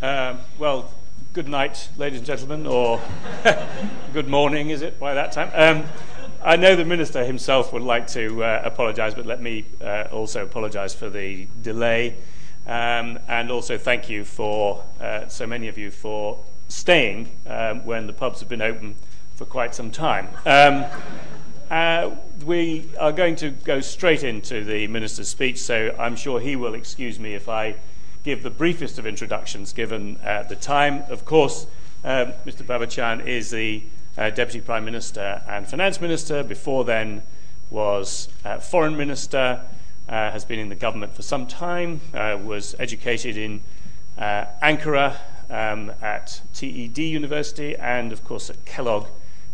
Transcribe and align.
Um, 0.00 0.38
well, 0.60 0.94
good 1.32 1.48
night, 1.48 1.88
ladies 1.96 2.18
and 2.18 2.26
gentlemen, 2.26 2.68
or 2.68 3.02
good 4.12 4.28
morning, 4.28 4.70
is 4.70 4.80
it, 4.80 5.00
by 5.00 5.14
that 5.14 5.32
time? 5.32 5.50
Um, 5.52 5.88
I 6.40 6.54
know 6.54 6.76
the 6.76 6.84
Minister 6.84 7.24
himself 7.24 7.72
would 7.72 7.82
like 7.82 8.06
to 8.08 8.44
uh, 8.44 8.62
apologise, 8.64 9.14
but 9.14 9.26
let 9.26 9.42
me 9.42 9.64
uh, 9.82 10.04
also 10.12 10.44
apologise 10.44 10.94
for 10.94 11.10
the 11.10 11.48
delay. 11.62 12.14
Um, 12.64 13.18
and 13.26 13.50
also 13.50 13.76
thank 13.76 14.08
you 14.08 14.24
for, 14.24 14.84
uh, 15.00 15.26
so 15.26 15.48
many 15.48 15.66
of 15.66 15.76
you, 15.76 15.90
for 15.90 16.38
staying 16.68 17.36
um, 17.48 17.84
when 17.84 18.06
the 18.06 18.12
pubs 18.12 18.38
have 18.38 18.48
been 18.48 18.62
open 18.62 18.94
for 19.34 19.46
quite 19.46 19.74
some 19.74 19.90
time. 19.90 20.28
Um, 20.46 20.84
uh, 21.72 22.14
we 22.46 22.88
are 23.00 23.10
going 23.10 23.34
to 23.36 23.50
go 23.50 23.80
straight 23.80 24.22
into 24.22 24.62
the 24.62 24.86
Minister's 24.86 25.28
speech, 25.28 25.58
so 25.58 25.92
I'm 25.98 26.14
sure 26.14 26.38
he 26.38 26.54
will 26.54 26.74
excuse 26.74 27.18
me 27.18 27.34
if 27.34 27.48
I 27.48 27.74
give 28.24 28.42
the 28.42 28.50
briefest 28.50 28.98
of 28.98 29.06
introductions 29.06 29.72
given 29.72 30.18
uh, 30.24 30.42
the 30.44 30.56
time. 30.56 31.04
Of 31.08 31.24
course, 31.24 31.66
um, 32.04 32.32
Mr. 32.46 32.64
Babacan 32.64 33.26
is 33.26 33.50
the 33.50 33.82
uh, 34.16 34.30
Deputy 34.30 34.60
Prime 34.60 34.84
Minister 34.84 35.42
and 35.48 35.66
Finance 35.66 36.00
Minister. 36.00 36.42
Before 36.42 36.84
then, 36.84 37.22
was 37.70 38.28
uh, 38.44 38.58
Foreign 38.58 38.96
Minister. 38.96 39.62
Uh, 40.08 40.30
has 40.30 40.42
been 40.46 40.58
in 40.58 40.70
the 40.70 40.74
government 40.74 41.14
for 41.14 41.20
some 41.20 41.46
time. 41.46 42.00
Uh, 42.14 42.38
was 42.42 42.74
educated 42.78 43.36
in 43.36 43.60
uh, 44.16 44.46
Ankara 44.62 45.18
um, 45.50 45.92
at 46.00 46.40
TED 46.54 46.96
University 46.96 47.76
and, 47.76 48.10
of 48.10 48.24
course, 48.24 48.48
at 48.48 48.64
Kellogg 48.64 49.06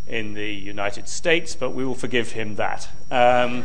in 0.07 0.35
the 0.35 0.47
United 0.47 1.09
States. 1.09 1.57
But 1.57 1.71
we 1.71 1.85
will 1.85 1.97
forgive 1.97 2.31
him 2.31 2.55
that. 2.55 2.89
Um, 3.11 3.65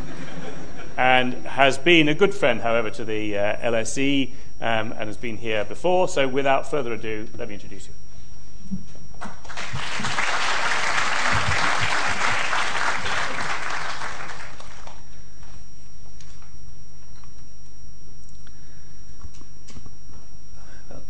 and 0.96 1.34
has 1.46 1.78
been 1.78 2.08
a 2.08 2.14
good 2.14 2.34
friend, 2.34 2.60
however, 2.60 2.90
to 2.90 3.04
the 3.04 3.34
LSE 3.34 4.32
um, 4.60 4.92
and 4.92 5.08
has 5.08 5.16
been 5.16 5.38
here 5.38 5.64
before. 5.64 6.08
So, 6.08 6.28
without 6.28 6.70
further 6.70 6.92
ado, 6.92 7.28
let 7.36 7.48
me 7.48 7.54
introduce 7.54 7.88
you. 7.88 7.94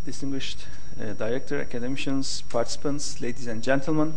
Distinguished 0.04 0.66
uh, 1.00 1.12
director, 1.12 1.60
academicians, 1.60 2.42
participants, 2.42 3.20
ladies 3.20 3.46
and 3.46 3.62
gentlemen, 3.62 4.14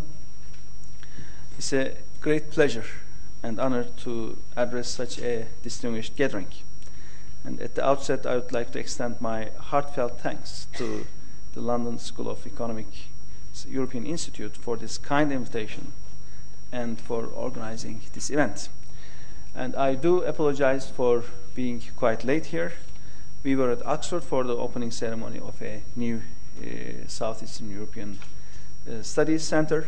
it's 1.57 1.71
a 1.71 1.95
great 2.19 2.49
pleasure 2.49 2.85
and 3.43 3.59
honor 3.59 3.83
to 3.97 4.37
address 4.55 4.89
such 4.89 5.19
a 5.19 5.45
distinguished 5.61 6.15
gathering. 6.15 6.47
And 7.43 7.59
at 7.59 7.75
the 7.75 7.85
outset, 7.85 8.25
I 8.25 8.35
would 8.35 8.51
like 8.51 8.71
to 8.71 8.79
extend 8.79 9.19
my 9.19 9.49
heartfelt 9.57 10.19
thanks 10.19 10.67
to 10.77 11.05
the 11.53 11.61
London 11.61 11.99
School 11.99 12.29
of 12.29 12.45
Economic 12.47 12.87
European 13.67 14.05
Institute 14.05 14.57
for 14.57 14.77
this 14.77 14.97
kind 14.97 15.31
invitation 15.31 15.91
and 16.71 16.99
for 16.99 17.25
organizing 17.25 18.01
this 18.13 18.29
event. 18.29 18.69
And 19.55 19.75
I 19.75 19.93
do 19.93 20.23
apologize 20.23 20.89
for 20.89 21.23
being 21.53 21.83
quite 21.95 22.23
late 22.23 22.47
here. 22.47 22.73
We 23.43 23.55
were 23.55 23.71
at 23.71 23.85
Oxford 23.85 24.23
for 24.23 24.43
the 24.43 24.55
opening 24.55 24.89
ceremony 24.89 25.39
of 25.39 25.61
a 25.61 25.83
new 25.95 26.21
uh, 26.59 27.07
Southeastern 27.07 27.69
European 27.69 28.19
uh, 28.89 29.01
Studies 29.03 29.43
Center, 29.43 29.87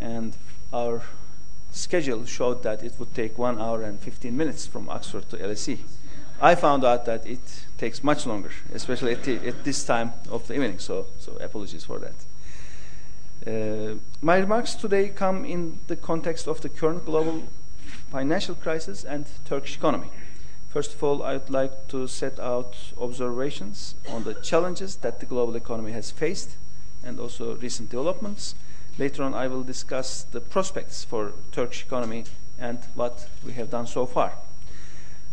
and 0.00 0.36
our 0.72 1.02
schedule 1.72 2.24
showed 2.24 2.62
that 2.62 2.82
it 2.82 2.94
would 2.98 3.14
take 3.14 3.36
one 3.36 3.60
hour 3.60 3.82
and 3.82 3.98
15 3.98 4.36
minutes 4.36 4.66
from 4.66 4.88
Oxford 4.88 5.28
to 5.30 5.36
LSE. 5.36 5.78
I 6.44 6.54
found 6.56 6.84
out 6.84 7.06
that 7.06 7.24
it 7.24 7.40
takes 7.78 8.04
much 8.04 8.26
longer, 8.26 8.50
especially 8.74 9.12
at, 9.12 9.24
the, 9.24 9.36
at 9.48 9.64
this 9.64 9.82
time 9.82 10.12
of 10.30 10.46
the 10.46 10.52
evening. 10.52 10.78
So, 10.78 11.06
so 11.18 11.38
apologies 11.40 11.86
for 11.86 11.98
that. 12.00 12.16
Uh, 13.46 13.94
my 14.20 14.36
remarks 14.36 14.74
today 14.74 15.08
come 15.08 15.46
in 15.46 15.78
the 15.86 15.96
context 15.96 16.46
of 16.46 16.60
the 16.60 16.68
current 16.68 17.06
global 17.06 17.44
financial 18.10 18.54
crisis 18.54 19.04
and 19.04 19.24
Turkish 19.46 19.76
economy. 19.78 20.08
First 20.68 20.92
of 20.92 21.02
all, 21.02 21.22
I 21.22 21.32
would 21.38 21.48
like 21.48 21.88
to 21.88 22.06
set 22.06 22.38
out 22.38 22.76
observations 23.00 23.94
on 24.10 24.24
the 24.24 24.34
challenges 24.34 24.96
that 24.96 25.20
the 25.20 25.26
global 25.26 25.56
economy 25.56 25.92
has 25.92 26.10
faced 26.10 26.56
and 27.02 27.18
also 27.18 27.56
recent 27.56 27.88
developments. 27.88 28.54
Later 28.98 29.22
on, 29.22 29.32
I 29.32 29.46
will 29.46 29.62
discuss 29.62 30.24
the 30.24 30.42
prospects 30.42 31.04
for 31.04 31.32
Turkish 31.52 31.86
economy 31.86 32.24
and 32.58 32.80
what 32.94 33.30
we 33.42 33.52
have 33.54 33.70
done 33.70 33.86
so 33.86 34.04
far. 34.04 34.34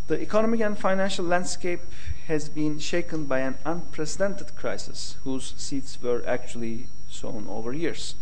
The 0.08 0.22
economic 0.22 0.60
and 0.62 0.78
financial 0.78 1.26
landscape 1.26 1.82
has 2.28 2.50
been 2.50 2.80
shaken 2.80 3.26
by 3.26 3.40
an 3.40 3.58
unprecedented 3.66 4.56
crisis 4.56 5.18
whose 5.24 5.54
seeds 5.58 5.98
were 6.02 6.24
actually 6.28 6.88
sown 7.10 7.48
over 7.50 7.74
years. 7.74 8.16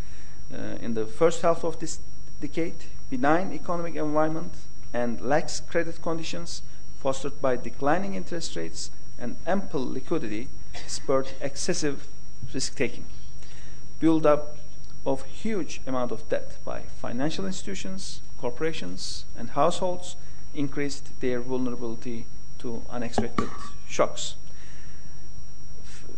Uh, 0.53 0.77
in 0.81 0.93
the 0.93 1.05
first 1.05 1.41
half 1.41 1.63
of 1.63 1.79
this 1.79 1.99
decade, 2.41 2.85
benign 3.09 3.53
economic 3.53 3.95
environment 3.95 4.53
and 4.93 5.21
lax 5.21 5.59
credit 5.59 6.01
conditions 6.01 6.61
fostered 7.01 7.41
by 7.41 7.55
declining 7.55 8.15
interest 8.15 8.55
rates 8.55 8.91
and 9.17 9.35
ample 9.45 9.85
liquidity 9.93 10.47
spurred 10.87 11.29
excessive 11.41 12.07
risk 12.53 12.75
taking. 12.75 13.05
Build 13.99 14.25
up 14.25 14.57
of 15.05 15.23
huge 15.23 15.81
amount 15.87 16.11
of 16.11 16.27
debt 16.29 16.57
by 16.65 16.81
financial 17.01 17.45
institutions, 17.45 18.21
corporations, 18.37 19.25
and 19.37 19.51
households 19.51 20.15
increased 20.53 21.19
their 21.19 21.39
vulnerability 21.39 22.25
to 22.59 22.83
unexpected 22.89 23.49
shocks. 23.87 24.35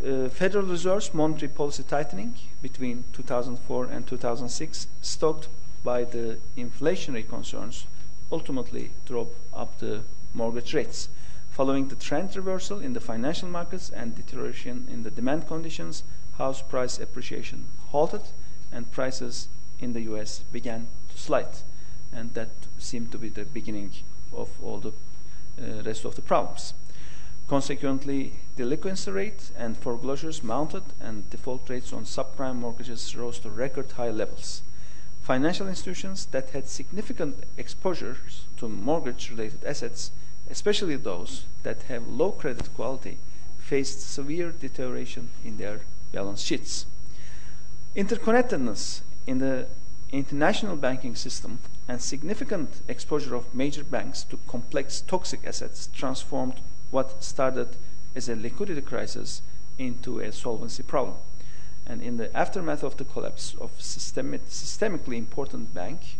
Uh, 0.04 0.28
Federal 0.28 0.66
Reserve's 0.66 1.14
monetary 1.14 1.48
policy 1.48 1.84
tightening 1.84 2.34
between 2.60 3.04
2004 3.12 3.86
and 3.86 4.06
2006, 4.06 4.88
stoked 5.00 5.48
by 5.84 6.02
the 6.02 6.38
inflationary 6.56 7.28
concerns, 7.28 7.86
ultimately 8.30 8.90
drove 9.06 9.28
up 9.54 9.78
the 9.78 10.02
mortgage 10.34 10.74
rates. 10.74 11.08
Following 11.50 11.88
the 11.88 11.96
trend 11.96 12.34
reversal 12.34 12.80
in 12.80 12.94
the 12.94 13.00
financial 13.00 13.48
markets 13.48 13.90
and 13.90 14.16
deterioration 14.16 14.88
in 14.90 15.02
the 15.02 15.10
demand 15.10 15.46
conditions, 15.46 16.02
house 16.38 16.62
price 16.62 16.98
appreciation 16.98 17.66
halted 17.90 18.22
and 18.72 18.90
prices 18.90 19.48
in 19.78 19.92
the 19.92 20.00
US 20.12 20.40
began 20.50 20.88
to 21.10 21.18
slide. 21.18 21.58
And 22.12 22.34
that 22.34 22.48
seemed 22.78 23.12
to 23.12 23.18
be 23.18 23.28
the 23.28 23.44
beginning 23.44 23.90
of 24.34 24.48
all 24.62 24.78
the 24.78 24.92
uh, 25.60 25.82
rest 25.82 26.04
of 26.04 26.14
the 26.14 26.22
problems. 26.22 26.74
Consequently, 27.48 28.32
delinquency 28.56 29.10
rate 29.10 29.50
and 29.58 29.76
foreclosures 29.76 30.42
mounted, 30.42 30.84
and 31.00 31.28
default 31.30 31.68
rates 31.68 31.92
on 31.92 32.04
subprime 32.04 32.56
mortgages 32.56 33.14
rose 33.14 33.38
to 33.40 33.50
record 33.50 33.92
high 33.92 34.10
levels. 34.10 34.62
Financial 35.22 35.68
institutions 35.68 36.26
that 36.26 36.50
had 36.50 36.66
significant 36.68 37.44
exposures 37.56 38.44
to 38.56 38.68
mortgage 38.68 39.30
related 39.30 39.64
assets, 39.64 40.10
especially 40.50 40.96
those 40.96 41.44
that 41.62 41.82
have 41.84 42.08
low 42.08 42.32
credit 42.32 42.72
quality, 42.74 43.18
faced 43.58 44.00
severe 44.00 44.50
deterioration 44.50 45.30
in 45.44 45.58
their 45.58 45.80
balance 46.12 46.42
sheets. 46.42 46.86
Interconnectedness 47.94 49.02
in 49.26 49.38
the 49.38 49.66
international 50.10 50.76
banking 50.76 51.14
system 51.14 51.58
and 51.88 52.00
significant 52.00 52.80
exposure 52.88 53.34
of 53.34 53.54
major 53.54 53.84
banks 53.84 54.22
to 54.24 54.38
complex 54.46 55.00
toxic 55.00 55.40
assets 55.46 55.88
transformed 55.92 56.60
what 56.90 57.22
started 57.22 57.76
as 58.14 58.28
a 58.28 58.36
liquidity 58.36 58.80
crisis 58.80 59.42
into 59.78 60.20
a 60.20 60.30
solvency 60.30 60.82
problem. 60.82 61.16
And 61.86 62.00
in 62.02 62.16
the 62.16 62.34
aftermath 62.36 62.82
of 62.82 62.96
the 62.96 63.04
collapse 63.04 63.54
of 63.60 63.70
systemic, 63.78 64.46
systemically 64.46 65.16
important 65.16 65.74
bank, 65.74 66.16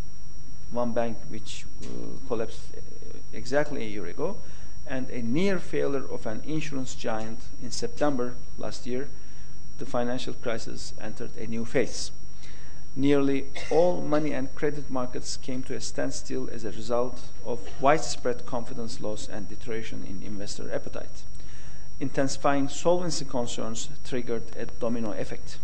one 0.71 0.91
bank 0.91 1.17
which 1.29 1.65
uh, 1.83 1.87
collapsed 2.27 2.59
exactly 3.31 3.83
a 3.83 3.87
year 3.87 4.05
ago, 4.05 4.37
and 4.85 5.09
a 5.09 5.21
near 5.21 5.59
failure 5.59 6.05
of 6.11 6.25
an 6.25 6.41
insurance 6.45 6.95
giant 6.95 7.39
in 7.61 7.71
September 7.71 8.35
last 8.57 8.85
year, 8.85 9.07
the 9.77 9.85
financial 9.85 10.33
crisis 10.33 10.93
entered 10.99 11.31
a 11.37 11.47
new 11.47 11.63
phase 11.63 12.11
nearly 12.95 13.45
all 13.71 14.01
money 14.01 14.33
and 14.33 14.53
credit 14.55 14.89
markets 14.89 15.37
came 15.37 15.63
to 15.63 15.75
a 15.75 15.81
standstill 15.81 16.49
as 16.51 16.63
a 16.63 16.71
result 16.71 17.21
of 17.45 17.59
widespread 17.81 18.45
confidence 18.45 19.01
loss 19.01 19.27
and 19.27 19.49
deterioration 19.49 20.05
in 20.07 20.25
investor 20.25 20.73
appetite. 20.73 21.23
Intensifying 21.99 22.67
solvency 22.67 23.25
concerns 23.25 23.89
triggered 24.03 24.43
a 24.57 24.65
domino 24.65 25.11
effect, 25.11 25.57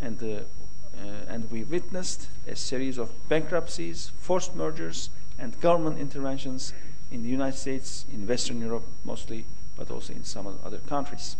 and, 0.00 0.22
uh, 0.22 0.26
uh, 0.26 1.06
and 1.28 1.50
we 1.50 1.64
witnessed 1.64 2.28
a 2.46 2.56
series 2.56 2.98
of 2.98 3.10
bankruptcies, 3.28 4.10
forced 4.18 4.54
mergers, 4.54 5.10
and 5.38 5.60
government 5.60 5.98
interventions 5.98 6.72
in 7.10 7.22
the 7.22 7.28
United 7.28 7.56
States, 7.56 8.04
in 8.12 8.26
Western 8.26 8.60
Europe 8.60 8.84
mostly, 9.04 9.44
but 9.76 9.90
also 9.90 10.12
in 10.12 10.24
some 10.24 10.46
other 10.64 10.78
countries. 10.78 11.36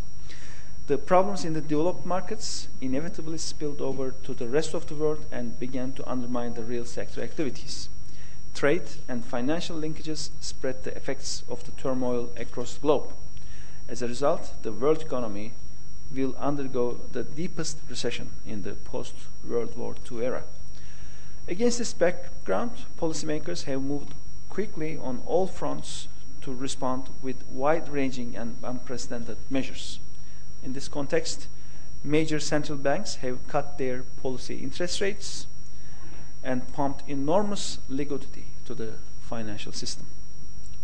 The 0.87 0.99
problems 0.99 1.45
in 1.45 1.55
the 1.55 1.61
developed 1.61 2.07
markets 2.07 2.69
inevitably 2.81 3.39
spilled 3.39 3.81
over 3.81 4.13
to 4.23 4.33
the 4.33 4.47
rest 4.47 4.73
of 4.73 4.87
the 4.87 4.95
world 4.95 5.27
and 5.33 5.59
began 5.59 5.93
to 5.95 6.09
undermine 6.09 6.55
the 6.55 6.63
real 6.63 6.85
sector 6.85 7.23
activities. 7.23 7.89
Trade 8.55 8.85
and 9.09 9.25
financial 9.25 9.77
linkages 9.77 10.31
spread 10.41 10.85
the 10.85 10.97
effects 10.97 11.43
of 11.49 11.65
the 11.65 11.73
turmoil 11.73 12.31
across 12.37 12.75
the 12.75 12.83
globe. 12.83 13.13
As 13.89 14.01
a 14.01 14.07
result, 14.07 14.55
the 14.63 14.71
world 14.71 15.03
economy 15.03 15.55
will 16.15 16.37
undergo 16.39 17.01
the 17.11 17.25
deepest 17.25 17.79
recession 17.91 18.31
in 18.47 18.63
the 18.63 18.75
post-World 18.75 19.77
War 19.77 19.97
II 20.09 20.25
era. 20.25 20.45
Against 21.49 21.79
this 21.79 21.95
background, 21.95 22.71
policymakers 22.97 23.65
have 23.65 23.83
moved 23.83 24.15
quickly 24.49 24.97
on 24.97 25.23
all 25.27 25.49
fronts 25.49 26.07
to 26.43 26.55
respond 26.55 27.09
with 27.23 27.45
wide-ranging 27.51 28.37
and 28.37 28.57
unprecedented 28.63 29.39
measures. 29.51 29.99
In 30.63 30.73
this 30.73 30.89
context, 30.89 31.49
major 32.03 32.41
central 32.41 32.79
banks 32.79 33.17
have 33.17 33.47
cut 33.49 33.79
their 33.79 34.03
policy 34.23 34.57
interest 34.57 35.01
rates 35.01 35.47
and 36.43 36.73
pumped 36.73 37.09
enormous 37.09 37.79
liquidity 37.89 38.47
to 38.65 38.75
the 38.75 38.95
financial 39.23 39.73
system. 39.73 40.07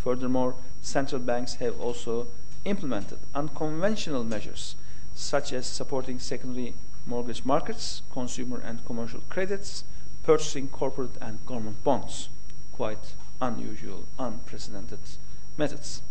Furthermore, 0.03 0.57
central 0.81 1.21
banks 1.21 1.55
have 1.55 1.81
also 1.81 2.27
implemented 2.65 3.19
unconventional 3.35 4.25
measures 4.25 4.75
such 5.15 5.53
as 5.53 5.67
supporting 5.67 6.19
secondary 6.19 6.75
mortgage 7.07 7.45
markets, 7.45 8.03
consumer 8.13 8.61
and 8.65 8.85
commercial 8.87 9.21
credits, 9.29 9.85
purchasing 10.23 10.69
corporate 10.69 11.17
and 11.21 11.45
government 11.47 11.83
bonds. 11.85 12.29
Quite 12.73 13.15
unusual, 13.41 14.05
unprecedented 14.19 15.01
methods. 15.57 16.03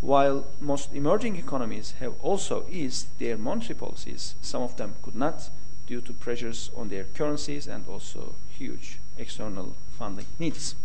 While 0.00 0.46
most 0.60 0.92
emerging 0.94 1.36
economies 1.36 1.94
have 1.98 2.14
also 2.22 2.66
eased 2.70 3.08
their 3.18 3.36
monetary 3.36 3.74
policies, 3.74 4.36
some 4.40 4.62
of 4.62 4.76
them 4.76 4.94
could 5.02 5.16
not 5.16 5.50
due 5.86 6.00
to 6.02 6.12
pressures 6.12 6.70
on 6.76 6.88
their 6.88 7.04
currencies 7.04 7.66
and 7.66 7.86
also 7.88 8.34
huge 8.50 8.98
external 9.16 9.74
funding 9.98 10.26
needs. 10.38 10.76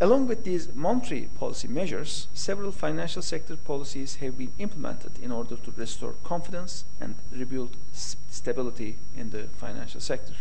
Along 0.00 0.26
with 0.26 0.42
these 0.42 0.74
monetary 0.74 1.28
policy 1.38 1.68
measures, 1.68 2.26
several 2.34 2.72
financial 2.72 3.22
sector 3.22 3.54
policies 3.56 4.16
have 4.16 4.36
been 4.36 4.50
implemented 4.58 5.12
in 5.22 5.30
order 5.30 5.54
to 5.54 5.72
restore 5.76 6.14
confidence 6.24 6.84
and 7.00 7.14
rebuild 7.30 7.76
stability 7.92 8.96
in 9.16 9.30
the 9.30 9.44
financial 9.58 10.00
sector. 10.00 10.34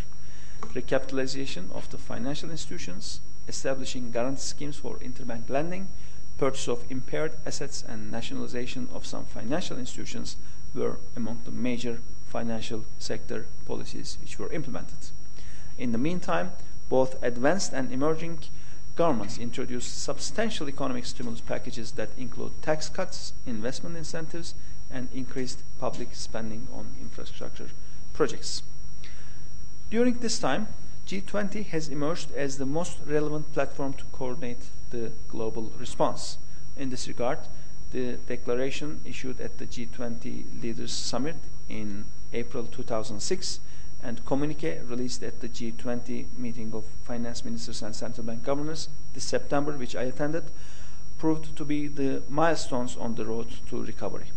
Recapitalization 0.73 1.71
of 1.73 1.87
the 1.91 1.99
financial 1.99 2.49
institutions, 2.49 3.19
establishing 3.47 4.11
guarantee 4.11 4.41
schemes 4.41 4.77
for 4.77 4.97
interbank 4.97 5.47
lending, 5.47 5.89
purchase 6.41 6.67
of 6.67 6.89
impaired 6.89 7.33
assets, 7.45 7.83
and 7.87 8.11
nationalization 8.11 8.89
of 8.91 9.05
some 9.05 9.25
financial 9.25 9.77
institutions 9.77 10.37
were 10.73 10.97
among 11.15 11.39
the 11.45 11.51
major 11.51 11.99
financial 12.29 12.83
sector 12.97 13.45
policies 13.67 14.17
which 14.21 14.39
were 14.39 14.51
implemented. 14.51 14.97
In 15.77 15.91
the 15.91 15.99
meantime, 15.99 16.53
both 16.89 17.21
advanced 17.21 17.73
and 17.73 17.91
emerging 17.91 18.39
governments 18.95 19.37
introduced 19.37 20.01
substantial 20.01 20.67
economic 20.67 21.05
stimulus 21.05 21.41
packages 21.41 21.91
that 21.91 22.09
include 22.17 22.59
tax 22.63 22.89
cuts, 22.89 23.33
investment 23.45 23.95
incentives, 23.95 24.55
and 24.89 25.09
increased 25.13 25.61
public 25.79 26.15
spending 26.15 26.67
on 26.73 26.95
infrastructure 26.99 27.69
projects. 28.13 28.63
During 29.91 30.17
this 30.17 30.39
time, 30.39 30.69
G20 31.05 31.67
has 31.67 31.87
emerged 31.87 32.31
as 32.31 32.57
the 32.57 32.65
most 32.65 32.97
relevant 33.05 33.53
platform 33.53 33.93
to 33.93 34.05
coordinate 34.11 34.65
the 34.91 35.11
global 35.27 35.71
response. 35.77 36.37
In 36.77 36.89
this 36.89 37.07
regard, 37.07 37.39
the 37.91 38.13
declaration 38.27 39.01
issued 39.03 39.41
at 39.41 39.57
the 39.57 39.65
G20 39.65 40.61
Leaders 40.61 40.93
Summit 40.93 41.35
in 41.67 42.05
April 42.33 42.65
2006 42.65 43.59
and 44.03 44.25
communique 44.25 44.79
released 44.87 45.21
at 45.23 45.41
the 45.41 45.49
G20 45.49 46.25
meeting 46.37 46.71
of 46.73 46.85
finance 47.03 47.43
ministers 47.43 47.81
and 47.81 47.95
central 47.95 48.25
bank 48.25 48.43
governors 48.43 48.89
this 49.13 49.25
September, 49.25 49.73
which 49.73 49.95
I 49.95 50.03
attended, 50.03 50.45
proved 51.17 51.55
to 51.55 51.65
be 51.65 51.87
the 51.87 52.23
milestones 52.29 52.97
on 52.97 53.15
the 53.15 53.25
road 53.25 53.47
to 53.69 53.83
recovery. 53.83 54.31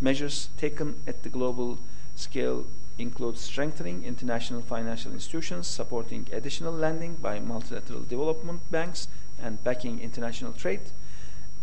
Measures 0.00 0.48
taken 0.56 0.96
at 1.06 1.22
the 1.22 1.28
global 1.28 1.78
scale 2.16 2.66
include 2.98 3.36
strengthening 3.38 4.04
international 4.04 4.62
financial 4.62 5.12
institutions, 5.12 5.66
supporting 5.66 6.26
additional 6.32 6.72
lending 6.72 7.14
by 7.14 7.38
multilateral 7.38 8.02
development 8.02 8.60
banks, 8.70 9.06
and 9.42 9.62
backing 9.62 10.00
international 10.00 10.52
trade, 10.52 10.80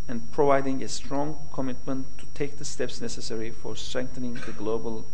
and 0.08 0.31
providing 0.31 0.84
a 0.84 0.88
strong 0.88 1.38
commitment 1.54 2.06
to 2.18 2.25
take 2.34 2.58
the 2.58 2.66
steps 2.66 3.02
necessary 3.02 3.50
for 3.50 3.75
strengthening 3.75 4.34
the 4.46 4.52
global 4.52 5.06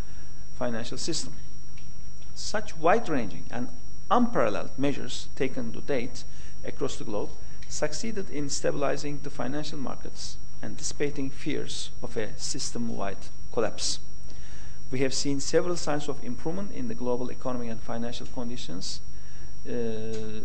financial 0.57 0.97
system. 0.97 1.33
Such 2.35 2.77
wide-ranging 2.77 3.45
and 3.51 3.67
unparalleled 4.09 4.71
measures 4.77 5.27
taken 5.35 5.71
to 5.73 5.81
date 5.81 6.23
across 6.65 6.97
the 6.97 7.03
globe 7.03 7.29
succeeded 7.67 8.29
in 8.29 8.50
stabilizing 8.50 9.19
the 9.23 9.29
financial 9.29 9.77
markets 9.77 10.38
and 10.61 10.75
dissipating 10.75 11.29
fears 11.29 11.91
of 12.01 12.17
a 12.17 12.38
system-wide 12.38 13.27
collapse. 13.53 14.00
We 14.91 15.00
have 15.00 15.13
seen 15.13 15.39
several 15.39 15.75
signs 15.75 16.09
of 16.09 16.23
improvement 16.23 16.71
in 16.71 16.88
the 16.88 16.95
global 16.95 17.29
economy 17.29 17.69
and 17.69 17.79
financial 17.79 18.25
conditions 18.25 19.01
uh, 19.67 19.71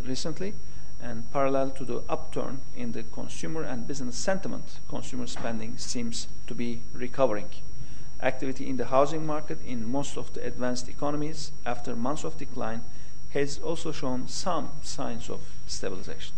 recently, 0.04 0.52
and 1.04 1.30
parallel 1.32 1.70
to 1.70 1.84
the 1.84 2.02
upturn 2.08 2.62
in 2.74 2.92
the 2.92 3.02
consumer 3.02 3.62
and 3.62 3.86
business 3.86 4.16
sentiment, 4.16 4.80
consumer 4.88 5.26
spending 5.26 5.76
seems 5.76 6.26
to 6.46 6.54
be 6.54 6.80
recovering 6.94 7.48
activity 8.22 8.68
in 8.68 8.78
the 8.78 8.86
housing 8.86 9.26
market 9.26 9.58
in 9.66 9.86
most 9.86 10.16
of 10.16 10.32
the 10.32 10.44
advanced 10.44 10.88
economies 10.88 11.52
after 11.66 11.94
months 11.94 12.24
of 12.24 12.38
decline 12.38 12.80
has 13.34 13.58
also 13.58 13.92
shown 13.92 14.26
some 14.26 14.70
signs 14.82 15.28
of 15.28 15.40
stabilization. 15.66 16.34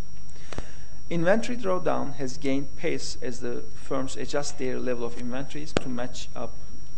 Inventory 1.09 1.57
drawdown 1.57 2.15
has 2.15 2.37
gained 2.37 2.75
pace 2.75 3.17
as 3.21 3.39
the 3.39 3.63
firms 3.81 4.17
adjust 4.17 4.57
their 4.57 4.77
level 4.77 5.05
of 5.05 5.17
inventories 5.17 5.71
to 5.73 5.87
match 5.87 6.27
up 6.35 6.53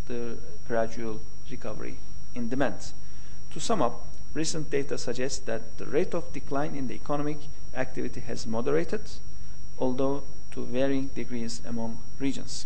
the 0.07 0.37
gradual 0.67 1.21
recovery 1.51 1.97
in 2.33 2.49
demand. 2.49 2.93
To 3.51 3.59
sum 3.59 3.81
up, 3.83 4.07
recent 4.33 4.71
data 4.71 4.97
suggests 4.97 5.39
that 5.39 5.77
the 5.77 5.85
rate 5.85 6.15
of 6.15 6.33
decline 6.33 6.75
in 6.75 6.87
the 6.87 6.95
economic 6.95 7.37
activity 7.79 8.19
has 8.21 8.45
moderated, 8.45 9.01
although 9.79 10.23
to 10.51 10.65
varying 10.65 11.07
degrees 11.15 11.61
among 11.65 11.99
regions 12.19 12.65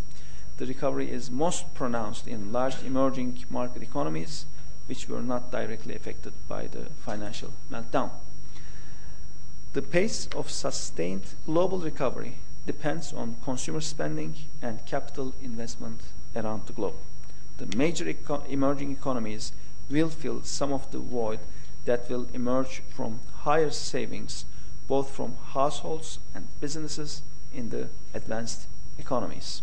the 0.56 0.66
recovery 0.66 1.10
is 1.10 1.30
most 1.30 1.74
pronounced 1.74 2.28
in 2.28 2.52
large 2.52 2.80
emerging 2.84 3.44
market 3.50 3.82
economies, 3.82 4.46
which 4.86 5.08
were 5.08 5.22
not 5.22 5.50
directly 5.50 5.96
affected 5.96 6.32
by 6.48 6.68
the 6.68 6.86
financial 7.04 7.52
meltdown. 7.70 8.10
The 9.72 9.82
pace 9.82 10.28
of 10.36 10.50
sustained 10.50 11.34
global 11.44 11.78
recovery 11.78 12.36
depends 12.66 13.12
on 13.12 13.36
consumer 13.42 13.80
spending 13.80 14.36
and 14.62 14.86
capital 14.86 15.34
investment 15.42 16.00
around 16.36 16.66
the 16.66 16.72
globe. 16.72 16.94
The 17.58 17.76
major 17.76 18.08
eco 18.08 18.44
emerging 18.48 18.92
economies 18.92 19.52
will 19.90 20.08
fill 20.08 20.42
some 20.44 20.72
of 20.72 20.88
the 20.92 20.98
void 20.98 21.40
that 21.84 22.08
will 22.08 22.28
emerge 22.32 22.82
from 22.94 23.18
higher 23.42 23.70
savings, 23.70 24.44
both 24.88 25.10
from 25.10 25.36
households 25.52 26.18
and 26.34 26.48
businesses 26.60 27.22
in 27.52 27.70
the 27.70 27.88
advanced 28.12 28.66
economies. 28.98 29.62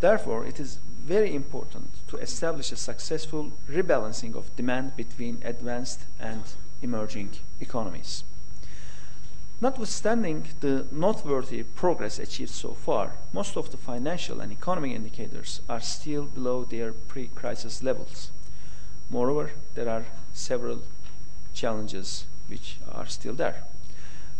Therefore, 0.00 0.44
it 0.44 0.58
is 0.58 0.78
very 1.04 1.34
important 1.34 1.90
to 2.08 2.16
establish 2.16 2.72
a 2.72 2.76
successful 2.76 3.52
rebalancing 3.68 4.34
of 4.34 4.54
demand 4.56 4.96
between 4.96 5.42
advanced 5.44 6.00
and 6.20 6.42
emerging 6.82 7.30
economies. 7.60 8.24
Notwithstanding 9.60 10.48
the 10.58 10.86
noteworthy 10.90 11.62
progress 11.62 12.18
achieved 12.18 12.50
so 12.50 12.74
far, 12.74 13.12
most 13.32 13.56
of 13.56 13.70
the 13.70 13.76
financial 13.76 14.40
and 14.40 14.50
economic 14.50 14.90
indicators 14.92 15.60
are 15.68 15.80
still 15.80 16.24
below 16.24 16.64
their 16.64 16.92
pre-crisis 16.92 17.80
levels. 17.80 18.32
Moreover, 19.08 19.52
there 19.76 19.88
are 19.88 20.06
several 20.34 20.82
challenges 21.54 22.24
which 22.48 22.78
are 22.90 23.06
still 23.06 23.34
there. 23.34 23.62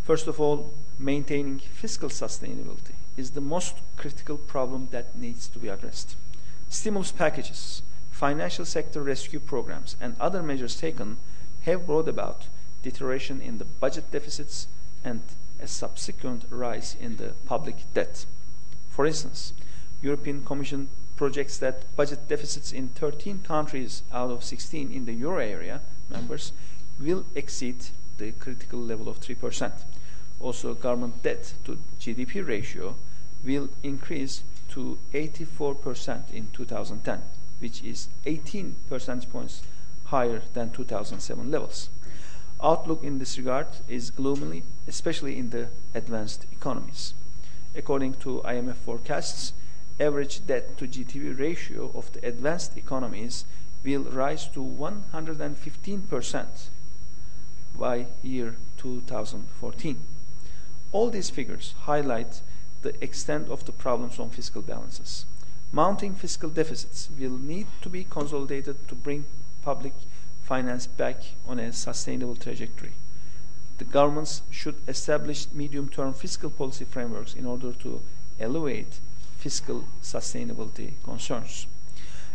First 0.05 0.27
of 0.27 0.41
all, 0.41 0.75
maintaining 0.99 1.61
fiscal 1.61 2.09
sustainability 2.09 2.95
is 3.17 3.31
the 3.31 3.41
most 3.41 3.77
critical 3.97 4.37
problem 4.37 4.89
that 4.91 5.17
needs 5.17 5.47
to 5.49 5.59
be 5.59 5.69
addressed. 5.69 6.17
Stimulus 6.69 7.13
packages, 7.13 7.83
financial 8.11 8.65
sector 8.65 9.03
rescue 9.03 9.39
programs, 9.39 9.97
and 10.01 10.17
other 10.19 10.43
measures 10.43 10.77
taken 10.77 11.19
have 11.63 11.87
brought 11.87 12.09
about 12.09 12.47
deterioration 12.83 13.41
in 13.41 13.59
the 13.59 13.65
budget 13.65 14.11
deficits 14.11 14.67
and 15.05 15.21
a 15.61 15.69
subsequent 15.69 16.45
rise 16.51 16.97
in 17.01 17.17
the 17.17 17.35
public 17.47 17.77
debt. 17.95 18.27
For 18.91 19.07
instance, 19.07 19.53
European 20.03 20.45
Commission 20.45 20.89
projects 21.15 21.59
that 21.59 21.85
budget 21.95 22.27
deficits 22.29 22.73
in 22.73 22.89
13 22.89 23.41
countries 23.45 24.03
out 24.13 24.31
of 24.31 24.43
16 24.43 24.91
in 24.91 25.05
the 25.05 25.13
euro 25.13 25.39
area 25.39 25.81
members 26.11 26.53
will 26.99 27.25
exceed 27.37 27.77
the 28.23 28.31
critical 28.33 28.79
level 28.79 29.09
of 29.09 29.21
3% 29.21 29.73
also 30.41 30.75
government 30.75 31.23
debt 31.25 31.55
to 31.65 31.77
GDP 31.99 32.47
ratio 32.47 32.95
will 33.45 33.69
increase 33.83 34.45
to 34.71 34.97
84% 35.13 36.31
in 36.33 36.47
2010, 36.53 37.21
which 37.59 37.83
is 37.83 38.09
18 38.25 38.77
percentage 38.89 39.29
points 39.29 39.63
higher 40.05 40.43
than 40.55 40.71
2007 40.71 41.51
levels. 41.51 41.91
Outlook 42.63 43.03
in 43.03 43.19
this 43.19 43.37
regard 43.39 43.67
is 43.89 44.13
gloomily, 44.13 44.63
especially 44.87 45.37
in 45.37 45.51
the 45.51 45.67
advanced 45.93 46.47
economies. 46.53 47.15
According 47.75 48.15
to 48.25 48.41
IMF 48.45 48.77
forecasts, 48.77 49.53
average 49.99 50.47
debt 50.47 50.77
to 50.79 50.87
GDP 50.87 51.37
ratio 51.37 51.91
of 51.93 52.13
the 52.13 52.25
advanced 52.25 52.77
economies 52.77 53.45
will 53.85 54.05
rise 54.05 54.47
to 54.49 54.61
115% 54.61 56.47
by 57.79 58.07
year 58.23 58.57
2014. 58.77 59.99
All 60.93 61.11
these 61.11 61.31
figures 61.31 61.75
highlight 61.83 62.41
the 62.83 63.03
extent 63.03 63.49
of 63.49 63.65
the 63.65 63.73
problems 63.73 64.19
on 64.19 64.31
fiscal 64.31 64.63
balances. 64.63 65.25
Mounting 65.73 66.15
fiscal 66.15 66.51
deficits 66.51 67.09
will 67.19 67.39
need 67.39 67.67
to 67.81 67.89
be 67.89 68.05
consolidated 68.05 68.77
to 68.89 68.95
bring 68.95 69.25
public 69.63 69.95
finance 70.43 70.87
back 70.87 71.23
on 71.49 71.59
a 71.59 71.73
sustainable 71.73 72.37
trajectory. 72.37 72.93
The 73.79 73.85
governments 73.85 74.43
should 74.51 74.77
establish 74.87 75.47
medium-term 75.53 76.15
fiscal 76.15 76.51
policy 76.51 76.85
frameworks 76.85 77.35
in 77.35 77.47
order 77.47 77.73
to 77.73 78.03
alleviate 78.39 79.01
fiscal 79.39 79.85
sustainability 80.03 80.93
concerns. 81.03 81.67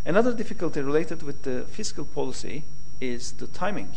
Another 0.06 0.34
difficulty 0.34 0.82
related 0.82 1.22
with 1.22 1.44
the 1.44 1.66
fiscal 1.70 2.06
policy 2.06 2.64
is 3.00 3.34
the 3.34 3.48
timing, 3.48 3.92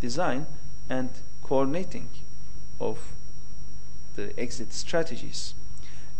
design, 0.00 0.46
and 0.88 1.10
coordinating 1.42 2.08
of 2.80 2.98
the 4.16 4.38
exit 4.38 4.72
strategies. 4.72 5.54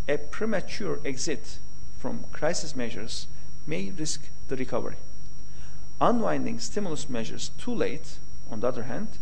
A 0.09 0.19
premature 0.19 1.01
exit 1.05 1.59
from 1.99 2.25
crisis 2.33 2.75
measures 2.75 3.27
may 3.67 3.91
risk 3.91 4.29
the 4.49 4.57
recovery. 4.57 4.97
Unwinding 6.01 6.61
stimulus 6.61 7.09
measures 7.09 7.51
too 7.59 7.75
late, 7.75 8.19
on 8.51 8.61
the 8.61 8.69
other 8.69 8.85
hand, 8.85 9.19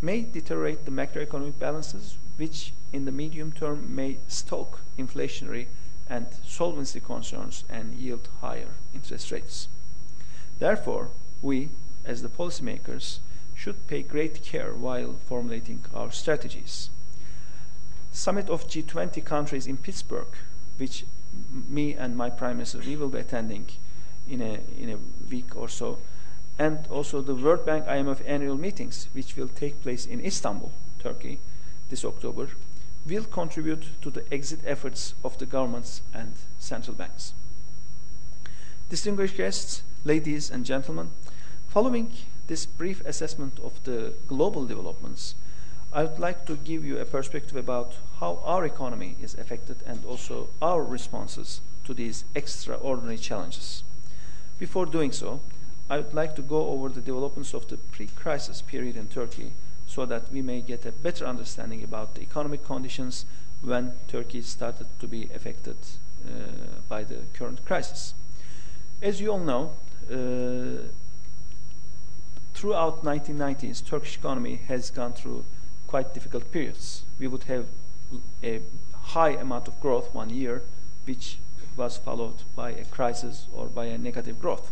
may 0.00 0.22
deteriorate 0.22 0.84
the 0.84 0.90
macroeconomic 0.90 1.58
balances, 1.58 2.16
which 2.36 2.72
in 2.92 3.04
the 3.04 3.12
medium 3.12 3.52
term 3.52 3.94
may 3.94 4.16
stoke 4.26 4.80
inflationary 4.98 5.66
and 6.08 6.26
solvency 6.46 7.00
concerns 7.00 7.64
and 7.68 7.94
yield 7.94 8.28
higher 8.40 8.74
interest 8.94 9.30
rates. 9.30 9.68
Therefore, 10.58 11.10
we, 11.42 11.70
as 12.04 12.22
the 12.22 12.28
policymakers, 12.28 13.18
should 13.64 13.86
pay 13.86 14.02
great 14.02 14.42
care 14.42 14.74
while 14.74 15.14
formulating 15.26 15.82
our 15.94 16.12
strategies. 16.12 16.90
Summit 18.12 18.50
of 18.50 18.68
G20 18.68 19.24
countries 19.24 19.66
in 19.66 19.78
Pittsburgh, 19.78 20.36
which 20.76 21.06
me 21.70 21.94
and 21.94 22.14
my 22.14 22.28
prime 22.28 22.58
minister 22.58 22.80
we 22.80 22.94
will 22.94 23.08
be 23.08 23.20
attending 23.20 23.66
in 24.28 24.42
a 24.42 24.60
in 24.78 24.90
a 24.90 24.98
week 25.30 25.56
or 25.56 25.70
so, 25.70 25.96
and 26.58 26.86
also 26.90 27.22
the 27.22 27.34
World 27.34 27.64
Bank 27.64 27.86
IMF 27.86 28.20
annual 28.26 28.56
meetings, 28.56 29.08
which 29.14 29.34
will 29.34 29.48
take 29.48 29.80
place 29.80 30.04
in 30.04 30.20
Istanbul, 30.22 30.72
Turkey, 30.98 31.38
this 31.88 32.04
October, 32.04 32.50
will 33.06 33.24
contribute 33.24 33.84
to 34.02 34.10
the 34.10 34.24
exit 34.30 34.60
efforts 34.66 35.14
of 35.24 35.38
the 35.38 35.46
governments 35.46 36.02
and 36.12 36.34
central 36.58 36.94
banks. 36.94 37.32
Distinguished 38.90 39.38
guests, 39.38 39.82
ladies 40.04 40.50
and 40.50 40.66
gentlemen, 40.66 41.08
following 41.70 42.12
this 42.46 42.66
brief 42.66 43.04
assessment 43.06 43.58
of 43.62 43.82
the 43.84 44.14
global 44.28 44.66
developments, 44.66 45.34
I 45.92 46.02
would 46.04 46.18
like 46.18 46.44
to 46.46 46.56
give 46.56 46.84
you 46.84 46.98
a 46.98 47.04
perspective 47.04 47.56
about 47.56 47.94
how 48.20 48.40
our 48.44 48.64
economy 48.64 49.16
is 49.22 49.34
affected 49.34 49.76
and 49.86 50.04
also 50.04 50.48
our 50.60 50.82
responses 50.82 51.60
to 51.84 51.94
these 51.94 52.24
extraordinary 52.34 53.18
challenges. 53.18 53.84
Before 54.58 54.86
doing 54.86 55.12
so, 55.12 55.40
I 55.88 55.98
would 55.98 56.14
like 56.14 56.34
to 56.36 56.42
go 56.42 56.68
over 56.68 56.88
the 56.88 57.00
developments 57.00 57.54
of 57.54 57.68
the 57.68 57.76
pre-crisis 57.76 58.62
period 58.62 58.96
in 58.96 59.08
Turkey 59.08 59.52
so 59.86 60.06
that 60.06 60.32
we 60.32 60.42
may 60.42 60.60
get 60.60 60.86
a 60.86 60.92
better 60.92 61.26
understanding 61.26 61.84
about 61.84 62.14
the 62.14 62.22
economic 62.22 62.64
conditions 62.64 63.26
when 63.62 63.92
Turkey 64.08 64.42
started 64.42 64.86
to 64.98 65.06
be 65.06 65.28
affected 65.34 65.76
uh, 66.26 66.80
by 66.88 67.04
the 67.04 67.18
current 67.34 67.64
crisis. 67.64 68.14
As 69.02 69.20
you 69.20 69.30
all 69.30 69.38
know, 69.38 69.72
uh, 70.10 70.88
throughout 72.54 73.04
1990s, 73.04 73.84
Turkish 73.84 74.16
economy 74.16 74.60
has 74.68 74.90
gone 74.90 75.12
through 75.12 75.44
quite 75.86 76.14
difficult 76.14 76.50
periods. 76.50 77.02
We 77.18 77.26
would 77.26 77.44
have 77.44 77.66
a 78.42 78.60
high 79.02 79.30
amount 79.30 79.68
of 79.68 79.80
growth 79.80 80.14
one 80.14 80.30
year, 80.30 80.62
which 81.04 81.38
was 81.76 81.98
followed 81.98 82.42
by 82.56 82.70
a 82.70 82.84
crisis 82.84 83.46
or 83.54 83.66
by 83.66 83.86
a 83.86 83.98
negative 83.98 84.40
growth. 84.40 84.70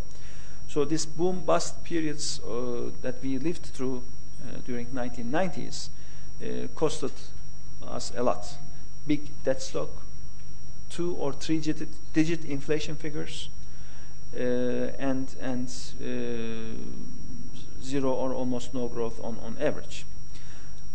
So 0.69 0.85
these 0.85 1.05
boom 1.05 1.41
bust 1.45 1.85
periods 1.85 2.41
uh, 2.41 2.91
that 3.03 3.23
we 3.23 3.39
lived 3.39 3.67
through 3.67 4.03
uh, 4.43 4.59
during 4.65 4.87
1990s 4.87 5.89
uh, 6.41 6.69
costed 6.75 7.13
us 7.87 8.13
a 8.17 8.23
lot. 8.23 8.57
Big 9.07 9.21
debt 9.45 9.61
stock, 9.61 9.91
two 10.89 11.15
or 11.17 11.33
three 11.33 11.59
digit, 11.59 11.89
digit 12.13 12.45
inflation 12.45 12.95
figures, 12.95 13.49
uh, 14.35 14.41
and 14.99 15.35
and 15.41 15.69
uh, 16.01 16.79
zero 17.83 18.13
or 18.13 18.33
almost 18.33 18.75
no 18.75 18.89
growth 18.89 19.21
on, 19.23 19.39
on 19.43 19.57
average. 19.61 20.05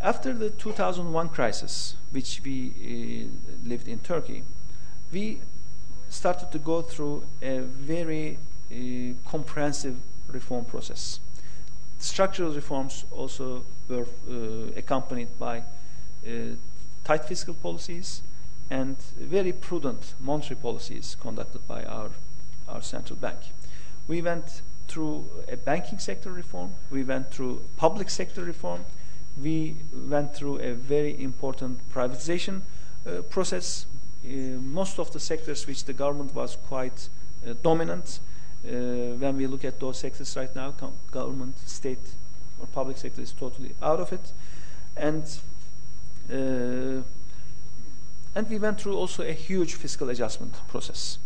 After 0.01 0.33
the 0.33 0.49
2001 0.51 1.29
crisis, 1.29 1.95
which 2.11 2.41
we 2.43 2.69
uh, 2.69 3.67
lived 3.67 3.87
in 3.87 3.99
Turkey, 3.99 4.43
we 5.11 5.41
started 6.09 6.51
to 6.51 6.59
go 6.59 6.81
through 6.81 7.23
a 7.41 7.59
very 7.59 8.37
uh, 8.71 8.75
comprehensive 9.29 9.97
reform 10.27 10.65
process. 10.65 11.19
Structural 11.99 12.51
reforms 12.53 13.05
also 13.11 13.63
were 13.89 14.05
uh, 14.29 14.71
accompanied 14.75 15.29
by 15.39 15.59
uh, 16.25 16.31
tight 17.03 17.25
fiscal 17.25 17.53
policies 17.55 18.21
and 18.69 18.97
very 19.17 19.51
prudent 19.51 20.13
monetary 20.19 20.57
policies 20.57 21.15
conducted 21.19 21.65
by 21.67 21.83
our, 21.85 22.11
our 22.67 22.81
central 22.81 23.17
bank. 23.17 23.39
We 24.07 24.21
went 24.21 24.61
through 24.87 25.25
a 25.51 25.57
banking 25.57 25.99
sector 25.99 26.31
reform, 26.31 26.71
we 26.91 27.03
went 27.03 27.31
through 27.31 27.61
public 27.77 28.09
sector 28.09 28.43
reform, 28.43 28.85
we 29.41 29.75
went 29.93 30.33
through 30.33 30.57
a 30.59 30.73
very 30.73 31.21
important 31.21 31.79
privatization 31.93 32.61
uh, 33.05 33.21
process. 33.23 33.85
Uh, 34.25 34.59
most 34.59 34.99
of 34.99 35.11
the 35.11 35.19
sectors 35.19 35.67
which 35.67 35.85
the 35.85 35.93
government 35.93 36.33
was 36.33 36.57
quite 36.67 37.09
uh, 37.47 37.53
dominant 37.61 38.19
uh, 38.65 38.71
when 39.19 39.37
we 39.37 39.47
look 39.47 39.63
at 39.63 39.79
those 39.79 39.99
sectors 39.99 40.35
right 40.35 40.53
now, 40.55 40.73
government, 41.11 41.57
state, 41.59 42.15
or 42.59 42.67
public 42.67 42.97
sector 42.97 43.21
is 43.21 43.31
totally 43.31 43.73
out 43.81 43.99
of 43.99 44.11
it, 44.11 44.33
and 44.95 45.23
uh, 46.31 47.03
and 48.35 48.49
we 48.49 48.59
went 48.59 48.81
through 48.81 48.95
also 48.95 49.23
a 49.23 49.31
huge 49.31 49.75
fiscal 49.75 50.09
adjustment 50.09 50.53
process. 50.67 51.17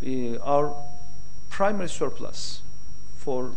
We, 0.00 0.36
our 0.38 0.74
primary 1.50 1.88
surplus 1.88 2.62
for 3.22 3.52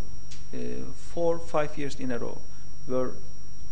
uh, 0.54 0.58
four, 0.96 1.40
five 1.40 1.76
years 1.78 1.96
in 2.00 2.12
a 2.12 2.20
row 2.20 2.40
were 2.88 3.14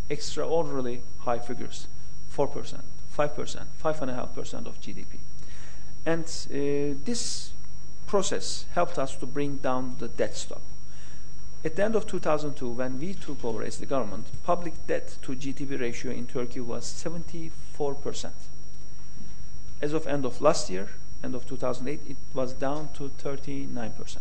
extraordinarily 0.09 1.01
high 1.19 1.39
figures, 1.39 1.87
4%, 2.35 2.81
5%, 3.15 3.65
5.5% 3.83 4.65
of 4.65 4.81
GDP. 4.81 5.19
And 6.05 6.25
uh, 6.25 6.97
this 7.05 7.51
process 8.07 8.65
helped 8.73 8.97
us 8.97 9.15
to 9.17 9.25
bring 9.27 9.57
down 9.57 9.95
the 9.99 10.07
debt 10.07 10.35
stock. 10.35 10.61
At 11.63 11.75
the 11.75 11.83
end 11.83 11.95
of 11.95 12.07
2002, 12.07 12.69
when 12.69 12.99
we 12.99 13.13
took 13.13 13.45
over 13.45 13.63
as 13.63 13.77
the 13.77 13.85
government, 13.85 14.25
public 14.43 14.73
debt 14.87 15.17
to 15.21 15.35
GDP 15.35 15.79
ratio 15.79 16.11
in 16.11 16.25
Turkey 16.25 16.59
was 16.59 16.85
74%. 16.85 18.31
As 19.81 19.93
of 19.93 20.07
end 20.07 20.25
of 20.25 20.41
last 20.41 20.69
year, 20.69 20.89
end 21.23 21.35
of 21.35 21.47
2008, 21.47 22.01
it 22.09 22.17
was 22.33 22.53
down 22.53 22.89
to 22.95 23.09
39%. 23.21 24.17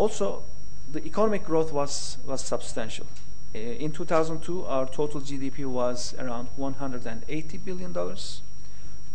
Also, 0.00 0.42
the 0.90 1.04
economic 1.04 1.44
growth 1.44 1.74
was, 1.74 2.16
was 2.26 2.40
substantial. 2.40 3.06
Uh, 3.54 3.58
in 3.58 3.92
2002, 3.92 4.64
our 4.64 4.86
total 4.86 5.20
GDP 5.20 5.66
was 5.66 6.14
around 6.18 6.48
180 6.56 7.58
billion 7.58 7.92
dollars, 7.92 8.40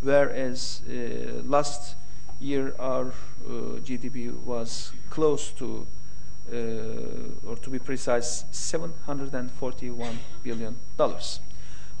whereas 0.00 0.82
uh, 0.88 1.42
last 1.44 1.96
year 2.38 2.72
our 2.78 3.06
uh, 3.08 3.80
GDP 3.82 4.32
was 4.44 4.92
close 5.10 5.50
to, 5.58 5.88
uh, 6.52 7.48
or 7.48 7.56
to 7.56 7.68
be 7.68 7.80
precise, 7.80 8.44
741 8.52 10.18
billion 10.44 10.76
dollars, 10.96 11.40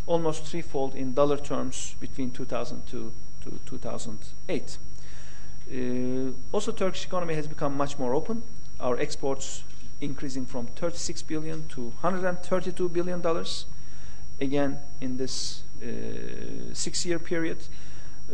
almost 0.06 0.44
threefold 0.44 0.94
in 0.94 1.12
dollar 1.12 1.38
terms 1.38 1.96
between 1.98 2.30
2002 2.30 3.12
to 3.42 3.60
2008. 3.66 4.78
Uh, 5.68 6.32
also, 6.52 6.70
Turkish 6.70 7.04
economy 7.04 7.34
has 7.34 7.48
become 7.48 7.76
much 7.76 7.98
more 7.98 8.14
open. 8.14 8.44
Our 8.80 8.98
exports 8.98 9.64
increasing 10.00 10.46
from 10.46 10.66
36 10.66 11.22
billion 11.22 11.68
to 11.68 11.92
132 12.00 12.88
billion 12.88 13.20
dollars. 13.20 13.66
Again, 14.40 14.78
in 15.00 15.16
this 15.16 15.62
uh, 15.82 16.74
six-year 16.74 17.18
period, 17.18 17.58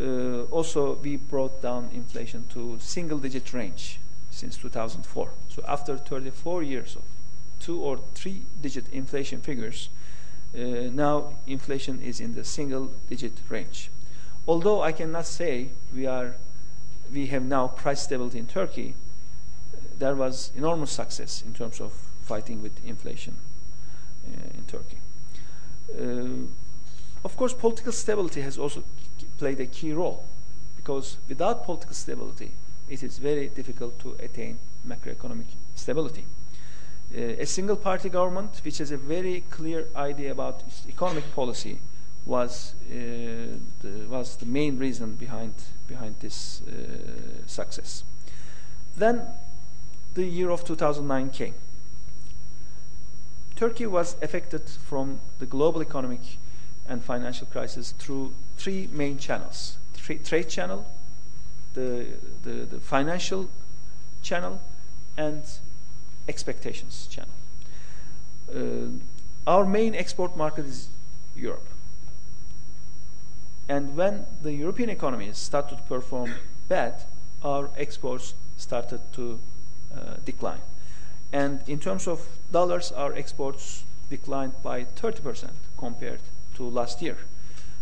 uh, 0.00 0.44
also, 0.50 0.94
we 0.94 1.16
brought 1.16 1.60
down 1.60 1.90
inflation 1.92 2.46
to 2.48 2.78
single-digit 2.80 3.52
range 3.52 3.98
since 4.30 4.56
2004. 4.56 5.30
So 5.50 5.62
after 5.68 5.98
34 5.98 6.62
years 6.62 6.96
of 6.96 7.02
two 7.60 7.80
or 7.80 8.00
three-digit 8.14 8.88
inflation 8.90 9.40
figures, 9.40 9.90
uh, 10.54 10.58
now 10.92 11.34
inflation 11.46 12.00
is 12.00 12.20
in 12.20 12.34
the 12.34 12.44
single-digit 12.44 13.34
range. 13.48 13.90
Although 14.48 14.82
I 14.82 14.92
cannot 14.92 15.26
say 15.26 15.68
we 15.94 16.06
are, 16.06 16.36
we 17.12 17.26
have 17.26 17.44
now 17.44 17.68
price 17.68 18.02
stability 18.02 18.38
in 18.38 18.46
Turkey, 18.46 18.94
there 19.98 20.14
was 20.14 20.52
enormous 20.56 20.90
success 20.90 21.42
in 21.46 21.52
terms 21.54 21.80
of 21.80 21.92
fighting 22.22 22.62
with 22.62 22.72
inflation 22.84 23.36
uh, 24.26 24.58
in 24.58 24.64
Turkey. 24.64 24.98
Uh, 25.98 26.46
of 27.24 27.36
course, 27.36 27.52
political 27.52 27.92
stability 27.92 28.40
has 28.40 28.58
also 28.58 28.82
played 29.38 29.60
a 29.60 29.66
key 29.66 29.92
role 29.92 30.24
because 30.76 31.18
without 31.28 31.64
political 31.64 31.94
stability, 31.94 32.50
it 32.88 33.02
is 33.02 33.18
very 33.18 33.48
difficult 33.48 33.98
to 34.00 34.16
attain 34.20 34.58
macroeconomic 34.86 35.46
stability. 35.74 36.24
Uh, 37.14 37.20
a 37.38 37.46
single 37.46 37.76
party 37.76 38.08
government, 38.08 38.60
which 38.64 38.78
has 38.78 38.90
a 38.90 38.96
very 38.96 39.44
clear 39.50 39.86
idea 39.94 40.32
about 40.32 40.62
its 40.66 40.86
economic 40.88 41.24
policy, 41.34 41.78
was, 42.24 42.74
uh, 42.90 42.94
the, 43.82 44.06
was 44.08 44.36
the 44.36 44.46
main 44.46 44.78
reason 44.78 45.14
behind, 45.14 45.54
behind 45.88 46.14
this 46.20 46.62
uh, 46.62 47.46
success. 47.46 48.04
Then 48.96 49.22
the 50.14 50.24
year 50.24 50.50
of 50.50 50.64
2009 50.64 51.30
came. 51.30 51.54
Turkey 53.56 53.86
was 53.86 54.16
affected 54.22 54.68
from 54.68 55.20
the 55.38 55.46
global 55.46 55.82
economic 55.82 56.20
and 56.88 57.04
financial 57.04 57.46
crisis 57.46 57.92
through 57.92 58.32
three 58.56 58.88
main 58.92 59.18
channels 59.18 59.78
Tra 59.96 60.16
trade 60.16 60.48
channel, 60.48 60.84
the, 61.74 62.06
the, 62.42 62.66
the, 62.72 62.80
financial 62.80 63.48
channel, 64.20 64.60
and 65.16 65.42
expectations 66.28 67.06
channel. 67.08 67.34
Uh, 68.52 68.88
our 69.46 69.64
main 69.64 69.94
export 69.94 70.36
market 70.36 70.66
is 70.66 70.88
Europe. 71.36 71.68
And 73.68 73.96
when 73.96 74.26
the 74.42 74.52
European 74.52 74.90
economies 74.90 75.38
started 75.38 75.76
to 75.76 75.82
perform 75.84 76.34
bad, 76.68 77.04
our 77.44 77.70
exports 77.76 78.34
started 78.56 79.00
to 79.14 79.38
decline. 80.24 80.60
And 81.32 81.60
in 81.66 81.78
terms 81.78 82.06
of 82.06 82.26
dollars, 82.50 82.92
our 82.92 83.14
exports 83.14 83.84
declined 84.10 84.52
by 84.62 84.84
30% 84.84 85.50
compared 85.78 86.20
to 86.56 86.64
last 86.64 87.00
year. 87.00 87.16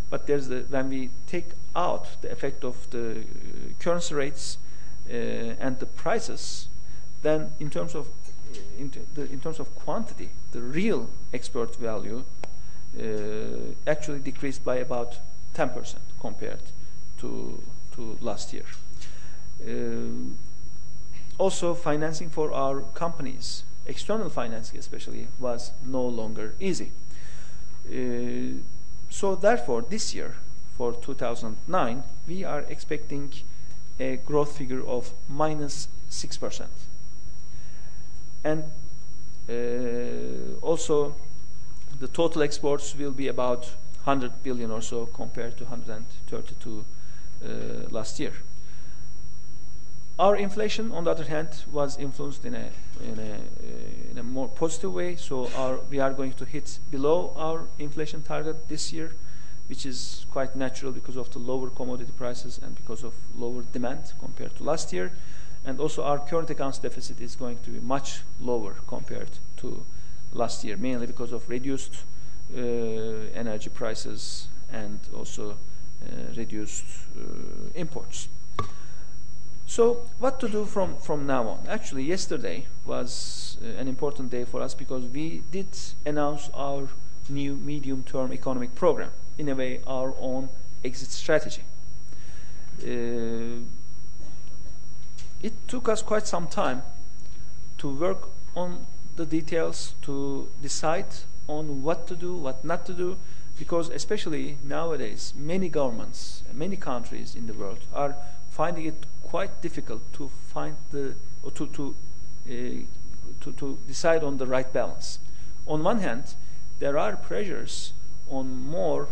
But 0.09 0.27
there's 0.27 0.49
the, 0.49 0.65
when 0.69 0.89
we 0.89 1.11
take 1.27 1.51
out 1.75 2.21
the 2.23 2.31
effect 2.31 2.65
of 2.65 2.89
the 2.91 3.11
uh, 3.11 3.15
currency 3.79 4.15
rates 4.15 4.59
uh, 5.09 5.13
and 5.65 5.79
the 5.79 5.87
prices, 5.87 6.69
then 7.23 7.51
in 7.61 7.71
terms 7.71 7.95
of 7.95 8.09
in, 8.79 8.91
the, 9.15 9.23
in, 9.31 9.39
terms 9.41 9.61
of 9.61 9.73
quantity, 9.77 10.31
the 10.51 10.61
real 10.61 11.09
export 11.33 11.77
value 11.77 12.25
uh, 12.99 13.03
actually 13.87 14.19
decreased 14.19 14.65
by 14.65 14.77
about 14.77 15.19
10% 15.55 15.95
compared 16.21 16.63
to 17.19 17.63
to 17.95 18.17
last 18.21 18.53
year. 18.53 18.67
Uh, 19.63 20.35
also, 21.41 21.75
financing 21.75 22.29
for 22.29 22.53
our 22.53 22.83
companies, 22.93 23.65
external 23.87 24.29
financing 24.29 24.79
especially, 24.79 25.29
was 25.39 25.73
no 25.87 26.07
longer 26.07 26.55
easy. 26.61 26.93
Uh, 27.89 28.61
so 29.09 29.35
therefore, 29.35 29.81
this 29.81 30.15
year, 30.15 30.37
for 30.77 30.93
2009, 30.93 32.03
we 32.29 32.45
are 32.45 32.61
expecting 32.69 33.33
a 33.99 34.17
growth 34.17 34.57
figure 34.57 34.85
of 34.87 35.13
minus 35.29 35.89
6%. 36.11 36.67
And 38.45 38.65
uh, 39.49 40.61
also, 40.61 41.15
the 41.99 42.09
total 42.09 42.43
exports 42.43 42.95
will 42.95 43.13
be 43.13 43.29
about 43.29 43.65
100 44.05 44.43
billion 44.43 44.71
or 44.71 44.83
so 44.83 45.07
compared 45.07 45.57
to 45.57 45.65
132 45.65 46.85
uh, 47.43 47.49
last 47.91 48.21
year. 48.21 48.35
Our 50.21 50.37
inflation, 50.37 50.93
on 50.93 51.05
the 51.05 51.13
other 51.13 51.25
hand, 51.25 51.49
was 51.73 51.97
influenced 51.99 52.45
in 52.45 52.55
a, 52.55 52.69
in 53.03 53.19
a, 53.19 53.33
uh, 53.33 54.11
in 54.11 54.19
a 54.19 54.23
more 54.23 54.49
positive 54.49 54.93
way. 54.93 55.17
So 55.17 55.51
our, 55.57 55.79
we 55.89 55.99
are 55.99 56.13
going 56.13 56.35
to 56.35 56.45
hit 56.45 56.79
below 56.91 57.33
our 57.37 57.65
inflation 57.79 58.21
target 58.21 58.69
this 58.69 58.93
year, 58.93 59.13
which 59.67 59.87
is 59.87 60.27
quite 60.31 60.55
natural 60.55 60.93
because 60.93 61.17
of 61.17 61.31
the 61.31 61.39
lower 61.39 61.71
commodity 61.71 62.13
prices 62.19 62.61
and 62.63 62.77
because 62.77 63.03
of 63.03 63.15
lower 63.35 63.63
demand 63.73 64.13
compared 64.19 64.55
to 64.57 64.63
last 64.63 64.93
year. 64.93 65.11
And 65.65 65.81
also 65.81 66.03
our 66.05 66.19
current 66.19 66.51
accounts 66.51 66.79
deficit 66.79 67.19
is 67.19 67.35
going 67.35 67.57
to 67.65 67.71
be 67.71 67.81
much 67.81 68.21
lower 68.43 68.75
compared 68.89 69.39
to 69.57 69.87
last 70.35 70.63
year, 70.65 70.77
mainly 70.77 71.07
because 71.07 71.33
of 71.33 71.49
reduced 71.49 71.95
uh, 72.55 72.61
energy 73.35 73.71
prices 73.71 74.49
and 74.71 75.01
also 75.17 75.53
uh, 75.53 76.35
reduced 76.37 76.85
uh, 77.17 77.23
imports. 77.75 78.29
So 79.71 80.03
what 80.19 80.41
to 80.41 80.49
do 80.49 80.65
from, 80.65 80.97
from 80.97 81.29
now 81.29 81.47
on? 81.47 81.61
Actually, 81.69 82.03
yesterday 82.03 82.67
was 82.85 83.57
uh, 83.63 83.81
an 83.81 83.87
important 83.87 84.29
day 84.29 84.45
for 84.45 84.61
us 84.61 84.75
because 84.75 85.05
we 85.05 85.45
did 85.53 85.69
announce 86.05 86.51
our 86.55 86.89
new 87.29 87.55
medium-term 87.55 88.33
economic 88.33 88.75
program, 88.75 89.13
in 89.39 89.49
a 89.49 89.55
way 89.55 89.79
our 89.87 90.13
own 90.19 90.49
exit 90.85 91.11
strategy. 91.11 91.63
Uh, 92.83 93.63
it 95.41 95.53
took 95.69 95.89
us 95.89 96.03
quite 96.03 96.27
some 96.27 96.49
time 96.49 96.83
to 97.79 97.89
work 97.89 98.29
on 98.57 98.87
the 99.15 99.25
details, 99.25 99.95
to 100.03 100.49
decide 100.61 101.07
on 101.47 101.85
what 101.85 102.09
to 102.09 102.17
do, 102.17 102.35
what 102.35 102.65
not 102.65 102.85
to 102.87 102.93
do, 102.93 103.17
because 103.57 103.89
especially 103.91 104.59
nowadays, 104.65 105.33
many 105.37 105.69
governments, 105.69 106.43
many 106.53 106.75
countries 106.75 107.37
in 107.37 107.47
the 107.47 107.55
world 107.55 107.79
are 107.95 108.17
finding 108.51 108.85
it 108.85 109.07
quite 109.31 109.63
difficult 109.63 110.03
to 110.13 110.29
find 110.53 110.77
the 110.91 111.15
or 111.43 111.51
to 111.53 111.67
to, 111.69 111.95
uh, 112.47 112.53
to 113.41 113.53
to 113.53 113.79
decide 113.87 114.25
on 114.25 114.39
the 114.39 114.47
right 114.47 114.73
balance. 114.73 115.19
On 115.67 115.85
one 115.85 116.01
hand, 116.01 116.35
there 116.81 116.99
are 116.99 117.17
pressures 117.17 117.93
on 118.29 118.67
more 118.67 119.09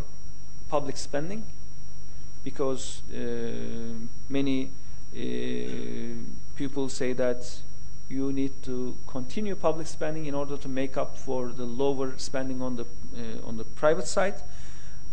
public 0.68 0.96
spending 0.96 1.44
because 2.44 3.02
uh, 3.14 3.18
many 4.28 4.70
uh, 5.14 5.18
people 6.56 6.88
say 6.88 7.12
that 7.12 7.62
you 8.08 8.32
need 8.32 8.52
to 8.62 8.96
continue 9.06 9.54
public 9.54 9.86
spending 9.86 10.26
in 10.26 10.34
order 10.34 10.56
to 10.56 10.68
make 10.68 10.96
up 10.96 11.16
for 11.16 11.48
the 11.48 11.64
lower 11.64 12.14
spending 12.16 12.62
on 12.62 12.76
the 12.76 12.84
uh, 12.84 13.48
on 13.48 13.56
the 13.56 13.64
private 13.64 14.06
side. 14.06 14.34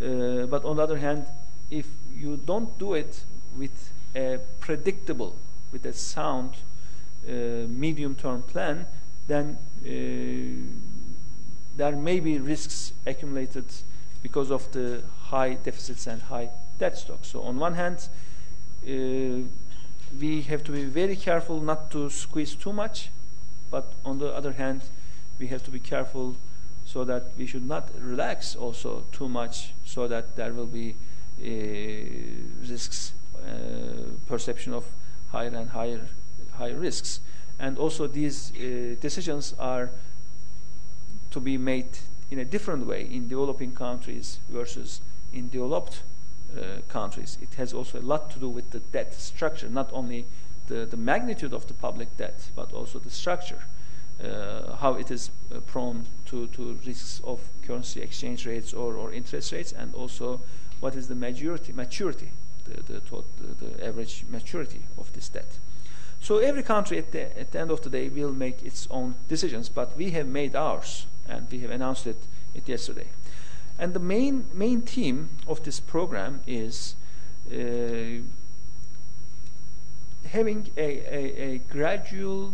Uh, 0.02 0.46
but 0.48 0.65
on 0.65 0.78
the 0.78 0.84
other 0.84 0.98
hand, 0.98 1.26
if 1.70 1.88
you 2.18 2.38
don't 2.46 2.78
do 2.80 2.94
it 2.94 3.24
with 3.58 3.91
a 4.15 4.39
predictable, 4.60 5.36
with 5.71 5.86
a 5.86 5.93
sound 5.93 6.51
uh, 7.28 7.67
medium-term 7.67 8.43
plan, 8.43 8.86
then 9.28 9.58
uh, 9.84 9.89
there 11.78 11.95
may 11.95 12.19
be 12.19 12.38
risks 12.38 12.93
accumulated 13.06 13.65
because 14.21 14.51
of 14.51 14.71
the 14.71 15.01
high 15.25 15.54
deficits 15.56 16.08
and 16.08 16.21
high 16.23 16.49
debt 16.80 16.97
stock. 16.97 17.19
So 17.23 17.41
on 17.41 17.60
one 17.60 17.73
hand, 17.73 18.08
uh, 18.88 19.47
we 20.19 20.41
have 20.43 20.63
to 20.63 20.71
be 20.71 20.86
very 20.86 21.15
careful 21.15 21.60
not 21.60 21.91
to 21.91 22.10
squeeze 22.10 22.56
too 22.56 22.71
much, 22.71 23.10
but 23.69 23.93
on 24.06 24.19
the 24.19 24.34
other 24.34 24.54
hand, 24.54 24.82
we 25.39 25.47
have 25.47 25.63
to 25.65 25.71
be 25.71 25.80
careful 25.80 26.36
so 26.86 27.04
that 27.04 27.23
we 27.38 27.45
should 27.45 27.67
not 27.67 27.89
relax 27.99 28.56
also 28.56 29.04
too 29.12 29.28
much 29.28 29.73
so 29.84 30.08
that 30.08 30.36
there 30.36 30.54
will 30.54 30.67
be 30.67 30.95
uh, 31.41 32.69
risks 32.69 33.12
perception 34.28 34.74
of 34.74 34.86
higher 35.32 35.48
and 35.48 35.70
higher 35.70 36.08
higher 36.58 36.76
risks. 36.76 37.20
And 37.60 37.78
also 37.78 38.08
these 38.08 38.52
uh, 38.56 38.96
decisions 39.00 39.54
are 39.60 39.90
to 41.32 41.40
be 41.40 41.58
made 41.58 41.98
in 42.32 42.40
a 42.40 42.46
different 42.46 42.86
way 42.86 43.02
in 43.04 43.28
developing 43.28 43.74
countries 43.74 44.40
versus 44.50 45.02
in 45.34 45.50
developed 45.50 46.02
uh, 46.58 46.82
countries. 46.90 47.38
It 47.42 47.56
has 47.56 47.74
also 47.74 48.00
a 48.00 48.02
lot 48.02 48.32
to 48.32 48.40
do 48.40 48.50
with 48.50 48.72
the 48.72 48.80
debt 48.80 49.14
structure, 49.14 49.70
not 49.70 49.90
only 49.94 50.26
the, 50.68 50.86
the 50.86 50.98
magnitude 50.98 51.54
of 51.54 51.68
the 51.68 51.74
public 51.74 52.18
debt, 52.18 52.50
but 52.56 52.74
also 52.74 53.00
the 53.00 53.10
structure, 53.10 53.64
uh, 54.24 54.76
how 54.78 54.94
it 54.94 55.12
is 55.12 55.30
uh, 55.54 55.60
prone 55.60 56.06
to, 56.26 56.48
to 56.48 56.80
risks 56.86 57.22
of 57.24 57.42
currency 57.62 58.02
exchange 58.02 58.46
rates 58.46 58.74
or, 58.74 58.96
or 58.96 59.14
interest 59.14 59.52
rates, 59.52 59.72
and 59.72 59.94
also 59.94 60.42
what 60.80 60.96
is 60.96 61.08
the 61.08 61.16
maturity, 61.16 61.72
maturity 61.74 62.32
the, 62.65 62.93
the, 62.93 63.65
the, 63.65 63.86
average 63.86 64.25
maturity 64.30 64.82
of 64.97 65.12
this 65.13 65.30
debt. 65.30 65.58
So 66.19 66.38
every 66.38 66.63
country 66.63 66.97
at 66.97 67.12
the, 67.12 67.38
at 67.39 67.51
the 67.51 67.60
end 67.60 67.71
of 67.71 67.82
the 67.82 67.89
day 67.89 68.10
will 68.10 68.32
make 68.32 68.63
its 68.63 68.88
own 68.89 69.15
decisions, 69.28 69.69
but 69.69 69.95
we 69.95 70.12
have 70.12 70.28
made 70.28 70.56
ours, 70.56 71.06
and 71.28 71.47
we 71.51 71.60
have 71.60 71.71
announced 71.71 72.08
it, 72.08 72.17
it 72.54 72.67
yesterday. 72.67 73.08
And 73.78 73.93
the 73.93 73.99
main, 73.99 74.45
main 74.54 74.82
theme 74.82 75.30
of 75.47 75.63
this 75.63 75.80
program 75.80 76.41
is 76.47 76.95
uh, 77.51 78.23
having 80.28 80.71
a, 80.78 80.82
a, 80.82 81.41
a 81.41 81.58
gradual 81.69 82.54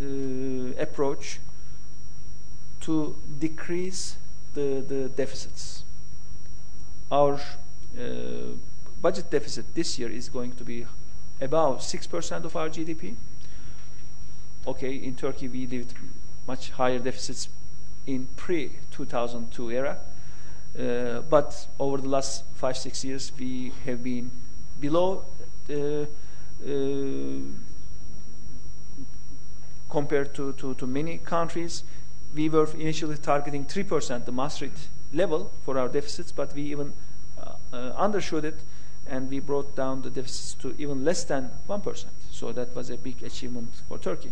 uh, 0.00 0.72
approach 0.78 1.40
to 2.80 3.16
decrease 3.38 4.16
the, 4.54 4.82
the 4.86 5.08
deficits. 5.08 5.84
Our 7.10 7.34
uh, 7.98 8.56
budget 9.00 9.30
deficit 9.30 9.74
this 9.74 9.98
year 9.98 10.10
is 10.10 10.28
going 10.28 10.52
to 10.52 10.64
be 10.64 10.86
about 11.40 11.80
6% 11.80 12.44
of 12.44 12.56
our 12.56 12.68
GDP. 12.68 13.14
Okay, 14.66 14.94
in 14.94 15.14
Turkey 15.14 15.48
we 15.48 15.66
lived 15.66 15.94
much 16.46 16.70
higher 16.70 16.98
deficits 16.98 17.48
in 18.06 18.26
pre-2002 18.36 19.72
era. 19.72 19.98
Uh, 20.78 21.20
but 21.28 21.66
over 21.78 21.98
the 21.98 22.08
last 22.08 22.44
five, 22.54 22.76
six 22.76 23.04
years, 23.04 23.32
we 23.38 23.72
have 23.84 24.04
been 24.04 24.30
below 24.80 25.24
uh, 25.68 25.74
uh, 25.74 26.06
compared 29.88 30.32
to, 30.34 30.52
to, 30.52 30.74
to, 30.74 30.86
many 30.86 31.18
countries. 31.18 31.82
We 32.34 32.48
were 32.48 32.68
initially 32.76 33.16
targeting 33.16 33.64
3%, 33.64 34.24
the 34.24 34.32
Maastricht 34.32 34.88
level 35.12 35.50
for 35.64 35.76
our 35.76 35.88
deficits, 35.88 36.30
but 36.30 36.54
we 36.54 36.62
even 36.62 36.92
uh, 37.42 37.54
uh, 37.72 37.76
undershot 37.96 38.44
it 38.44 38.60
and 39.10 39.28
we 39.28 39.40
brought 39.40 39.74
down 39.76 40.02
the 40.02 40.10
deficits 40.10 40.54
to 40.54 40.74
even 40.78 41.04
less 41.04 41.24
than 41.24 41.50
1%. 41.68 42.04
So 42.30 42.52
that 42.52 42.74
was 42.74 42.90
a 42.90 42.96
big 42.96 43.22
achievement 43.22 43.70
for 43.88 43.98
Turkey. 43.98 44.30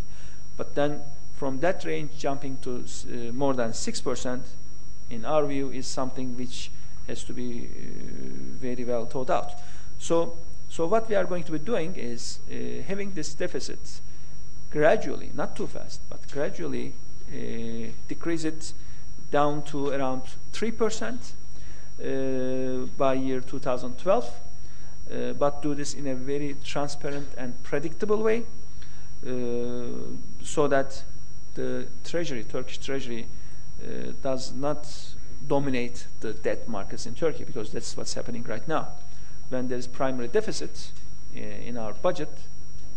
But 0.57 0.75
then 0.75 1.03
from 1.37 1.61
that 1.61 1.85
range 1.85 2.13
jumping 2.17 2.59
to 2.63 2.85
uh, 2.85 3.33
more 3.33 3.55
than 3.55 3.73
6%, 3.73 4.41
in 5.11 5.25
our 5.25 5.47
view, 5.47 5.71
is 5.71 5.87
something 5.87 6.37
which 6.37 6.71
has 7.07 7.25
to 7.25 7.33
be 7.33 7.67
uh, 7.67 7.79
very 8.61 8.85
well 8.85 9.07
thought 9.07 9.31
out. 9.31 9.53
So, 9.99 10.37
so 10.69 10.87
what 10.87 11.09
we 11.09 11.17
are 11.17 11.25
going 11.25 11.45
to 11.45 11.53
be 11.53 11.59
doing 11.59 11.95
is 11.97 12.39
uh, 12.51 12.83
having 12.87 13.13
this 13.13 13.35
deficit 13.35 14.01
gradually, 14.71 15.31
not 15.35 15.57
too 15.57 15.67
fast, 15.67 16.01
but 16.09 16.21
gradually 16.31 16.93
uh, 17.33 17.91
decrease 18.07 18.45
it 18.45 18.73
down 19.31 19.63
to 19.63 19.89
around 19.89 20.23
3% 20.53 21.33
uh, 22.01 22.87
by 22.97 23.15
year 23.15 23.41
2012, 23.41 24.33
uh, 25.13 25.33
but 25.33 25.63
do 25.63 25.75
this 25.75 25.95
in 25.95 26.07
a 26.07 26.15
very 26.15 26.57
transparent 26.65 27.29
and 27.37 27.63
predictable 27.63 28.23
way 28.23 28.45
so 30.43 30.69
that 30.69 31.03
the 31.55 31.87
treasury, 32.05 32.45
Turkish 32.45 32.79
treasury, 32.79 33.27
uh, 33.83 34.13
does 34.23 34.53
not 34.55 34.87
dominate 35.47 36.07
the 36.21 36.33
debt 36.33 36.69
markets 36.69 37.07
in 37.07 37.15
Turkey 37.15 37.45
because 37.45 37.73
that's 37.73 37.97
what's 37.97 38.15
happening 38.15 38.45
right 38.45 38.67
now. 38.69 38.89
When 39.49 39.69
there 39.69 39.79
is 39.79 39.87
primary 39.87 40.29
deficit 40.29 40.93
uh, 41.37 41.41
in 41.41 41.77
our 41.77 41.93
budget, 41.95 42.31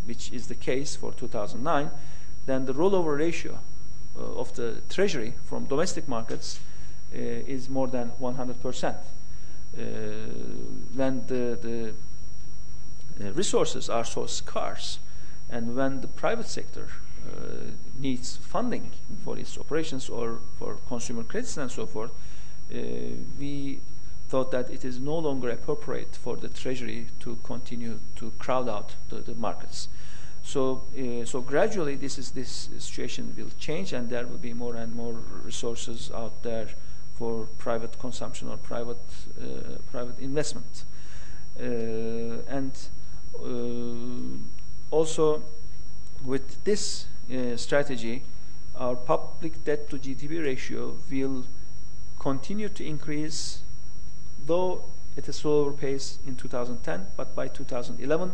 which 0.05 0.31
is 0.31 0.47
the 0.47 0.55
case 0.55 0.95
for 0.95 1.11
2009, 1.13 1.89
then 2.45 2.65
the 2.65 2.73
rollover 2.73 3.17
ratio 3.17 3.59
uh, 4.17 4.21
of 4.21 4.53
the 4.55 4.81
treasury 4.89 5.33
from 5.45 5.65
domestic 5.65 6.07
markets 6.07 6.59
uh, 7.13 7.17
is 7.17 7.69
more 7.69 7.87
than 7.87 8.11
100%. 8.19 8.83
Uh, 8.83 8.93
when 9.75 11.23
the, 11.27 11.57
the 11.61 11.93
uh, 13.19 13.31
resources 13.33 13.89
are 13.89 14.05
so 14.05 14.25
scarce, 14.25 14.99
and 15.49 15.75
when 15.75 16.01
the 16.01 16.07
private 16.07 16.47
sector 16.47 16.87
uh, 17.27 17.71
needs 17.99 18.37
funding 18.37 18.91
for 19.23 19.37
its 19.37 19.57
operations 19.57 20.09
or 20.09 20.39
for 20.57 20.77
consumer 20.87 21.23
credits 21.23 21.57
and 21.57 21.71
so 21.71 21.85
forth, 21.85 22.11
uh, 22.73 22.77
we 23.39 23.79
thought 24.29 24.51
that 24.51 24.69
it 24.69 24.85
is 24.85 24.97
no 24.99 25.17
longer 25.17 25.49
appropriate 25.49 26.15
for 26.15 26.37
the 26.37 26.47
Treasury 26.47 27.07
to 27.19 27.37
continue 27.43 27.99
to 28.15 28.31
crowd 28.39 28.69
out 28.69 28.95
the, 29.09 29.17
the 29.17 29.35
markets. 29.35 29.89
So, 30.43 30.83
uh, 30.97 31.25
so 31.25 31.41
gradually, 31.41 31.95
this 31.95 32.17
is 32.17 32.31
this 32.31 32.69
situation 32.79 33.33
will 33.37 33.51
change, 33.59 33.93
and 33.93 34.09
there 34.09 34.25
will 34.25 34.37
be 34.37 34.53
more 34.53 34.75
and 34.75 34.95
more 34.95 35.13
resources 35.43 36.11
out 36.15 36.41
there 36.43 36.69
for 37.21 37.45
private 37.59 37.99
consumption 37.99 38.49
or 38.49 38.57
private 38.57 39.05
uh, 39.39 39.77
private 39.91 40.17
investment, 40.17 40.85
uh, 41.59 42.57
and 42.57 42.71
uh, 43.37 44.39
also 44.89 45.43
with 46.25 46.63
this 46.63 47.05
strategy, 47.57 48.23
our 48.75 48.95
public 48.95 49.63
debt 49.63 49.87
to 49.91 49.97
GDP 49.97 50.43
ratio 50.43 50.95
will 51.11 51.45
continue 52.17 52.69
to 52.69 52.83
increase, 52.83 53.59
though 54.47 54.81
at 55.15 55.27
a 55.27 55.33
slower 55.33 55.71
pace 55.71 56.17
in 56.25 56.35
2010, 56.35 57.05
but 57.15 57.35
by 57.35 57.47
2011, 57.47 58.31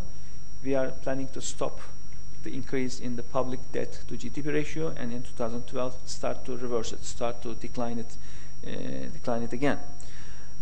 we 0.64 0.76
are 0.76 0.92
planning 1.04 1.28
to 1.34 1.42
stop 1.42 1.82
the 2.44 2.54
increase 2.54 3.02
in 3.02 3.18
the 3.18 3.24
public 3.24 3.60
debt 3.74 4.00
to 4.08 4.16
GDP 4.16 4.54
ratio, 4.54 4.94
and 4.96 5.12
in 5.12 5.24
2012 5.24 5.98
start 6.06 6.46
to 6.46 6.56
reverse 6.56 6.94
it, 6.94 7.04
start 7.04 7.42
to 7.42 7.54
decline 7.56 8.00
it, 8.00 8.16
decline 9.14 9.44
it 9.44 9.54
again. 9.54 9.80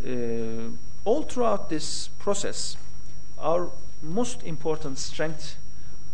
Uh, 0.06 0.70
all 1.06 1.24
throughout 1.24 1.70
this 1.70 2.10
process, 2.20 2.78
our 3.40 3.70
most 4.02 4.44
important 4.44 4.98
strength 4.98 5.58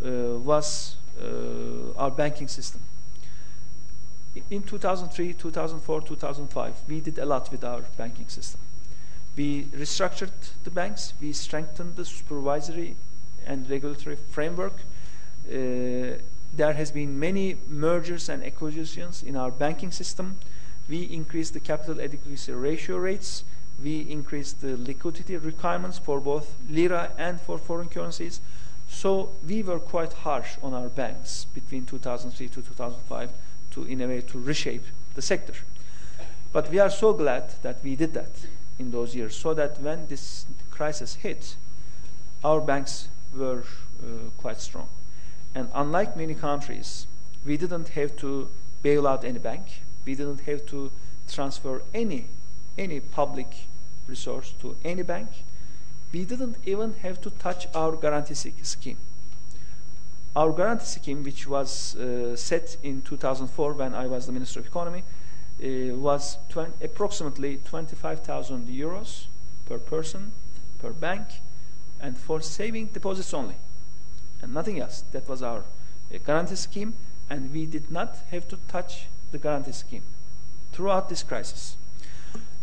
uh, 0.03 0.37
was 0.39 0.95
uh, 1.21 1.93
our 1.97 2.11
banking 2.11 2.47
system. 2.47 2.81
In 4.49 4.63
2003, 4.63 5.33
2004, 5.33 6.01
2005, 6.01 6.75
we 6.87 7.01
did 7.01 7.17
a 7.19 7.25
lot 7.25 7.51
with 7.51 7.63
our 7.63 7.81
banking 7.97 8.27
system. 8.29 8.61
We 9.35 9.65
restructured 9.65 10.31
the 10.63 10.69
banks, 10.69 11.13
we 11.19 11.33
strengthened 11.33 11.95
the 11.95 12.05
supervisory 12.05 12.95
and 13.45 13.69
regulatory 13.69 14.15
framework. 14.15 14.73
Uh, 15.47 16.19
there 16.53 16.73
has 16.73 16.91
been 16.91 17.19
many 17.19 17.57
mergers 17.67 18.29
and 18.29 18.43
acquisitions 18.43 19.23
in 19.23 19.35
our 19.35 19.51
banking 19.51 19.91
system. 19.91 20.37
We 20.91 21.03
increased 21.03 21.53
the 21.53 21.61
capital 21.61 22.01
adequacy 22.01 22.51
ratio 22.51 22.97
rates. 22.97 23.45
We 23.81 24.01
increased 24.01 24.59
the 24.59 24.75
liquidity 24.75 25.37
requirements 25.37 25.97
for 25.97 26.19
both 26.19 26.53
lira 26.69 27.13
and 27.17 27.39
for 27.39 27.57
foreign 27.57 27.87
currencies. 27.87 28.41
So 28.89 29.31
we 29.47 29.63
were 29.63 29.79
quite 29.79 30.11
harsh 30.11 30.57
on 30.61 30.73
our 30.73 30.89
banks 30.89 31.45
between 31.53 31.85
2003 31.85 32.49
to 32.49 32.55
2005 32.55 33.29
to, 33.71 33.83
in 33.85 34.01
a 34.01 34.07
way, 34.07 34.19
to 34.19 34.37
reshape 34.37 34.83
the 35.15 35.21
sector. 35.21 35.53
But 36.51 36.69
we 36.69 36.79
are 36.79 36.89
so 36.89 37.13
glad 37.13 37.53
that 37.61 37.81
we 37.81 37.95
did 37.95 38.13
that 38.15 38.45
in 38.77 38.91
those 38.91 39.15
years, 39.15 39.33
so 39.33 39.53
that 39.53 39.79
when 39.79 40.07
this 40.07 40.45
crisis 40.71 41.15
hit, 41.15 41.55
our 42.43 42.59
banks 42.59 43.07
were 43.33 43.63
uh, 44.03 44.29
quite 44.37 44.59
strong. 44.59 44.89
And 45.55 45.69
unlike 45.73 46.17
many 46.17 46.33
countries, 46.33 47.07
we 47.45 47.55
didn't 47.55 47.89
have 47.89 48.17
to 48.17 48.49
bail 48.81 49.07
out 49.07 49.23
any 49.23 49.39
bank. 49.39 49.83
We 50.05 50.15
didn't 50.15 50.41
have 50.41 50.65
to 50.67 50.91
transfer 51.29 51.81
any 51.93 52.27
any 52.77 52.99
public 52.99 53.67
resource 54.07 54.53
to 54.61 54.75
any 54.83 55.03
bank 55.03 55.27
we 56.11 56.25
didn't 56.25 56.57
even 56.65 56.93
have 57.01 57.21
to 57.21 57.29
touch 57.29 57.67
our 57.73 57.95
guarantee 57.95 58.33
scheme. 58.33 58.97
Our 60.35 60.51
guarantee 60.51 60.85
scheme, 60.85 61.23
which 61.23 61.47
was 61.47 61.95
uh, 61.95 62.35
set 62.35 62.77
in 62.83 63.01
2004 63.01 63.73
when 63.73 63.93
I 63.93 64.07
was 64.07 64.25
the 64.25 64.31
Minister 64.31 64.59
of 64.59 64.67
Economy, 64.67 65.03
uh, 65.63 65.95
was 65.95 66.37
approximately 66.81 67.57
25,000 67.57 68.67
euros 68.67 69.25
per 69.65 69.77
person, 69.77 70.31
per 70.79 70.91
bank, 70.91 71.27
and 72.01 72.17
for 72.17 72.41
saving 72.41 72.87
deposits 72.87 73.33
only, 73.33 73.55
and 74.41 74.53
nothing 74.53 74.79
else. 74.79 75.03
That 75.11 75.29
was 75.29 75.41
our 75.41 75.59
uh, 75.59 76.17
guarantee 76.25 76.55
scheme, 76.55 76.93
and 77.29 77.53
we 77.53 77.65
did 77.65 77.91
not 77.91 78.17
have 78.31 78.47
to 78.49 78.57
touch 78.67 79.07
the 79.31 79.37
guarantee 79.37 79.71
scheme 79.71 80.03
throughout 80.71 81.09
this 81.09 81.23
crisis. 81.23 81.77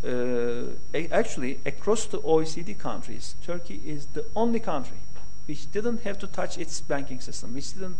Uh, 0.03 0.75
actually, 1.11 1.59
across 1.65 2.05
the 2.05 2.19
OECD 2.19 2.77
countries, 2.77 3.35
Turkey 3.45 3.81
is 3.85 4.07
the 4.07 4.25
only 4.35 4.59
country 4.59 4.97
which 5.45 5.71
didn't 5.71 6.03
have 6.03 6.17
to 6.19 6.27
touch 6.27 6.57
its 6.57 6.79
banking 6.81 7.19
system, 7.19 7.53
which 7.53 7.73
didn't 7.73 7.97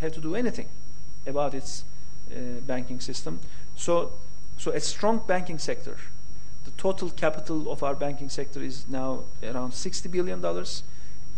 have 0.00 0.12
to 0.12 0.20
do 0.20 0.34
anything 0.34 0.68
about 1.26 1.54
its 1.54 1.84
uh, 2.30 2.60
banking 2.66 3.00
system. 3.00 3.38
So, 3.76 4.12
so 4.56 4.72
a 4.72 4.80
strong 4.80 5.22
banking 5.26 5.58
sector. 5.58 5.96
The 6.64 6.70
total 6.72 7.10
capital 7.10 7.70
of 7.70 7.82
our 7.82 7.94
banking 7.94 8.28
sector 8.28 8.60
is 8.60 8.88
now 8.88 9.24
around 9.42 9.72
60 9.72 10.08
billion 10.08 10.40
dollars, 10.40 10.82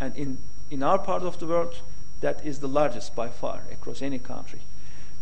and 0.01 0.17
in 0.17 0.39
in 0.71 0.83
our 0.83 0.99
part 0.99 1.23
of 1.23 1.39
the 1.39 1.47
world, 1.47 1.81
that 2.21 2.45
is 2.45 2.59
the 2.61 2.69
largest 2.69 3.15
by 3.15 3.29
far 3.29 3.63
across 3.71 4.03
any 4.03 4.19
country. 4.19 4.61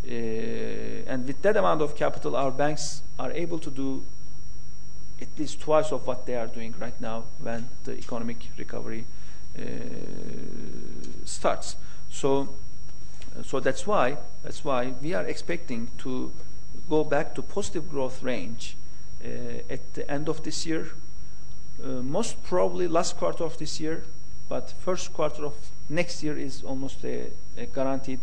Uh, 0.07 1.11
and 1.13 1.27
with 1.27 1.43
that 1.43 1.57
amount 1.57 1.83
of 1.83 1.97
capital, 1.97 2.37
our 2.37 2.51
banks 2.51 3.03
are 3.19 3.33
able 3.33 3.59
to 3.59 3.71
do 3.71 4.05
at 5.21 5.29
least 5.39 5.61
twice 5.61 5.91
of 5.91 6.07
what 6.07 6.27
they 6.27 6.37
are 6.37 6.47
doing 6.47 6.75
right 6.79 7.01
now 7.01 7.25
when 7.41 7.69
the 7.85 7.97
economic 7.99 8.37
recovery 8.57 9.05
uh, 9.59 9.63
starts. 11.25 11.77
So, 12.11 12.51
so 13.45 13.61
that's 13.61 13.87
why 13.87 14.17
that's 14.45 14.65
why 14.65 14.93
we 15.03 15.15
are 15.15 15.25
expecting 15.25 15.89
to 15.99 16.31
go 16.89 17.03
back 17.03 17.35
to 17.35 17.43
positive 17.43 17.91
growth 17.91 18.23
range 18.23 18.77
uh, 19.25 19.29
at 19.69 19.95
the 19.95 20.09
end 20.11 20.29
of 20.29 20.43
this 20.45 20.67
year, 20.67 20.91
uh, 21.83 21.89
most 22.03 22.43
probably 22.45 22.87
last 22.87 23.17
quarter 23.17 23.45
of 23.45 23.59
this 23.59 23.81
year, 23.81 24.05
but 24.49 24.71
first 24.71 25.13
quarter 25.13 25.45
of 25.45 25.55
next 25.89 26.23
year 26.23 26.39
is 26.39 26.63
almost 26.63 27.05
a, 27.05 27.31
a 27.57 27.67
guaranteed 27.67 28.21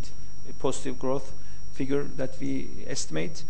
a 0.50 0.54
positive 0.54 0.98
growth 0.98 1.34
figure 1.74 2.04
that 2.04 2.40
we 2.40 2.70
estimate. 2.88 3.44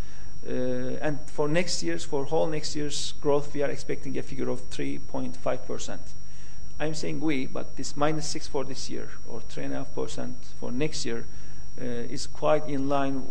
Uh, 0.48 0.98
and 1.02 1.20
for 1.28 1.48
next 1.48 1.84
year's, 1.84 2.04
for 2.04 2.26
whole 2.26 2.48
next 2.48 2.76
year's 2.76 3.14
growth, 3.22 3.54
we 3.54 3.62
are 3.62 3.70
expecting 3.70 4.18
a 4.18 4.24
figure 4.24 4.50
of 4.50 4.70
3.5%. 4.70 5.98
I'm 6.80 6.94
saying 6.94 7.22
we, 7.22 7.46
but 7.46 7.78
this 7.78 7.96
minus 7.96 8.28
6 8.30 8.48
for 8.48 8.64
this 8.64 8.90
year 8.90 9.10
or 9.28 9.42
3.5% 9.42 10.34
for 10.60 10.72
next 10.72 11.06
year 11.06 11.26
uh, 11.80 11.84
is 11.86 12.28
quite 12.28 12.68
in 12.68 12.90
line 12.90 13.24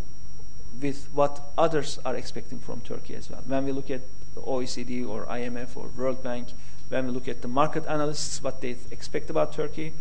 with 0.80 1.08
what 1.12 1.52
others 1.58 1.98
are 2.04 2.16
expecting 2.16 2.58
from 2.58 2.80
Turkey 2.80 3.14
as 3.14 3.28
well. 3.28 3.42
When 3.46 3.64
we 3.64 3.72
look 3.72 3.90
at 3.90 4.00
the 4.34 4.40
OECD 4.40 5.06
or 5.06 5.26
IMF 5.26 5.76
or 5.76 5.88
World 5.88 6.22
Bank, 6.22 6.48
when 6.88 7.06
we 7.06 7.12
look 7.12 7.28
at 7.28 7.42
the 7.42 7.48
market 7.48 7.84
analysts, 7.86 8.42
what 8.42 8.60
they 8.60 8.76
expect 8.90 9.28
about 9.28 9.52
Turkey, 9.52 9.92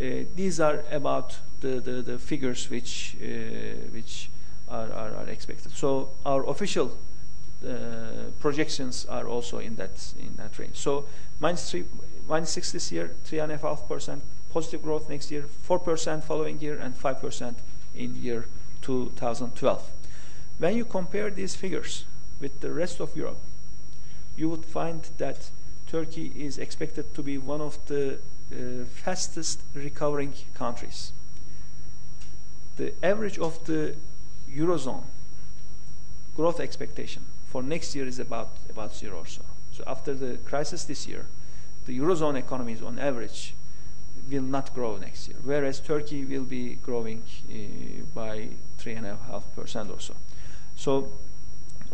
these 0.00 0.60
are 0.60 0.82
about 0.90 1.38
the, 1.60 1.80
the, 1.80 2.02
the 2.02 2.18
figures 2.18 2.70
which, 2.70 3.16
uh, 3.22 3.26
which 3.92 4.30
are, 4.68 4.90
are, 4.92 5.14
are, 5.14 5.28
expected. 5.28 5.72
So 5.72 6.10
our 6.24 6.48
official 6.48 6.96
uh, 7.66 8.30
projections 8.40 9.04
are 9.06 9.26
also 9.26 9.58
in 9.58 9.76
that, 9.76 10.14
in 10.18 10.36
that 10.36 10.58
range. 10.58 10.76
So 10.76 11.06
minus, 11.38 11.70
three, 11.70 11.84
minus 12.26 12.50
6 12.50 12.72
this 12.72 12.92
year, 12.92 13.14
3.5% 13.26 14.20
positive 14.52 14.82
growth 14.82 15.08
next 15.08 15.30
year, 15.30 15.44
4% 15.68 16.24
following 16.24 16.60
year, 16.60 16.78
and 16.78 16.96
5% 16.96 17.54
in 17.94 18.16
year 18.16 18.46
2012. 18.82 19.90
When 20.58 20.76
you 20.76 20.84
compare 20.84 21.30
these 21.30 21.54
figures 21.54 22.04
with 22.40 22.60
the 22.60 22.72
rest 22.72 23.00
of 23.00 23.14
Europe, 23.16 23.38
you 24.36 24.48
would 24.48 24.64
find 24.64 25.02
that 25.18 25.50
Turkey 25.86 26.32
is 26.36 26.58
expected 26.58 27.14
to 27.14 27.22
be 27.22 27.36
one 27.36 27.60
of 27.60 27.78
the 27.86 28.14
uh, 28.14 28.16
fastest 28.94 29.62
recovering 29.74 30.34
countries. 30.54 31.12
The 32.76 32.92
average 33.02 33.38
of 33.38 33.64
the 33.64 33.94
Eurozone 34.50 35.04
growth 36.36 36.60
expectation 36.60 37.22
for 37.48 37.62
next 37.62 37.94
year 37.94 38.06
is 38.06 38.18
about, 38.18 38.50
about 38.68 38.94
zero 38.94 39.18
or 39.18 39.26
so. 39.26 39.42
So 39.72 39.84
after 39.86 40.14
the 40.14 40.38
crisis 40.38 40.84
this 40.84 41.06
year, 41.06 41.26
the 41.86 41.98
Eurozone 41.98 42.36
economies 42.36 42.82
on 42.82 42.98
average 42.98 43.54
will 44.30 44.42
not 44.42 44.72
grow 44.74 44.96
next 44.96 45.28
year, 45.28 45.38
whereas 45.42 45.80
Turkey 45.80 46.24
will 46.24 46.44
be 46.44 46.74
growing 46.76 47.22
uh, 47.50 48.04
by 48.14 48.48
3.5% 48.78 49.90
or 49.90 50.00
so. 50.00 50.14
So, 50.76 51.12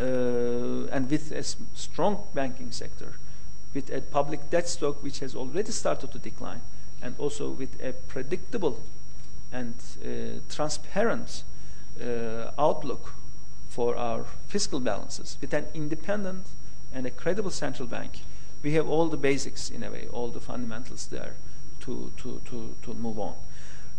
uh, 0.00 0.92
and 0.94 1.10
with 1.10 1.32
a 1.32 1.42
strong 1.74 2.24
banking 2.34 2.72
sector, 2.72 3.14
with 3.76 3.90
a 3.90 4.00
public 4.00 4.48
debt 4.48 4.66
stock 4.66 5.02
which 5.02 5.20
has 5.20 5.36
already 5.36 5.70
started 5.70 6.10
to 6.10 6.18
decline, 6.18 6.62
and 7.02 7.14
also 7.18 7.50
with 7.50 7.72
a 7.82 7.92
predictable 7.92 8.80
and 9.52 9.74
uh, 10.02 10.40
transparent 10.48 11.44
uh, 12.00 12.50
outlook 12.58 13.12
for 13.68 13.94
our 13.96 14.24
fiscal 14.48 14.80
balances, 14.80 15.36
with 15.42 15.52
an 15.52 15.66
independent 15.74 16.46
and 16.94 17.06
a 17.06 17.10
credible 17.10 17.50
central 17.50 17.86
bank, 17.86 18.20
we 18.62 18.72
have 18.72 18.88
all 18.88 19.08
the 19.08 19.18
basics 19.18 19.68
in 19.68 19.82
a 19.82 19.90
way, 19.90 20.08
all 20.10 20.28
the 20.28 20.40
fundamentals 20.40 21.08
there 21.08 21.34
to, 21.80 22.10
to, 22.16 22.40
to, 22.46 22.74
to 22.82 22.94
move 22.94 23.18
on. 23.18 23.34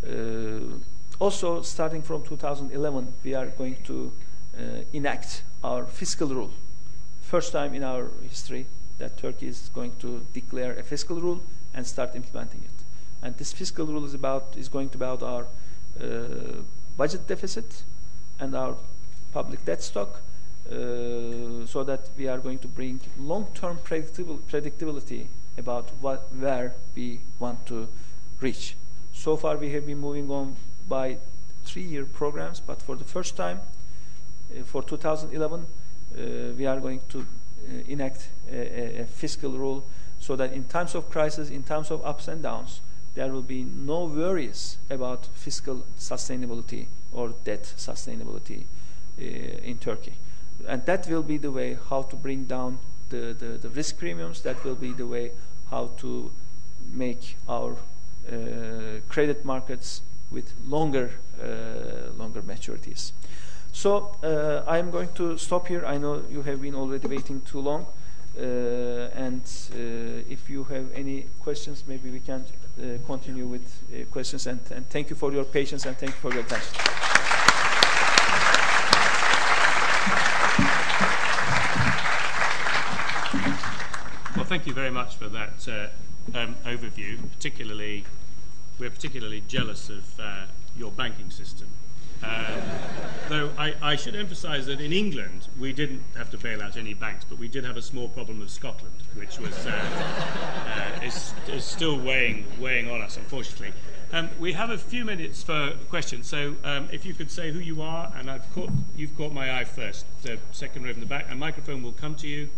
Uh, 0.04 0.78
also, 1.20 1.62
starting 1.62 2.02
from 2.02 2.22
2011, 2.24 3.12
we 3.22 3.34
are 3.34 3.46
going 3.46 3.76
to 3.84 4.12
uh, 4.58 4.62
enact 4.92 5.42
our 5.62 5.84
fiscal 5.86 6.28
rule. 6.28 6.50
First 7.22 7.52
time 7.52 7.74
in 7.74 7.84
our 7.84 8.08
history 8.22 8.66
that 8.98 9.16
Turkey 9.16 9.46
is 9.46 9.70
going 9.74 9.92
to 10.00 10.26
declare 10.32 10.72
a 10.78 10.82
fiscal 10.82 11.20
rule 11.20 11.40
and 11.74 11.86
start 11.86 12.14
implementing 12.14 12.60
it. 12.64 12.84
And 13.22 13.36
this 13.36 13.52
fiscal 13.52 13.86
rule 13.86 14.04
is 14.04 14.14
about 14.14 14.54
is 14.56 14.68
going 14.68 14.90
to 14.90 14.98
be 14.98 15.04
about 15.04 15.22
our 15.22 15.46
uh, 16.00 16.62
budget 16.96 17.26
deficit 17.26 17.82
and 18.38 18.54
our 18.54 18.76
public 19.32 19.64
debt 19.64 19.82
stock, 19.82 20.20
uh, 20.70 21.66
so 21.66 21.84
that 21.84 22.08
we 22.16 22.28
are 22.28 22.38
going 22.38 22.58
to 22.58 22.68
bring 22.68 23.00
long-term 23.18 23.78
predictable, 23.84 24.38
predictability 24.50 25.26
about 25.56 25.90
what, 26.00 26.32
where 26.34 26.74
we 26.94 27.20
want 27.38 27.66
to 27.66 27.88
reach. 28.40 28.76
So 29.12 29.36
far, 29.36 29.56
we 29.56 29.72
have 29.72 29.86
been 29.86 29.98
moving 29.98 30.30
on 30.30 30.56
by 30.88 31.18
three-year 31.64 32.04
programs, 32.04 32.60
but 32.60 32.80
for 32.82 32.96
the 32.96 33.04
first 33.04 33.36
time, 33.36 33.60
uh, 34.56 34.62
for 34.64 34.82
2011, 34.82 35.60
uh, 35.60 36.54
we 36.56 36.66
are 36.66 36.80
going 36.80 37.00
to 37.08 37.26
enact 37.86 38.28
a, 38.50 39.00
a, 39.00 39.04
fiscal 39.04 39.52
rule 39.52 39.84
so 40.20 40.36
that 40.36 40.52
in 40.52 40.64
times 40.64 40.94
of 40.94 41.10
crisis, 41.10 41.50
in 41.50 41.62
times 41.62 41.90
of 41.90 42.04
ups 42.04 42.28
and 42.28 42.42
downs, 42.42 42.80
there 43.14 43.32
will 43.32 43.42
be 43.42 43.64
no 43.64 44.04
worries 44.04 44.78
about 44.90 45.26
fiscal 45.34 45.84
sustainability 45.98 46.86
or 47.12 47.34
debt 47.44 47.62
sustainability 47.76 48.64
uh, 49.18 49.22
in 49.22 49.78
Turkey. 49.78 50.14
And 50.66 50.84
that 50.86 51.06
will 51.08 51.22
be 51.22 51.38
the 51.38 51.50
way 51.50 51.78
how 51.88 52.02
to 52.02 52.16
bring 52.16 52.44
down 52.44 52.78
the, 53.10 53.34
the, 53.38 53.58
the 53.58 53.68
risk 53.70 53.98
premiums. 53.98 54.42
That 54.42 54.62
will 54.64 54.74
be 54.74 54.92
the 54.92 55.06
way 55.06 55.32
how 55.70 55.90
to 55.98 56.30
make 56.92 57.36
our 57.48 57.76
uh, 58.30 59.00
credit 59.08 59.44
markets 59.44 60.02
with 60.30 60.52
longer, 60.66 61.12
uh, 61.42 62.12
longer 62.16 62.42
maturities. 62.42 63.12
So 63.72 64.16
uh, 64.22 64.64
I 64.66 64.78
am 64.78 64.90
going 64.90 65.12
to 65.14 65.38
stop 65.38 65.68
here. 65.68 65.84
I 65.86 65.98
know 65.98 66.22
you 66.30 66.42
have 66.42 66.60
been 66.60 66.74
already 66.74 67.06
waiting 67.08 67.40
too 67.42 67.60
long. 67.60 67.86
Uh, 68.38 69.10
and 69.14 69.42
uh, 69.72 70.30
if 70.30 70.48
you 70.48 70.64
have 70.64 70.86
any 70.94 71.26
questions, 71.40 71.84
maybe 71.88 72.10
we 72.10 72.20
can 72.20 72.44
uh, 72.78 72.98
continue 73.06 73.46
with 73.46 73.82
uh, 73.92 74.04
questions. 74.12 74.46
And, 74.46 74.60
and 74.70 74.88
thank 74.88 75.10
you 75.10 75.16
for 75.16 75.32
your 75.32 75.44
patience 75.44 75.86
and 75.86 75.96
thank 75.96 76.12
you 76.12 76.18
for 76.18 76.32
your 76.32 76.42
attention. 76.42 76.74
Well, 84.36 84.44
thank 84.44 84.66
you 84.66 84.72
very 84.72 84.90
much 84.90 85.16
for 85.16 85.28
that 85.30 85.68
uh, 85.68 86.38
um, 86.38 86.54
overview. 86.64 87.18
Particularly, 87.32 88.04
we're 88.78 88.90
particularly 88.90 89.42
jealous 89.48 89.90
of 89.90 90.20
uh, 90.20 90.46
your 90.76 90.92
banking 90.92 91.30
system. 91.30 91.68
Um, 92.22 92.60
though 93.28 93.50
I, 93.56 93.74
I, 93.80 93.96
should 93.96 94.16
emphasise 94.16 94.66
that 94.66 94.80
in 94.80 94.92
England 94.92 95.46
we 95.58 95.72
didn't 95.72 96.02
have 96.16 96.30
to 96.30 96.38
bail 96.38 96.62
out 96.62 96.76
any 96.76 96.94
banks, 96.94 97.24
but 97.24 97.38
we 97.38 97.46
did 97.46 97.64
have 97.64 97.76
a 97.76 97.82
small 97.82 98.08
problem 98.08 98.40
with 98.40 98.50
Scotland, 98.50 98.94
which 99.14 99.38
was 99.38 99.54
uh, 99.66 100.96
uh, 101.00 101.04
is, 101.04 101.32
is, 101.48 101.64
still 101.64 101.98
weighing 101.98 102.46
weighing 102.58 102.90
on 102.90 103.02
us, 103.02 103.16
unfortunately. 103.16 103.72
Um, 104.12 104.30
we 104.40 104.52
have 104.54 104.70
a 104.70 104.78
few 104.78 105.04
minutes 105.04 105.42
for 105.42 105.72
questions, 105.90 106.26
so 106.26 106.56
um, 106.64 106.88
if 106.90 107.04
you 107.04 107.12
could 107.12 107.30
say 107.30 107.52
who 107.52 107.58
you 107.58 107.82
are, 107.82 108.10
and 108.16 108.30
I've 108.30 108.50
caught, 108.54 108.70
you've 108.96 109.16
caught 109.16 109.32
my 109.32 109.60
eye 109.60 109.64
first, 109.64 110.06
the 110.22 110.38
second 110.50 110.84
row 110.84 110.90
in 110.90 111.00
the 111.00 111.06
back. 111.06 111.30
A 111.30 111.34
microphone 111.34 111.82
will 111.82 111.92
come 111.92 112.14
to 112.16 112.26
you. 112.26 112.48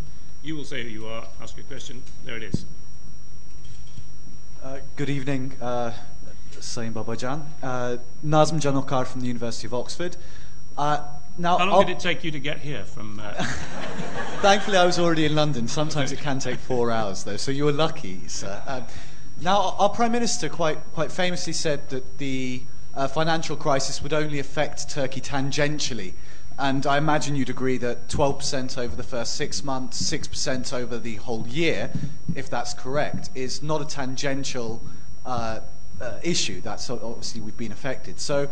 You 0.42 0.56
will 0.56 0.64
say 0.64 0.84
who 0.84 0.88
you 0.88 1.06
are, 1.06 1.26
ask 1.42 1.58
a 1.58 1.62
question. 1.62 2.02
There 2.24 2.36
it 2.36 2.44
is. 2.44 2.64
Uh, 4.62 4.78
good 4.96 5.10
evening. 5.10 5.56
Uh, 5.60 5.92
Sayın 6.60 6.94
Babacan. 6.94 7.40
Uh, 7.62 7.96
Nazım 8.24 8.60
Canokar 8.60 9.04
from 9.06 9.20
the 9.20 9.28
University 9.28 9.66
of 9.66 9.74
Oxford. 9.74 10.16
Uh, 10.76 10.98
now, 11.38 11.58
How 11.58 11.64
long 11.64 11.74
I'll, 11.74 11.84
did 11.84 11.96
it 11.96 12.00
take 12.00 12.24
you 12.24 12.30
to 12.32 12.40
get 12.40 12.58
here 12.58 12.84
from? 12.84 13.20
Uh... 13.20 13.32
Thankfully, 14.42 14.76
I 14.76 14.84
was 14.84 14.98
already 14.98 15.24
in 15.24 15.34
London. 15.34 15.68
Sometimes 15.68 16.12
it 16.12 16.20
can 16.20 16.38
take 16.38 16.58
four 16.58 16.90
hours, 16.90 17.24
though, 17.24 17.36
so 17.36 17.50
you 17.50 17.64
were 17.64 17.72
lucky, 17.72 18.26
sir. 18.28 18.62
Uh, 18.66 18.82
now, 19.40 19.74
our 19.78 19.88
Prime 19.88 20.12
Minister 20.12 20.48
quite, 20.48 20.78
quite 20.92 21.10
famously 21.10 21.52
said 21.52 21.88
that 21.90 22.18
the 22.18 22.62
uh, 22.94 23.08
financial 23.08 23.56
crisis 23.56 24.02
would 24.02 24.12
only 24.12 24.38
affect 24.38 24.90
Turkey 24.90 25.20
tangentially. 25.20 26.12
And 26.58 26.86
I 26.86 26.98
imagine 26.98 27.36
you'd 27.36 27.48
agree 27.48 27.78
that 27.78 28.08
12% 28.08 28.76
over 28.76 28.94
the 28.94 29.02
first 29.02 29.36
six 29.36 29.64
months, 29.64 30.02
6% 30.02 30.74
over 30.74 30.98
the 30.98 31.16
whole 31.16 31.46
year, 31.48 31.90
if 32.34 32.50
that's 32.50 32.74
correct, 32.74 33.30
is 33.34 33.62
not 33.62 33.80
a 33.80 33.86
tangential 33.86 34.82
uh, 35.24 35.60
uh, 36.00 36.18
issue. 36.22 36.60
That's 36.60 36.88
obviously 36.90 37.40
we've 37.40 37.56
been 37.56 37.72
affected. 37.72 38.20
So, 38.20 38.48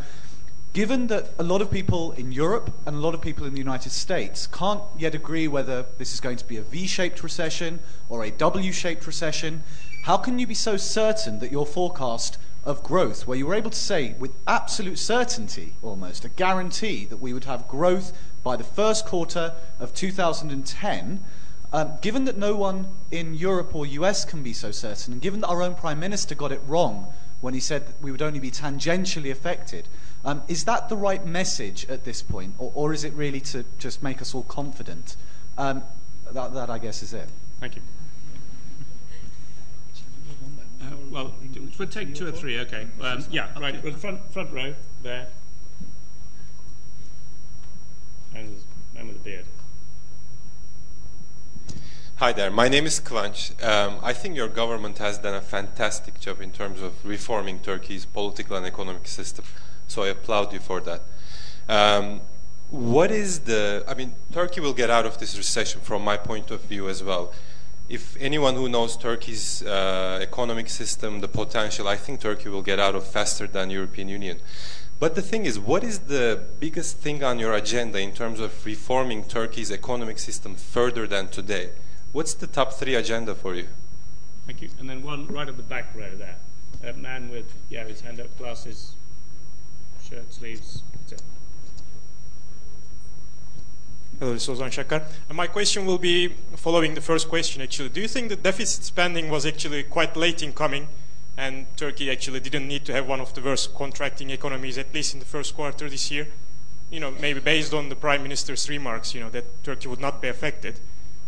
given 0.72 1.06
that 1.08 1.30
a 1.38 1.42
lot 1.42 1.62
of 1.62 1.70
people 1.70 2.12
in 2.12 2.30
Europe 2.30 2.72
and 2.87 2.96
a 2.96 2.98
lot 2.98 3.14
of 3.14 3.20
people 3.20 3.46
in 3.46 3.52
the 3.52 3.58
United 3.58 3.90
States 3.90 4.46
can't 4.46 4.82
yet 4.98 5.14
agree 5.14 5.48
whether 5.48 5.87
this 5.96 6.12
is 6.12 6.20
going 6.20 6.37
to 6.37 6.46
be 6.46 6.56
a 6.56 6.62
V 6.62 6.87
shaped 6.87 7.22
recession 7.22 7.80
or 8.08 8.24
a 8.24 8.30
W 8.30 8.72
shaped 8.72 9.06
recession, 9.06 9.62
how 10.04 10.16
can 10.16 10.38
you 10.38 10.46
be 10.46 10.54
so 10.54 10.76
certain 10.76 11.38
that 11.40 11.50
your 11.50 11.66
forecast 11.66 12.38
of 12.64 12.82
growth, 12.82 13.26
where 13.26 13.38
you 13.38 13.46
were 13.46 13.54
able 13.54 13.70
to 13.70 13.78
say 13.78 14.14
with 14.18 14.32
absolute 14.46 14.98
certainty 14.98 15.72
almost, 15.82 16.24
a 16.24 16.28
guarantee 16.28 17.06
that 17.06 17.16
we 17.16 17.32
would 17.32 17.44
have 17.44 17.66
growth 17.66 18.12
by 18.42 18.56
the 18.56 18.64
first 18.64 19.06
quarter 19.06 19.54
of 19.80 19.94
2010, 19.94 21.24
um, 21.72 21.92
given 22.02 22.24
that 22.24 22.37
no 22.37 22.54
one 22.56 22.88
in 23.11 23.34
Europe 23.34 23.74
or 23.74 23.87
US 23.87 24.24
can 24.24 24.42
be 24.42 24.52
so 24.52 24.70
certain, 24.70 25.14
and 25.14 25.22
given 25.22 25.40
that 25.40 25.48
our 25.48 25.62
own 25.62 25.74
Prime 25.74 25.98
Minister 25.98 26.34
got 26.34 26.52
it 26.52 26.61
wrong 26.66 27.12
when 27.40 27.55
he 27.55 27.61
said 27.61 27.87
that 27.87 28.03
we 28.03 28.11
would 28.11 28.22
only 28.22 28.40
be 28.40 28.51
tangentially 28.51 29.31
affected. 29.31 29.88
Um, 30.24 30.42
is 30.48 30.64
that 30.64 30.88
the 30.88 30.96
right 30.96 31.24
message 31.24 31.88
at 31.88 32.05
this 32.05 32.22
point, 32.22 32.55
or, 32.59 32.72
or, 32.74 32.92
is 32.92 33.05
it 33.05 33.12
really 33.12 33.40
to 33.40 33.64
just 33.79 34.03
make 34.03 34.20
us 34.20 34.35
all 34.35 34.42
confident? 34.42 35.16
Um, 35.57 35.85
that, 36.33 36.53
that, 36.55 36.70
I 36.70 36.79
guess, 36.79 37.03
is 37.03 37.14
it. 37.14 37.29
Thank 37.61 37.77
you. 37.77 37.83
Uh, 40.83 40.87
well, 41.11 41.35
we'll 41.79 41.88
take 41.88 42.14
two 42.14 42.27
or 42.27 42.33
three, 42.33 42.59
okay. 42.61 42.88
Um, 43.01 43.24
yeah, 43.31 43.57
right, 43.59 43.83
well, 43.83 43.92
front, 43.94 44.33
front 44.33 44.53
row 44.53 44.74
there. 45.03 45.29
And 48.35 48.57
the 48.57 48.98
man 48.98 49.07
with 49.09 49.22
the 49.22 49.31
beard. 49.31 49.44
Hi 52.20 52.33
there. 52.33 52.50
My 52.50 52.68
name 52.68 52.85
is 52.85 52.98
Kıvanç. 52.98 53.52
Um, 53.62 54.00
I 54.02 54.12
think 54.12 54.35
your 54.35 54.48
government 54.48 54.98
has 54.98 55.18
done 55.18 55.35
a 55.35 55.40
fantastic 55.40 56.18
job 56.18 56.40
in 56.40 56.50
terms 56.50 56.83
of 56.83 56.92
reforming 57.04 57.61
Turkey's 57.61 58.07
political 58.07 58.57
and 58.57 58.66
economic 58.66 59.07
system. 59.07 59.44
So 59.87 60.02
I 60.02 60.09
applaud 60.09 60.52
you 60.52 60.59
for 60.59 60.81
that. 60.81 61.02
Um, 61.68 62.22
what 62.70 63.12
is 63.12 63.38
the? 63.38 63.85
I 63.87 63.94
mean, 63.94 64.16
Turkey 64.33 64.59
will 64.61 64.72
get 64.72 64.90
out 64.90 65.07
of 65.07 65.18
this 65.18 65.37
recession 65.37 65.81
from 65.81 66.02
my 66.02 66.16
point 66.16 66.50
of 66.50 66.62
view 66.62 66.88
as 66.88 67.04
well. 67.04 67.33
If 67.88 68.16
anyone 68.18 68.57
who 68.57 68.68
knows 68.68 68.96
Turkey's 68.96 69.62
uh, 69.62 70.18
economic 70.20 70.70
system, 70.70 71.20
the 71.20 71.28
potential, 71.28 71.87
I 71.87 71.94
think 71.94 72.18
Turkey 72.18 72.48
will 72.48 72.62
get 72.62 72.81
out 72.81 72.96
of 72.96 73.07
faster 73.07 73.46
than 73.46 73.70
European 73.70 74.09
Union. 74.09 74.40
But 74.98 75.14
the 75.14 75.22
thing 75.22 75.46
is, 75.46 75.57
what 75.57 75.85
is 75.85 76.00
the 76.00 76.42
biggest 76.59 76.96
thing 76.98 77.22
on 77.22 77.38
your 77.38 77.54
agenda 77.54 78.00
in 78.00 78.11
terms 78.11 78.40
of 78.40 78.66
reforming 78.66 79.22
Turkey's 79.22 79.70
economic 79.70 80.18
system 80.18 80.57
further 80.57 81.07
than 81.07 81.28
today? 81.28 81.70
What's 82.12 82.32
the 82.32 82.46
top 82.46 82.72
three 82.72 82.94
agenda 82.94 83.34
for 83.34 83.54
you? 83.54 83.68
Thank 84.46 84.62
you. 84.62 84.70
And 84.78 84.88
then 84.88 85.02
one 85.02 85.26
right 85.26 85.46
at 85.46 85.56
the 85.58 85.62
back 85.62 85.94
row 85.94 86.10
there. 86.16 86.36
A 86.82 86.94
man 86.94 87.28
with, 87.28 87.52
yeah, 87.68 87.84
his 87.84 88.00
hand 88.00 88.18
up, 88.18 88.36
glasses, 88.38 88.92
shirt 90.08 90.32
sleeves, 90.32 90.82
etc. 90.94 91.18
Hello, 94.18 94.32
this 94.32 94.48
is 94.48 94.58
Ozan 94.58 94.70
Shakar. 94.70 95.04
And 95.28 95.36
my 95.36 95.46
question 95.46 95.84
will 95.84 95.98
be 95.98 96.28
following 96.56 96.94
the 96.94 97.02
first 97.02 97.28
question 97.28 97.60
actually. 97.60 97.90
Do 97.90 98.00
you 98.00 98.08
think 98.08 98.30
the 98.30 98.36
deficit 98.36 98.84
spending 98.84 99.28
was 99.28 99.44
actually 99.44 99.82
quite 99.82 100.16
late 100.16 100.42
in 100.42 100.54
coming 100.54 100.88
and 101.36 101.66
Turkey 101.76 102.10
actually 102.10 102.40
didn't 102.40 102.66
need 102.66 102.86
to 102.86 102.92
have 102.92 103.06
one 103.06 103.20
of 103.20 103.34
the 103.34 103.42
worst 103.42 103.74
contracting 103.74 104.30
economies 104.30 104.78
at 104.78 104.94
least 104.94 105.12
in 105.12 105.20
the 105.20 105.26
first 105.26 105.54
quarter 105.54 105.90
this 105.90 106.10
year? 106.10 106.28
You 106.90 107.00
know, 107.00 107.10
maybe 107.10 107.38
based 107.38 107.74
on 107.74 107.90
the 107.90 107.96
Prime 107.96 108.22
Minister's 108.22 108.66
remarks, 108.68 109.14
you 109.14 109.20
know, 109.20 109.28
that 109.28 109.62
Turkey 109.62 109.88
would 109.88 110.00
not 110.00 110.22
be 110.22 110.28
affected 110.28 110.80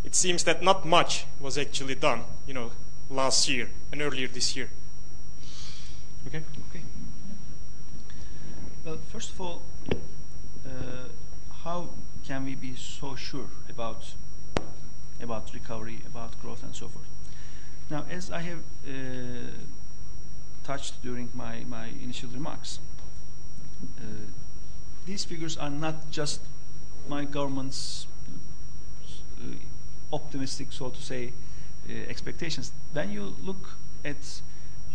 it 0.04 0.14
seems 0.14 0.44
that 0.44 0.62
not 0.62 0.84
much 0.84 1.26
was 1.40 1.58
actually 1.58 1.94
done, 1.94 2.24
you 2.46 2.54
know, 2.54 2.70
last 3.08 3.48
year 3.48 3.70
and 3.92 4.00
earlier 4.00 4.28
this 4.28 4.56
year. 4.56 4.70
Okay. 6.26 6.42
Okay. 6.70 6.84
Well, 8.84 8.98
first 9.08 9.30
of 9.30 9.40
all, 9.40 9.62
uh, 10.64 11.08
how 11.64 11.90
can 12.26 12.44
we 12.44 12.54
be 12.54 12.76
so 12.76 13.14
sure 13.14 13.48
about 13.68 14.14
about 15.22 15.52
recovery, 15.52 16.00
about 16.06 16.40
growth, 16.40 16.62
and 16.62 16.74
so 16.74 16.88
forth? 16.88 17.06
Now, 17.90 18.04
as 18.10 18.30
I 18.30 18.40
have 18.40 18.60
uh, 18.86 19.50
touched 20.64 21.02
during 21.02 21.28
my, 21.34 21.64
my 21.68 21.88
initial 22.02 22.30
remarks, 22.30 22.78
uh, 23.98 24.02
these 25.06 25.24
figures 25.24 25.56
are 25.56 25.70
not 25.70 26.10
just 26.10 26.40
my 27.08 27.24
government's 27.24 28.06
uh, 29.38 29.56
optimistic, 30.12 30.72
so 30.72 30.90
to 30.90 31.02
say, 31.02 31.32
uh, 31.88 31.92
expectations. 32.08 32.72
Then 32.92 33.10
you 33.10 33.34
look 33.42 33.76
at 34.04 34.40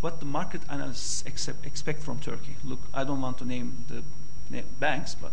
what 0.01 0.19
the 0.19 0.25
market 0.25 0.61
analysts 0.69 1.23
accept, 1.25 1.65
expect 1.65 2.01
from 2.03 2.19
Turkey. 2.19 2.55
Look, 2.63 2.81
I 2.93 3.03
don't 3.03 3.21
want 3.21 3.37
to 3.39 3.45
name 3.45 3.85
the 3.87 4.03
banks, 4.79 5.15
but 5.15 5.31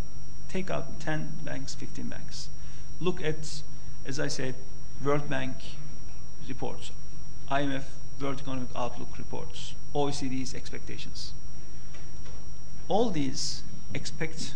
take 0.49 0.71
out 0.71 1.01
10 1.01 1.41
banks, 1.45 1.75
15 1.75 2.09
banks. 2.09 2.49
Look 3.01 3.23
at, 3.23 3.63
as 4.07 4.19
I 4.21 4.29
said, 4.29 4.55
World 5.05 5.29
Bank 5.29 5.57
reports, 6.49 6.91
IMF 7.51 7.85
World 8.21 8.41
Economic 8.41 8.69
Outlook 8.77 9.19
reports, 9.19 9.75
OECD's 9.95 10.55
expectations. 10.55 11.33
All 12.89 13.11
these 13.11 13.63
expect, 13.95 14.55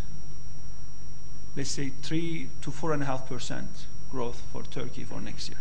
let's 1.56 1.70
say, 1.70 1.90
three 2.02 2.48
to 2.62 2.70
four 2.70 2.92
and 2.92 3.02
a 3.02 3.06
half 3.06 3.28
percent 3.28 3.86
growth 4.10 4.42
for 4.52 4.62
Turkey 4.62 5.04
for 5.04 5.20
next 5.20 5.48
year. 5.48 5.58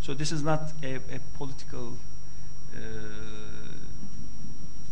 So 0.00 0.14
this 0.14 0.32
is 0.32 0.42
not 0.42 0.72
a, 0.82 0.96
a 0.96 1.20
political 1.36 1.96
uh, 2.74 2.78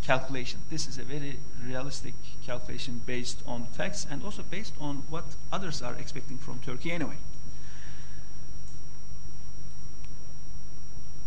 calculation. 0.02 0.60
This 0.70 0.86
is 0.86 0.98
a 0.98 1.02
very 1.02 1.38
realistic 1.64 2.14
calculation 2.44 3.00
based 3.06 3.42
on 3.46 3.64
facts 3.66 4.06
and 4.10 4.22
also 4.22 4.42
based 4.42 4.74
on 4.80 5.02
what 5.08 5.24
others 5.52 5.82
are 5.82 5.94
expecting 5.94 6.38
from 6.38 6.58
Turkey 6.60 6.92
anyway. 6.92 7.16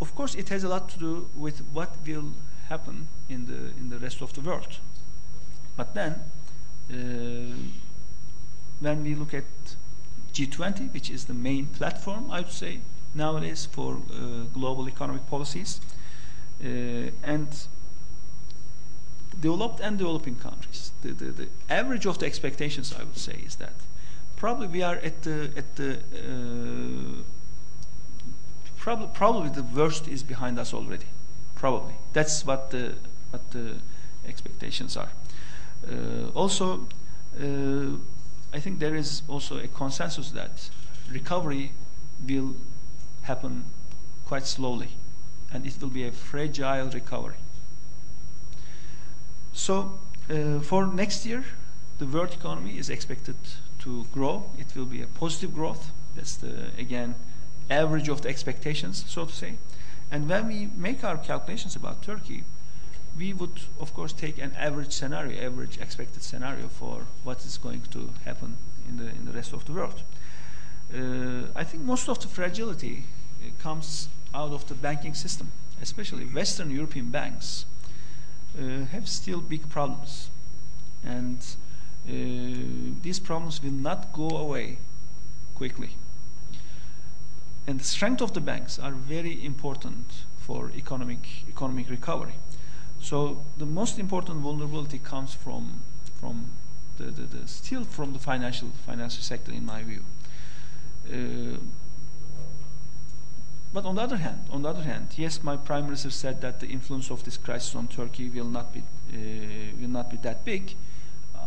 Of 0.00 0.14
course, 0.14 0.34
it 0.34 0.48
has 0.48 0.64
a 0.64 0.68
lot 0.68 0.88
to 0.90 0.98
do 0.98 1.30
with 1.36 1.60
what 1.72 1.90
will 2.06 2.32
happen 2.68 3.08
in 3.28 3.46
the 3.46 3.72
in 3.78 3.88
the 3.90 3.98
rest 3.98 4.22
of 4.22 4.32
the 4.32 4.40
world. 4.40 4.78
But 5.76 5.94
then, 5.94 6.12
uh, 6.90 7.56
when 8.80 9.02
we 9.02 9.14
look 9.14 9.34
at 9.34 9.76
G20, 10.34 10.92
which 10.92 11.10
is 11.10 11.24
the 11.26 11.34
main 11.34 11.66
platform, 11.66 12.30
I 12.30 12.40
would 12.40 12.52
say, 12.52 12.80
nowadays 13.14 13.66
for 13.66 13.94
uh, 13.94 14.44
global 14.52 14.88
economic 14.88 15.26
policies. 15.28 15.80
Uh, 16.62 17.10
and 17.22 17.48
developed 19.40 19.80
and 19.80 19.98
developing 19.98 20.36
countries, 20.36 20.92
the, 21.02 21.12
the, 21.12 21.24
the, 21.26 21.48
average 21.68 22.06
of 22.06 22.18
the 22.18 22.26
expectations, 22.26 22.94
I 22.98 23.02
would 23.02 23.16
say, 23.16 23.40
is 23.44 23.56
that 23.56 23.74
probably 24.36 24.66
we 24.68 24.82
are 24.82 24.96
at 24.96 25.22
the, 25.22 25.50
at 25.56 25.76
the 25.76 25.98
uh, 25.98 27.22
probably, 28.76 29.08
probably 29.12 29.48
the 29.50 29.62
worst 29.62 30.08
is 30.08 30.22
behind 30.22 30.58
us 30.58 30.72
already. 30.74 31.06
Probably. 31.54 31.94
That's 32.12 32.44
what 32.44 32.70
the, 32.70 32.94
what 33.30 33.50
the 33.50 33.76
expectations 34.26 34.96
are. 34.96 35.10
Uh, 35.90 36.28
also, 36.34 36.86
uh, 37.40 37.96
I 38.54 38.60
think 38.60 38.78
there 38.78 38.94
is 38.94 39.22
also 39.26 39.58
a 39.58 39.66
consensus 39.66 40.30
that 40.30 40.70
recovery 41.10 41.72
will 42.24 42.54
happen 43.22 43.64
quite 44.26 44.46
slowly 44.46 44.90
and 45.52 45.66
it 45.66 45.76
will 45.80 45.88
be 45.88 46.06
a 46.06 46.12
fragile 46.12 46.88
recovery. 46.88 47.34
So 49.52 49.98
uh, 50.30 50.60
for 50.60 50.86
next 50.86 51.26
year, 51.26 51.44
the 51.98 52.06
world 52.06 52.32
economy 52.32 52.78
is 52.78 52.88
expected 52.88 53.36
to 53.80 54.06
grow. 54.12 54.44
It 54.56 54.76
will 54.76 54.86
be 54.86 55.02
a 55.02 55.06
positive 55.06 55.52
growth. 55.54 55.90
That's 56.14 56.36
the, 56.36 56.70
again, 56.78 57.16
average 57.68 58.08
of 58.08 58.22
the 58.22 58.28
expectations, 58.28 59.04
so 59.08 59.24
to 59.24 59.32
say. 59.32 59.54
And 60.10 60.28
when 60.28 60.46
we 60.46 60.68
make 60.76 61.02
our 61.02 61.16
calculations 61.16 61.74
about 61.74 62.02
Turkey, 62.02 62.44
we 63.16 63.32
would, 63.32 63.60
of 63.80 63.94
course, 63.94 64.12
take 64.12 64.38
an 64.38 64.52
average 64.58 64.92
scenario, 64.92 65.40
average 65.44 65.78
expected 65.78 66.22
scenario 66.22 66.68
for 66.68 67.06
what 67.22 67.44
is 67.44 67.58
going 67.58 67.82
to 67.92 68.10
happen 68.24 68.56
in 68.88 68.96
the, 68.96 69.08
in 69.08 69.24
the 69.24 69.32
rest 69.32 69.52
of 69.52 69.64
the 69.64 69.72
world. 69.72 70.02
Uh, 70.92 71.48
I 71.54 71.64
think 71.64 71.82
most 71.84 72.08
of 72.08 72.18
the 72.18 72.28
fragility 72.28 73.04
uh, 73.40 73.50
comes 73.62 74.08
out 74.34 74.52
of 74.52 74.66
the 74.66 74.74
banking 74.74 75.14
system, 75.14 75.52
especially 75.80 76.24
Western 76.24 76.70
European 76.70 77.10
banks 77.10 77.66
uh, 78.58 78.84
have 78.86 79.08
still 79.08 79.40
big 79.40 79.68
problems. 79.68 80.30
And 81.04 81.38
uh, 82.08 82.12
these 83.02 83.20
problems 83.20 83.62
will 83.62 83.72
not 83.72 84.12
go 84.12 84.28
away 84.28 84.78
quickly. 85.54 85.90
And 87.66 87.80
the 87.80 87.84
strength 87.84 88.20
of 88.20 88.34
the 88.34 88.40
banks 88.40 88.78
are 88.78 88.92
very 88.92 89.44
important 89.44 90.24
for 90.38 90.70
economic, 90.76 91.44
economic 91.48 91.88
recovery. 91.88 92.34
So 93.04 93.42
the 93.58 93.66
most 93.66 93.98
important 93.98 94.40
vulnerability 94.40 94.98
comes 94.98 95.34
from 95.34 95.82
from 96.18 96.46
the, 96.96 97.04
the, 97.04 97.22
the 97.36 97.46
still 97.46 97.84
from 97.84 98.14
the 98.14 98.18
financial 98.18 98.70
financial 98.86 99.22
sector, 99.22 99.52
in 99.52 99.66
my 99.66 99.82
view. 99.82 100.02
Uh, 101.12 101.58
but 103.74 103.84
on 103.84 103.96
the 103.96 104.00
other 104.00 104.16
hand, 104.16 104.46
on 104.50 104.62
the 104.62 104.70
other 104.70 104.84
hand, 104.84 105.08
yes, 105.16 105.42
my 105.42 105.54
prime 105.54 105.84
minister 105.84 106.10
said 106.10 106.40
that 106.40 106.60
the 106.60 106.66
influence 106.66 107.10
of 107.10 107.24
this 107.24 107.36
crisis 107.36 107.74
on 107.74 107.88
Turkey 107.88 108.30
will 108.30 108.48
not 108.48 108.72
be 108.72 108.80
uh, 108.80 109.76
will 109.78 109.90
not 109.90 110.10
be 110.10 110.16
that 110.22 110.46
big. 110.46 110.74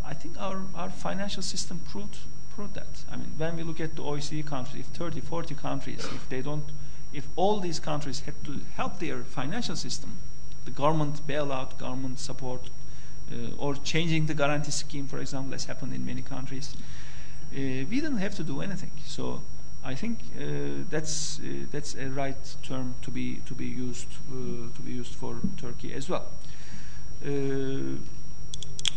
I 0.04 0.14
think 0.14 0.38
our, 0.38 0.62
our 0.76 0.90
financial 0.90 1.42
system 1.42 1.80
proved 1.90 2.18
proved 2.54 2.74
that. 2.74 3.04
I 3.10 3.16
mean, 3.16 3.32
when 3.36 3.56
we 3.56 3.64
look 3.64 3.80
at 3.80 3.96
the 3.96 4.02
OECD 4.02 4.46
countries, 4.46 4.84
if 4.86 4.96
30, 4.96 5.22
40 5.22 5.56
countries, 5.56 6.04
if 6.14 6.28
they 6.28 6.40
don't, 6.40 6.70
if 7.12 7.26
all 7.34 7.58
these 7.58 7.80
countries 7.80 8.20
had 8.20 8.44
to 8.44 8.60
help 8.76 9.00
their 9.00 9.24
financial 9.24 9.74
system 9.74 10.18
the 10.68 10.74
government 10.74 11.26
bailout, 11.26 11.78
government 11.78 12.18
support, 12.18 12.70
uh, 13.32 13.64
or 13.64 13.74
changing 13.74 14.26
the 14.26 14.34
guarantee 14.34 14.70
scheme, 14.70 15.06
for 15.06 15.18
example, 15.18 15.54
as 15.54 15.64
happened 15.64 15.94
in 15.94 16.04
many 16.04 16.22
countries. 16.22 16.76
Uh, 17.52 17.84
we 17.90 18.00
didn't 18.00 18.18
have 18.18 18.34
to 18.34 18.42
do 18.42 18.60
anything. 18.60 18.90
So 19.04 19.42
I 19.82 19.94
think 19.94 20.18
uh, 20.36 20.84
that's 20.90 21.40
uh, 21.40 21.66
that's 21.70 21.94
a 21.94 22.08
right 22.10 22.56
term 22.62 22.94
to 23.02 23.10
be 23.10 23.40
to 23.46 23.54
be 23.54 23.66
used 23.66 24.08
uh, 24.30 24.76
to 24.76 24.82
be 24.82 24.92
used 24.92 25.14
for 25.14 25.36
Turkey 25.56 25.94
as 25.94 26.08
well. 26.08 26.26
Uh, 27.24 27.96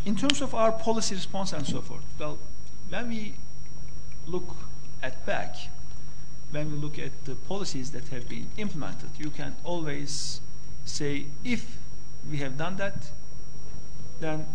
in 0.06 0.16
terms 0.16 0.42
of 0.42 0.54
our 0.54 0.72
policy 0.72 1.16
response 1.16 1.54
and 1.54 1.66
so 1.66 1.80
forth, 1.82 2.04
well, 2.20 2.38
when 2.90 3.10
we 3.10 3.34
look 4.28 4.56
at 5.02 5.26
back, 5.26 5.56
when 6.52 6.72
we 6.72 6.78
look 6.78 7.00
at 7.00 7.12
the 7.26 7.36
policies 7.36 7.92
that 7.92 8.08
have 8.10 8.28
been 8.28 8.48
implemented, 8.58 9.10
you 9.18 9.30
can 9.30 9.56
always 9.64 10.42
say 10.86 11.26
if 11.44 11.78
we 12.30 12.38
have 12.38 12.58
done 12.58 12.78
that, 12.78 13.12
then 14.20 14.46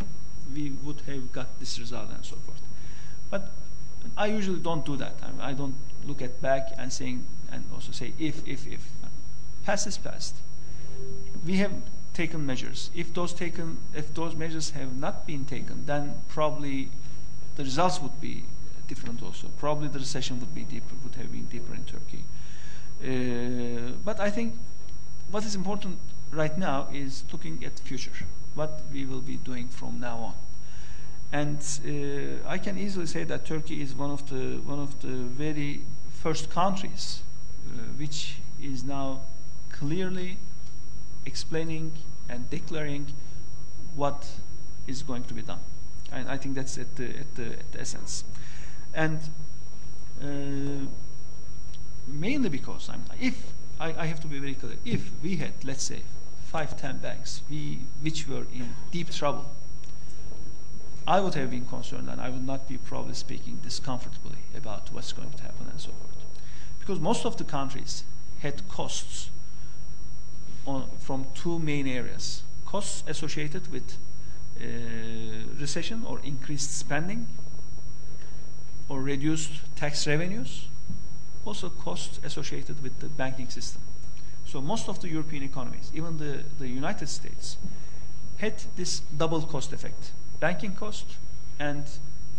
we 0.55 0.71
would 0.85 1.01
have 1.07 1.33
got 1.33 1.59
this 1.59 1.79
result 1.79 2.11
and 2.11 2.25
so 2.25 2.37
forth. 2.37 2.61
But 3.31 3.51
I 4.17 4.27
usually 4.27 4.61
don't 4.61 4.85
do 4.85 4.97
that. 4.97 5.15
I, 5.23 5.51
I 5.51 5.53
don't 5.53 5.75
look 6.05 6.23
at 6.23 6.41
back 6.41 6.69
and 6.79 6.93
saying 6.93 7.27
and 7.51 7.65
also 7.75 7.93
say 7.93 8.13
if, 8.19 8.47
if, 8.47 8.67
if. 8.67 8.89
Past 9.65 9.87
is 9.87 9.99
past. 9.99 10.37
We 11.45 11.57
have 11.57 11.73
taken 12.15 12.47
measures. 12.47 12.91
If 12.95 13.13
those 13.13 13.33
taken, 13.33 13.79
if 13.95 14.15
those 14.15 14.37
measures 14.37 14.71
have 14.71 14.97
not 14.97 15.27
been 15.27 15.45
taken, 15.45 15.87
then 15.87 16.15
probably 16.29 16.89
the 17.57 17.65
results 17.65 18.01
would 18.01 18.21
be 18.21 18.45
different. 18.87 19.23
Also, 19.23 19.49
probably 19.59 19.89
the 19.89 19.99
recession 19.99 20.39
would 20.39 20.55
be 20.55 20.63
deeper, 20.63 20.95
would 21.03 21.17
have 21.17 21.33
been 21.33 21.47
deeper 21.47 21.75
in 21.75 21.85
Turkey. 21.85 22.23
Uh, 23.03 23.93
but 24.05 24.21
I 24.21 24.31
think 24.31 24.55
what 25.31 25.45
is 25.45 25.55
important 25.55 25.99
right 26.31 26.57
now 26.59 26.89
is 26.93 27.25
looking 27.33 27.65
at 27.65 27.79
future, 27.81 28.13
what 28.55 28.83
we 28.93 29.05
will 29.05 29.21
be 29.21 29.37
doing 29.37 29.69
from 29.69 30.01
now 30.01 30.19
on. 30.19 30.35
And 31.33 31.59
uh, 31.85 32.49
I 32.49 32.59
can 32.59 32.79
easily 32.79 33.07
say 33.07 33.25
that 33.25 33.45
Turkey 33.45 33.83
is 33.83 33.95
one 33.95 34.11
of 34.11 34.29
the 34.31 34.61
one 34.65 34.79
of 34.79 35.01
the 35.01 35.09
very 35.09 35.81
first 36.23 36.51
countries 36.51 37.23
uh, 37.67 37.79
which 37.99 38.37
is 38.63 38.85
now 38.85 39.21
clearly 39.71 40.39
explaining 41.25 41.93
and 42.29 42.49
declaring 42.51 43.07
what 43.95 44.27
is 44.87 45.03
going 45.03 45.25
to 45.25 45.35
be 45.35 45.43
done. 45.43 45.61
And 46.13 46.29
I 46.29 46.37
think 46.37 46.55
that's 46.55 46.79
at 46.79 46.97
the, 46.97 47.09
at 47.09 47.35
the, 47.35 47.47
at 47.47 47.73
the 47.73 47.81
essence. 47.81 48.25
And 48.95 49.19
uh, 50.23 50.87
mainly 52.07 52.49
because 52.49 52.89
I'm, 52.89 53.05
if 53.21 53.53
I, 53.81 53.95
I, 53.95 54.07
have 54.07 54.21
to 54.21 54.27
be 54.27 54.39
very 54.39 54.55
clear, 54.55 54.77
if 54.85 55.11
we 55.23 55.37
had, 55.37 55.53
let's 55.65 55.83
say, 55.83 56.03
five, 56.47 56.77
ten 56.81 56.99
banks 56.99 57.43
we, 57.51 57.81
which 58.01 58.29
were 58.29 58.47
in 58.55 58.75
deep 58.91 59.11
trouble, 59.11 59.51
I 61.07 61.21
would 61.21 61.35
have 61.35 61.51
been 61.51 61.67
concerned 61.67 62.09
and 62.09 62.21
I 62.21 62.31
would 62.31 62.47
not 62.47 62.69
be 62.69 62.79
probably 62.79 63.15
speaking 63.15 63.61
discomfortably 63.63 64.39
about 64.57 64.93
what's 64.93 65.13
going 65.13 65.31
to 65.31 65.43
happen 65.43 65.69
and 65.71 65.81
so 65.81 65.91
forth. 65.91 66.17
Because 66.81 66.99
most 67.01 67.25
of 67.25 67.37
the 67.37 67.45
countries 67.45 68.05
had 68.41 68.69
costs 68.69 69.31
on, 70.67 70.89
from 70.99 71.27
two 71.35 71.59
main 71.59 71.87
areas 71.87 72.43
costs 72.67 73.05
associated 73.07 73.71
with 73.73 73.97
uh, 74.61 74.65
recession 75.61 76.05
or 76.05 76.21
increased 76.25 76.77
spending 76.77 77.27
or 78.89 79.01
reduced 79.01 79.53
tax 79.77 80.07
revenues, 80.07 80.67
also 81.45 81.69
costs 81.69 82.21
associated 82.25 82.83
with 82.83 82.99
the 83.01 83.09
banking 83.09 83.49
system. 83.49 83.81
So 84.47 84.61
most 84.61 84.89
of 84.89 85.01
the 85.01 85.09
European 85.09 85.43
economies, 85.43 85.91
even 85.95 86.19
the, 86.19 86.45
the 86.59 86.69
United 86.69 87.09
States, 87.09 87.57
had 88.39 88.55
this 88.77 89.01
double 89.17 89.43
cost 89.43 89.73
effect 89.73 90.13
banking 90.41 90.75
cost 90.75 91.07
and 91.59 91.85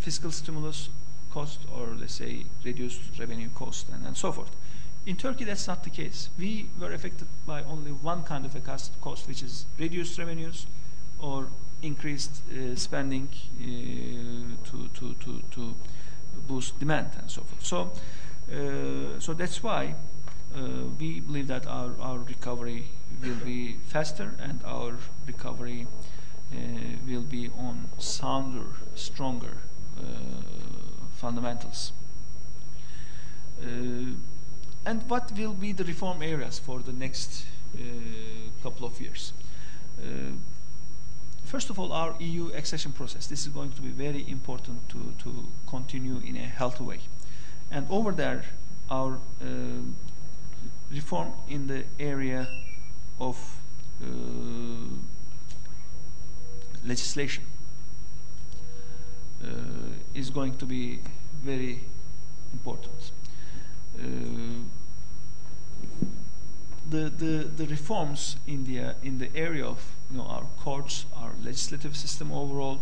fiscal 0.00 0.30
stimulus 0.30 0.88
cost, 1.30 1.60
or 1.76 1.88
let's 1.98 2.14
say 2.14 2.44
reduced 2.64 3.00
revenue 3.18 3.48
cost, 3.54 3.88
and, 3.88 4.06
and 4.06 4.16
so 4.16 4.32
forth. 4.32 4.50
In 5.06 5.16
Turkey, 5.16 5.44
that's 5.44 5.66
not 5.66 5.84
the 5.84 5.90
case. 5.90 6.28
We 6.38 6.68
were 6.80 6.92
affected 6.92 7.28
by 7.46 7.62
only 7.62 7.92
one 7.92 8.22
kind 8.22 8.44
of 8.44 8.54
a 8.54 8.60
cost, 8.60 8.92
cost 9.00 9.26
which 9.28 9.42
is 9.42 9.66
reduced 9.78 10.18
revenues 10.18 10.66
or 11.18 11.48
increased 11.82 12.42
uh, 12.50 12.74
spending 12.76 13.28
uh, 13.60 14.68
to, 14.70 14.88
to, 14.94 15.14
to, 15.14 15.42
to 15.50 15.74
boost 16.46 16.78
demand 16.78 17.10
and 17.18 17.30
so 17.30 17.42
forth. 17.42 17.64
So, 17.64 17.92
uh, 18.52 19.20
so 19.20 19.34
that's 19.34 19.62
why 19.62 19.94
we 20.98 21.20
believe 21.20 21.46
that 21.48 21.66
our, 21.66 21.92
our 22.00 22.18
recovery 22.18 22.86
will 23.22 23.36
be 23.44 23.76
faster 23.86 24.34
and 24.40 24.60
our 24.64 24.94
recovery 25.26 25.86
uh, 26.52 26.56
will 27.06 27.22
be 27.22 27.50
on 27.58 27.88
sounder, 27.98 28.66
stronger 28.94 29.58
uh, 29.98 30.02
fundamentals. 31.16 31.92
And 34.88 35.02
what 35.08 35.32
will 35.36 35.52
be 35.52 35.72
the 35.72 35.84
reform 35.84 36.22
areas 36.22 36.58
for 36.58 36.80
the 36.80 36.92
next 36.92 37.44
uh, 37.74 37.80
couple 38.62 38.86
of 38.86 38.98
years? 39.00 39.34
Uh, 40.00 40.32
first 41.44 41.68
of 41.68 41.78
all, 41.78 41.92
our 41.92 42.14
EU 42.20 42.50
accession 42.54 42.92
process. 42.92 43.26
This 43.26 43.42
is 43.42 43.48
going 43.48 43.72
to 43.72 43.82
be 43.82 43.90
very 43.90 44.24
important 44.30 44.88
to, 44.88 45.12
to 45.24 45.48
continue 45.66 46.22
in 46.24 46.36
a 46.36 46.46
healthy 46.46 46.84
way. 46.84 47.00
And 47.70 47.86
over 47.90 48.12
there, 48.12 48.44
our 48.90 49.18
uh, 49.42 49.46
reform 50.90 51.32
in 51.48 51.66
the 51.66 51.84
area 51.98 52.48
of 53.20 53.36
uh, 54.02 54.06
legislation 56.84 57.44
uh, 59.44 59.48
is 60.14 60.30
going 60.30 60.54
to 60.56 60.66
be 60.66 61.00
very 61.42 61.80
important. 62.52 63.12
Uh, 63.98 64.04
the, 66.88 67.10
the, 67.10 67.44
the 67.56 67.66
reforms 67.66 68.36
in 68.46 68.64
the, 68.64 68.94
in 69.02 69.18
the 69.18 69.28
area 69.34 69.64
of 69.64 69.94
you 70.10 70.18
know, 70.18 70.24
our 70.24 70.44
courts, 70.58 71.04
our 71.14 71.32
legislative 71.44 71.96
system 71.96 72.32
overall, 72.32 72.80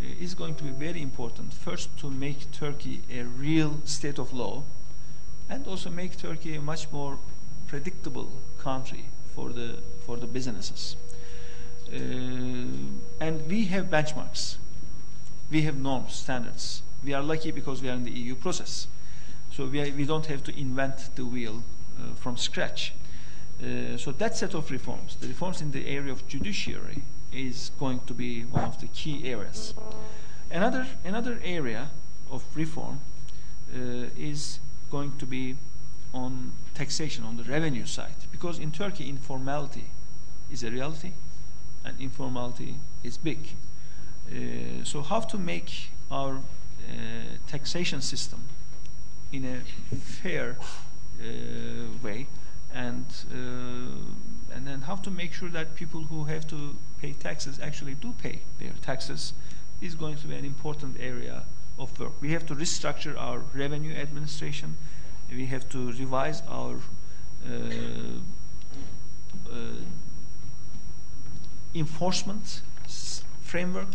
uh, 0.00 0.04
is 0.20 0.34
going 0.34 0.54
to 0.56 0.64
be 0.64 0.70
very 0.70 1.00
important. 1.00 1.54
First, 1.54 1.96
to 1.98 2.10
make 2.10 2.50
Turkey 2.52 3.00
a 3.10 3.22
real 3.22 3.80
state 3.84 4.18
of 4.18 4.32
law, 4.32 4.64
and 5.48 5.66
also 5.66 5.88
make 5.88 6.18
Turkey 6.18 6.56
a 6.56 6.60
much 6.60 6.92
more 6.92 7.18
predictable 7.68 8.30
country 8.58 9.04
for 9.34 9.50
the, 9.50 9.78
for 10.04 10.16
the 10.16 10.26
businesses. 10.26 10.96
Uh, 11.92 11.96
and 13.20 13.46
we 13.48 13.66
have 13.66 13.86
benchmarks. 13.86 14.56
We 15.50 15.62
have 15.62 15.78
norms, 15.78 16.14
standards. 16.14 16.82
We 17.04 17.14
are 17.14 17.22
lucky 17.22 17.50
because 17.52 17.80
we 17.80 17.88
are 17.88 17.94
in 17.94 18.04
the 18.04 18.10
EU 18.10 18.34
process. 18.34 18.88
So 19.52 19.66
we, 19.66 19.80
are, 19.80 19.94
we 19.94 20.04
don't 20.04 20.26
have 20.26 20.42
to 20.44 20.58
invent 20.58 21.14
the 21.14 21.24
wheel 21.24 21.62
uh, 21.98 22.14
from 22.14 22.36
scratch. 22.36 22.92
Uh, 23.62 23.96
so 23.96 24.12
that 24.12 24.36
set 24.36 24.54
of 24.54 24.70
reforms, 24.70 25.16
the 25.16 25.28
reforms 25.28 25.60
in 25.60 25.72
the 25.72 25.86
area 25.86 26.12
of 26.12 26.26
judiciary, 26.28 27.02
is 27.32 27.70
going 27.78 28.00
to 28.06 28.14
be 28.14 28.42
one 28.42 28.64
of 28.64 28.80
the 28.80 28.86
key 28.88 29.28
areas. 29.30 29.74
Another, 30.50 30.86
another 31.04 31.40
area 31.44 31.90
of 32.30 32.44
reform 32.54 33.00
uh, 33.74 34.08
is 34.16 34.60
going 34.90 35.12
to 35.18 35.26
be 35.26 35.56
on 36.14 36.52
taxation, 36.78 37.24
on 37.24 37.36
the 37.36 37.44
revenue 37.44 37.86
side. 37.86 38.20
Because 38.30 38.58
in 38.58 38.70
Turkey, 38.70 39.08
informality 39.08 39.88
is 40.50 40.62
a 40.62 40.70
reality, 40.70 41.12
and 41.84 42.00
informality 42.00 42.76
is 43.02 43.18
big. 43.18 43.40
Uh, 44.30 44.84
so 44.84 45.02
how 45.02 45.20
to 45.20 45.38
make 45.38 45.90
our 46.10 46.34
uh, 46.36 46.40
taxation 47.46 48.00
system 48.00 48.40
in 49.32 49.44
a 49.44 49.96
fair 49.96 50.56
uh, 51.20 51.24
way 52.02 52.26
and 52.72 53.06
uh, 53.32 54.54
and 54.54 54.66
then 54.66 54.82
how 54.82 54.96
to 54.96 55.10
make 55.10 55.32
sure 55.32 55.48
that 55.50 55.74
people 55.74 56.02
who 56.10 56.24
have 56.24 56.46
to 56.46 56.76
pay 57.00 57.12
taxes 57.12 57.58
actually 57.62 57.94
do 57.94 58.12
pay 58.22 58.40
their 58.58 58.72
taxes 58.82 59.32
is 59.80 59.94
going 59.94 60.16
to 60.16 60.26
be 60.26 60.34
an 60.34 60.44
important 60.44 60.96
area 60.98 61.44
of 61.78 61.98
work. 62.00 62.12
We 62.20 62.32
have 62.32 62.46
to 62.46 62.54
restructure 62.54 63.16
our 63.16 63.38
revenue 63.54 63.94
administration. 63.94 64.76
We 65.30 65.46
have 65.46 65.68
to 65.70 65.92
revise 65.92 66.42
our 66.48 66.76
uh, 67.46 67.52
uh, 69.50 69.56
enforcement 71.74 72.62
framework 73.42 73.94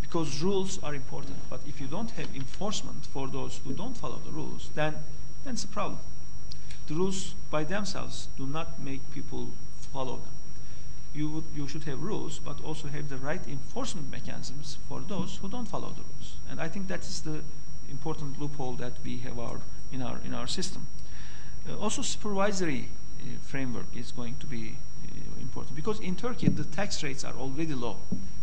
because 0.00 0.42
rules 0.42 0.78
are 0.82 0.94
important. 0.94 1.36
But 1.48 1.60
if 1.66 1.80
you 1.80 1.86
don't 1.86 2.10
have 2.12 2.28
enforcement 2.34 3.06
for 3.06 3.28
those 3.28 3.60
who 3.64 3.72
don't 3.72 3.96
follow 3.96 4.20
the 4.24 4.30
rules, 4.30 4.70
then 4.74 4.96
it's 5.46 5.64
a 5.64 5.68
problem. 5.68 5.98
The 6.86 6.94
rules 6.94 7.34
by 7.50 7.64
themselves 7.64 8.28
do 8.36 8.46
not 8.46 8.78
make 8.80 9.00
people 9.12 9.48
follow 9.92 10.16
them. 10.16 10.34
You, 11.14 11.28
would, 11.28 11.44
you 11.54 11.68
should 11.68 11.84
have 11.84 12.02
rules, 12.02 12.38
but 12.38 12.62
also 12.62 12.88
have 12.88 13.08
the 13.08 13.16
right 13.16 13.46
enforcement 13.46 14.10
mechanisms 14.10 14.78
for 14.88 15.00
those 15.00 15.36
who 15.36 15.48
don't 15.48 15.66
follow 15.66 15.90
the 15.90 16.02
rules. 16.02 16.36
And 16.50 16.60
I 16.60 16.68
think 16.68 16.88
that 16.88 17.00
is 17.00 17.20
the 17.20 17.42
important 17.90 18.40
loophole 18.40 18.72
that 18.74 18.94
we 19.04 19.18
have 19.18 19.38
our, 19.38 19.60
in, 19.92 20.02
our, 20.02 20.18
in 20.24 20.34
our 20.34 20.46
system. 20.46 20.86
Uh, 21.68 21.76
also, 21.76 22.02
supervisory 22.02 22.88
uh, 23.20 23.24
framework 23.42 23.86
is 23.94 24.10
going 24.12 24.36
to 24.40 24.46
be 24.46 24.76
uh, 25.04 25.40
important 25.40 25.76
because 25.76 26.00
in 26.00 26.16
Turkey 26.16 26.48
the 26.48 26.64
tax 26.64 27.02
rates 27.02 27.24
are 27.24 27.34
already 27.34 27.74
low. 27.74 27.98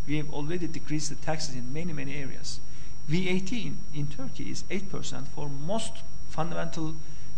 We 0.07 0.17
have 0.17 0.31
already 0.31 0.67
decreased 0.67 1.09
the 1.09 1.15
taxes 1.15 1.55
in 1.55 1.73
many, 1.73 1.93
many 1.93 2.15
areas. 2.15 2.59
VAT 3.07 3.51
in, 3.51 3.77
in 3.93 4.07
Turkey 4.07 4.51
is 4.51 4.63
8% 4.63 5.27
for 5.29 5.49
most 5.49 5.93
fundamental 6.29 6.95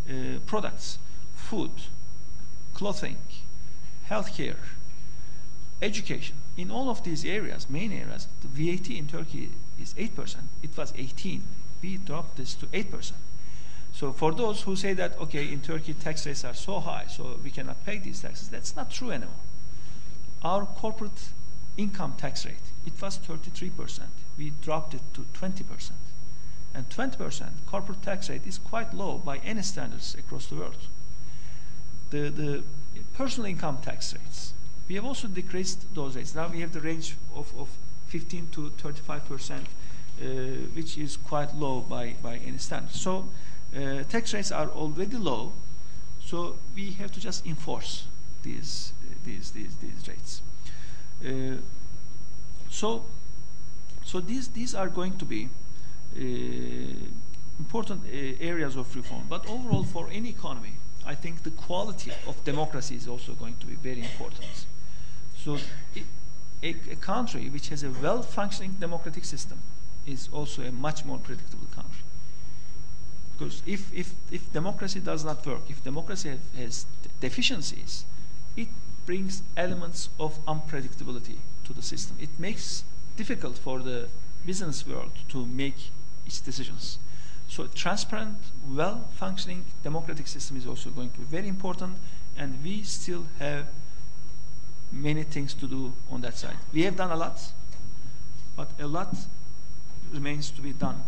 uh, 0.09 0.39
products, 0.45 0.97
food, 1.33 1.71
clothing, 2.73 3.17
healthcare, 4.09 4.57
education. 5.81 6.35
In 6.57 6.69
all 6.69 6.89
of 6.89 7.03
these 7.03 7.25
areas, 7.25 7.69
main 7.69 7.91
areas, 7.91 8.27
the 8.41 8.47
VAT 8.47 8.89
in 8.89 9.07
Turkey 9.07 9.49
is 9.81 9.93
8%. 9.95 10.35
It 10.61 10.77
was 10.77 10.93
18. 10.97 11.41
We 11.81 11.97
dropped 11.97 12.37
this 12.37 12.53
to 12.55 12.67
8%. 12.67 13.13
So 14.01 14.11
for 14.11 14.31
those 14.31 14.63
who 14.63 14.75
say 14.75 14.93
that, 14.93 15.15
okay, 15.19 15.53
in 15.53 15.61
Turkey 15.61 15.93
tax 15.93 16.25
rates 16.25 16.43
are 16.43 16.55
so 16.55 16.79
high, 16.79 17.05
so 17.07 17.39
we 17.43 17.51
cannot 17.51 17.85
pay 17.85 17.99
these 17.99 18.19
taxes, 18.21 18.49
that's 18.49 18.75
not 18.75 18.89
true 18.89 19.11
anymore. 19.11 19.43
Our 20.41 20.65
corporate 20.65 21.29
income 21.77 22.15
tax 22.17 22.43
rate, 22.43 22.71
it 22.83 22.99
was 22.99 23.19
33%. 23.19 23.99
We 24.39 24.53
dropped 24.59 24.95
it 24.95 25.01
to 25.13 25.21
20%. 25.39 25.91
and 26.73 26.89
20% 26.89 27.49
corporate 27.67 28.01
tax 28.01 28.27
rate 28.27 28.47
is 28.47 28.57
quite 28.57 28.91
low 28.91 29.19
by 29.19 29.37
any 29.45 29.61
standards 29.61 30.15
across 30.15 30.47
the 30.47 30.55
world. 30.55 30.87
The, 32.09 32.31
the 32.31 32.63
personal 33.13 33.51
income 33.51 33.77
tax 33.83 34.15
rates, 34.15 34.53
we 34.89 34.95
have 34.95 35.05
also 35.05 35.27
decreased 35.27 35.93
those 35.93 36.15
rates. 36.15 36.33
Now 36.33 36.47
we 36.47 36.61
have 36.61 36.73
the 36.73 36.81
range 36.81 37.17
of, 37.35 37.53
of 37.55 37.69
15 38.07 38.47
to 38.53 38.69
35 38.79 39.25
percent, 39.25 39.67
uh, 40.19 40.25
which 40.73 40.97
is 40.97 41.17
quite 41.17 41.53
low 41.53 41.81
by, 41.81 42.15
by 42.23 42.37
any 42.37 42.57
standard. 42.57 42.93
So 42.93 43.27
uh, 43.75 44.03
tax 44.09 44.33
rates 44.33 44.51
are 44.51 44.69
already 44.69 45.17
low, 45.17 45.53
so 46.23 46.57
we 46.75 46.91
have 46.91 47.11
to 47.11 47.19
just 47.19 47.45
enforce 47.45 48.05
these, 48.43 48.93
these, 49.25 49.51
these, 49.51 49.75
these 49.77 50.07
rates. 50.07 50.41
Uh, 51.25 51.57
so, 52.69 53.05
so 54.03 54.19
these, 54.19 54.49
these 54.49 54.75
are 54.75 54.89
going 54.89 55.17
to 55.17 55.25
be 55.25 55.49
uh, 56.15 56.21
important 57.59 58.01
uh, 58.05 58.43
areas 58.43 58.75
of 58.75 58.95
reform. 58.95 59.23
But 59.29 59.47
overall, 59.49 59.83
for 59.83 60.09
any 60.11 60.29
economy, 60.29 60.73
I 61.05 61.15
think 61.15 61.43
the 61.43 61.51
quality 61.51 62.11
of 62.27 62.43
democracy 62.43 62.95
is 62.95 63.07
also 63.07 63.33
going 63.33 63.55
to 63.59 63.65
be 63.65 63.75
very 63.75 64.01
important. 64.01 64.65
So, 65.37 65.57
it, 65.95 66.05
a, 66.63 66.75
a 66.91 66.95
country 66.95 67.49
which 67.49 67.69
has 67.69 67.83
a 67.83 67.89
well-functioning 67.89 68.77
democratic 68.79 69.25
system 69.25 69.59
is 70.05 70.29
also 70.31 70.61
a 70.63 70.71
much 70.71 71.05
more 71.05 71.17
predictable 71.17 71.67
country. 71.73 71.90
Because 73.41 73.63
if, 73.65 73.91
if, 73.91 74.13
if 74.29 74.53
democracy 74.53 74.99
does 74.99 75.25
not 75.25 75.43
work, 75.47 75.61
if 75.67 75.83
democracy 75.83 76.37
has 76.55 76.85
deficiencies, 77.19 78.05
it 78.55 78.67
brings 79.07 79.41
elements 79.57 80.09
of 80.19 80.45
unpredictability 80.45 81.37
to 81.63 81.73
the 81.73 81.81
system. 81.81 82.17
It 82.21 82.29
makes 82.37 82.83
difficult 83.17 83.57
for 83.57 83.79
the 83.79 84.09
business 84.45 84.85
world 84.85 85.09
to 85.29 85.47
make 85.47 85.89
its 86.27 86.39
decisions. 86.39 86.99
So 87.47 87.63
a 87.63 87.67
transparent, 87.67 88.37
well-functioning 88.69 89.65
democratic 89.83 90.27
system 90.27 90.55
is 90.55 90.67
also 90.67 90.91
going 90.91 91.09
to 91.09 91.17
be 91.17 91.25
very 91.25 91.47
important, 91.47 91.97
and 92.37 92.63
we 92.63 92.83
still 92.83 93.25
have 93.39 93.69
many 94.91 95.23
things 95.23 95.55
to 95.55 95.65
do 95.65 95.93
on 96.11 96.21
that 96.21 96.37
side. 96.37 96.57
We 96.71 96.83
have 96.83 96.95
done 96.95 97.09
a 97.09 97.15
lot, 97.15 97.41
but 98.55 98.69
a 98.79 98.85
lot 98.85 99.15
remains 100.13 100.51
to 100.51 100.61
be 100.61 100.73
done 100.73 101.01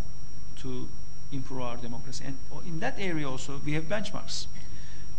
to 0.62 0.90
improve 1.34 1.62
our 1.62 1.78
democracy. 1.78 2.24
And 2.26 2.38
in 2.66 2.80
that 2.80 2.96
area 2.98 3.30
also, 3.30 3.62
we 3.66 3.74
have 3.74 3.86
benchmarks. 3.86 4.48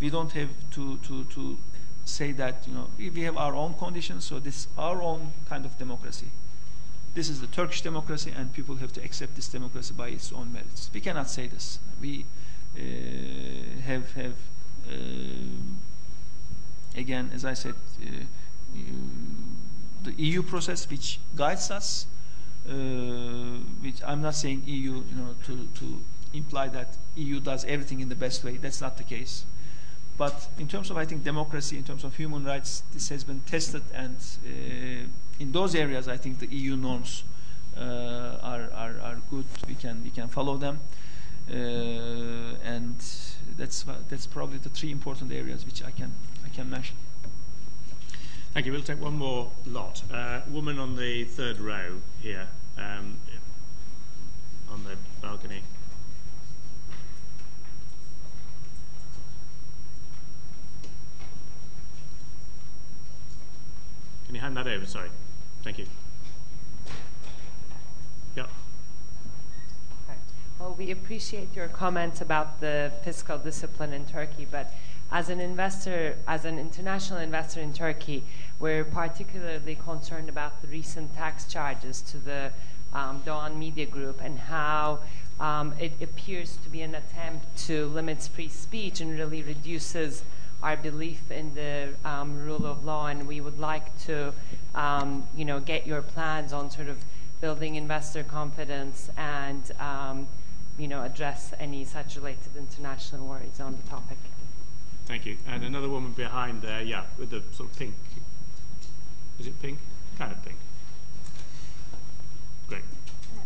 We 0.00 0.10
don't 0.10 0.32
have 0.32 0.50
to, 0.72 0.98
to, 0.98 1.24
to 1.24 1.58
say 2.04 2.32
that, 2.32 2.64
you 2.66 2.74
know, 2.74 2.88
we 2.98 3.22
have 3.22 3.36
our 3.36 3.54
own 3.54 3.74
conditions, 3.74 4.24
so 4.24 4.38
this 4.38 4.56
is 4.56 4.68
our 4.76 5.02
own 5.02 5.32
kind 5.48 5.64
of 5.64 5.78
democracy. 5.78 6.28
This 7.14 7.28
is 7.28 7.40
the 7.40 7.46
Turkish 7.46 7.82
democracy, 7.82 8.32
and 8.36 8.52
people 8.52 8.76
have 8.76 8.92
to 8.94 9.04
accept 9.04 9.36
this 9.36 9.48
democracy 9.48 9.94
by 9.96 10.08
its 10.08 10.32
own 10.32 10.52
merits. 10.52 10.90
We 10.92 11.00
cannot 11.00 11.30
say 11.30 11.46
this. 11.46 11.78
We 12.00 12.24
uh, 12.76 12.80
have, 13.82 14.12
have 14.14 14.34
uh, 14.90 14.96
again, 16.96 17.30
as 17.32 17.44
I 17.44 17.54
said, 17.54 17.74
uh, 18.02 18.08
the 20.02 20.12
EU 20.16 20.42
process 20.42 20.90
which 20.90 21.20
guides 21.36 21.70
us, 21.70 22.06
which 22.64 24.02
I'm 24.06 24.22
not 24.22 24.34
saying 24.34 24.62
EU, 24.66 25.02
you 25.08 25.16
know, 25.16 25.34
to, 25.46 25.68
to 25.80 26.00
imply 26.32 26.68
that 26.68 26.96
EU 27.16 27.40
does 27.40 27.64
everything 27.64 28.00
in 28.00 28.08
the 28.08 28.14
best 28.14 28.44
way. 28.44 28.56
That's 28.56 28.80
not 28.80 28.96
the 28.96 29.04
case. 29.04 29.44
But 30.16 30.48
in 30.58 30.68
terms 30.68 30.90
of, 30.90 30.96
I 30.96 31.04
think, 31.04 31.24
democracy, 31.24 31.76
in 31.76 31.82
terms 31.82 32.04
of 32.04 32.16
human 32.16 32.44
rights, 32.44 32.82
this 32.92 33.08
has 33.08 33.24
been 33.24 33.40
tested, 33.40 33.82
and 33.92 34.16
uh, 34.46 35.08
in 35.40 35.52
those 35.52 35.74
areas, 35.74 36.06
I 36.06 36.16
think 36.16 36.38
the 36.38 36.46
EU 36.46 36.76
norms 36.76 37.24
uh, 37.76 38.38
are, 38.42 38.70
are, 38.72 38.94
are 39.02 39.20
good. 39.28 39.44
We 39.66 39.74
can 39.74 40.04
we 40.04 40.10
can 40.10 40.28
follow 40.28 40.56
them, 40.56 40.78
uh, 41.50 41.54
and 41.54 42.94
that's 43.56 43.84
that's 44.08 44.26
probably 44.26 44.58
the 44.58 44.68
three 44.68 44.92
important 44.92 45.32
areas 45.32 45.64
which 45.66 45.82
I 45.82 45.90
can 45.90 46.12
I 46.44 46.48
can 46.50 46.70
mention. 46.70 46.96
Thank 48.55 48.66
you. 48.66 48.72
We'll 48.72 48.82
take 48.82 49.00
one 49.00 49.14
more 49.14 49.50
lot. 49.66 50.00
Uh, 50.12 50.40
woman 50.48 50.78
on 50.78 50.94
the 50.94 51.24
third 51.24 51.59
row 51.59 52.00
here, 52.22 52.46
um, 52.78 53.18
on 54.70 54.84
the 54.84 54.96
balcony. 55.20 55.61
Can 64.26 64.36
you 64.36 64.40
hand 64.40 64.57
that 64.57 64.68
over? 64.68 64.86
Sorry. 64.86 65.11
Thank 65.64 65.78
you. 65.78 65.86
Yep. 68.36 68.48
Well, 70.61 70.76
we 70.78 70.92
appreciate 70.92 71.57
your 71.57 71.66
comments 71.66 72.20
about 72.20 72.61
the 72.61 72.92
fiscal 73.02 73.36
discipline 73.36 73.92
in 73.92 74.07
Turkey, 74.07 74.46
but 74.48 74.72
as 75.14 75.28
an 75.28 75.40
investor, 75.40 76.16
as 76.26 76.44
an 76.44 76.58
international 76.58 77.20
investor 77.20 77.60
in 77.60 77.72
Turkey, 77.72 78.24
we're 78.58 78.84
particularly 78.84 79.76
concerned 79.76 80.28
about 80.28 80.60
the 80.60 80.66
recent 80.66 81.14
tax 81.14 81.46
charges 81.46 82.02
to 82.02 82.18
the 82.18 82.50
um, 82.92 83.22
Media 83.56 83.86
Group 83.86 84.20
and 84.20 84.36
how 84.36 84.98
um, 85.38 85.72
it 85.78 85.92
appears 86.02 86.56
to 86.64 86.68
be 86.68 86.82
an 86.82 86.96
attempt 86.96 87.56
to 87.58 87.86
limit 87.86 88.22
free 88.22 88.48
speech 88.48 89.00
and 89.00 89.16
really 89.16 89.40
reduces 89.40 90.24
our 90.64 90.76
belief 90.76 91.30
in 91.30 91.54
the 91.54 91.90
um, 92.04 92.44
rule 92.44 92.66
of 92.66 92.84
law. 92.84 93.06
And 93.06 93.28
we 93.28 93.40
would 93.40 93.60
like 93.60 93.96
to, 94.06 94.34
um, 94.74 95.28
you 95.36 95.44
know, 95.44 95.60
get 95.60 95.86
your 95.86 96.02
plans 96.02 96.52
on 96.52 96.72
sort 96.72 96.88
of 96.88 96.98
building 97.40 97.76
investor 97.76 98.24
confidence 98.24 99.10
and, 99.16 99.70
um, 99.78 100.26
you 100.76 100.88
know, 100.88 101.04
address 101.04 101.52
any 101.60 101.84
such 101.84 102.16
related 102.16 102.56
international 102.56 103.28
worries 103.28 103.60
on 103.60 103.76
the 103.76 103.88
topic. 103.88 104.18
Thank 105.07 105.26
you. 105.26 105.36
And 105.46 105.64
another 105.64 105.88
woman 105.88 106.12
behind 106.12 106.62
there, 106.62 106.82
yeah, 106.82 107.05
with 107.18 107.30
the 107.30 107.42
sort 107.52 107.70
of 107.70 107.78
pink. 107.78 107.94
Is 109.38 109.46
it 109.46 109.61
pink? 109.61 109.78
Kind 110.16 110.32
of 110.32 110.42
pink. 110.44 110.57
Great. 112.68 112.82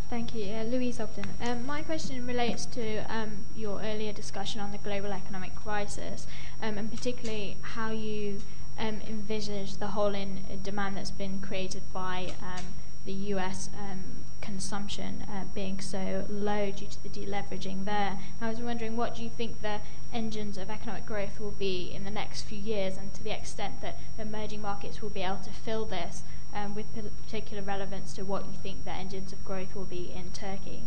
Thank 0.08 0.34
you. 0.34 0.54
Uh, 0.54 0.62
Louise 0.64 1.00
Ogden. 1.00 1.26
Um, 1.42 1.66
my 1.66 1.82
question 1.82 2.26
relates 2.26 2.66
to 2.66 2.98
um, 3.12 3.44
your 3.56 3.80
earlier 3.80 4.12
discussion 4.12 4.60
on 4.60 4.70
the 4.70 4.78
global 4.78 5.12
economic 5.12 5.54
crisis, 5.54 6.26
um, 6.62 6.78
and 6.78 6.90
particularly 6.90 7.56
how 7.62 7.90
you 7.90 8.40
um, 8.78 9.00
envisage 9.08 9.78
the 9.78 9.88
hole 9.88 10.14
in 10.14 10.40
demand 10.62 10.96
that's 10.96 11.10
been 11.10 11.40
created 11.40 11.82
by 11.92 12.32
um, 12.40 12.64
the 13.04 13.12
US 13.34 13.70
um, 13.76 14.24
consumption 14.40 15.22
uh, 15.22 15.44
being 15.54 15.80
so 15.80 16.24
low 16.28 16.70
due 16.70 16.86
to 16.86 17.02
the 17.02 17.08
deleveraging 17.08 17.84
there. 17.84 18.18
I 18.40 18.48
was 18.48 18.60
wondering 18.60 18.96
what 18.96 19.14
do 19.14 19.22
you 19.22 19.30
think 19.30 19.62
the 19.62 19.80
engines 20.12 20.56
of 20.56 20.70
economic 20.70 21.06
growth 21.06 21.40
will 21.40 21.52
be 21.52 21.92
in 21.92 22.04
the 22.04 22.10
next 22.10 22.42
few 22.42 22.58
years, 22.58 22.96
and 22.96 23.12
to 23.14 23.22
the 23.22 23.36
extent 23.36 23.80
that 23.82 23.98
emerging 24.18 24.62
markets 24.62 25.02
will 25.02 25.10
be 25.10 25.22
able 25.22 25.38
to 25.38 25.50
fill 25.50 25.84
this, 25.84 26.22
um, 26.54 26.74
with 26.74 26.86
particular 27.24 27.62
relevance 27.62 28.12
to 28.14 28.22
what 28.22 28.46
you 28.46 28.52
think 28.62 28.84
the 28.84 28.90
engines 28.90 29.32
of 29.32 29.44
growth 29.44 29.74
will 29.74 29.84
be 29.84 30.12
in 30.14 30.30
Turkey. 30.32 30.82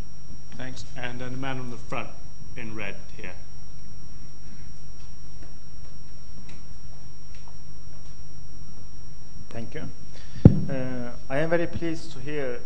Thanks. 0.56 0.86
And 0.95 1.22
then 1.22 1.32
the 1.32 1.38
man 1.38 1.60
on 1.60 1.70
the 1.70 1.78
front 1.78 2.10
in 2.56 2.76
red 2.76 2.95
here. 3.16 3.34
Thank 9.49 9.74
you. 9.74 9.89
Uh, 10.70 11.12
I 11.30 11.39
am 11.39 11.49
very 11.49 11.68
pleased 11.68 12.14
to 12.14 12.20
hear 12.20 12.62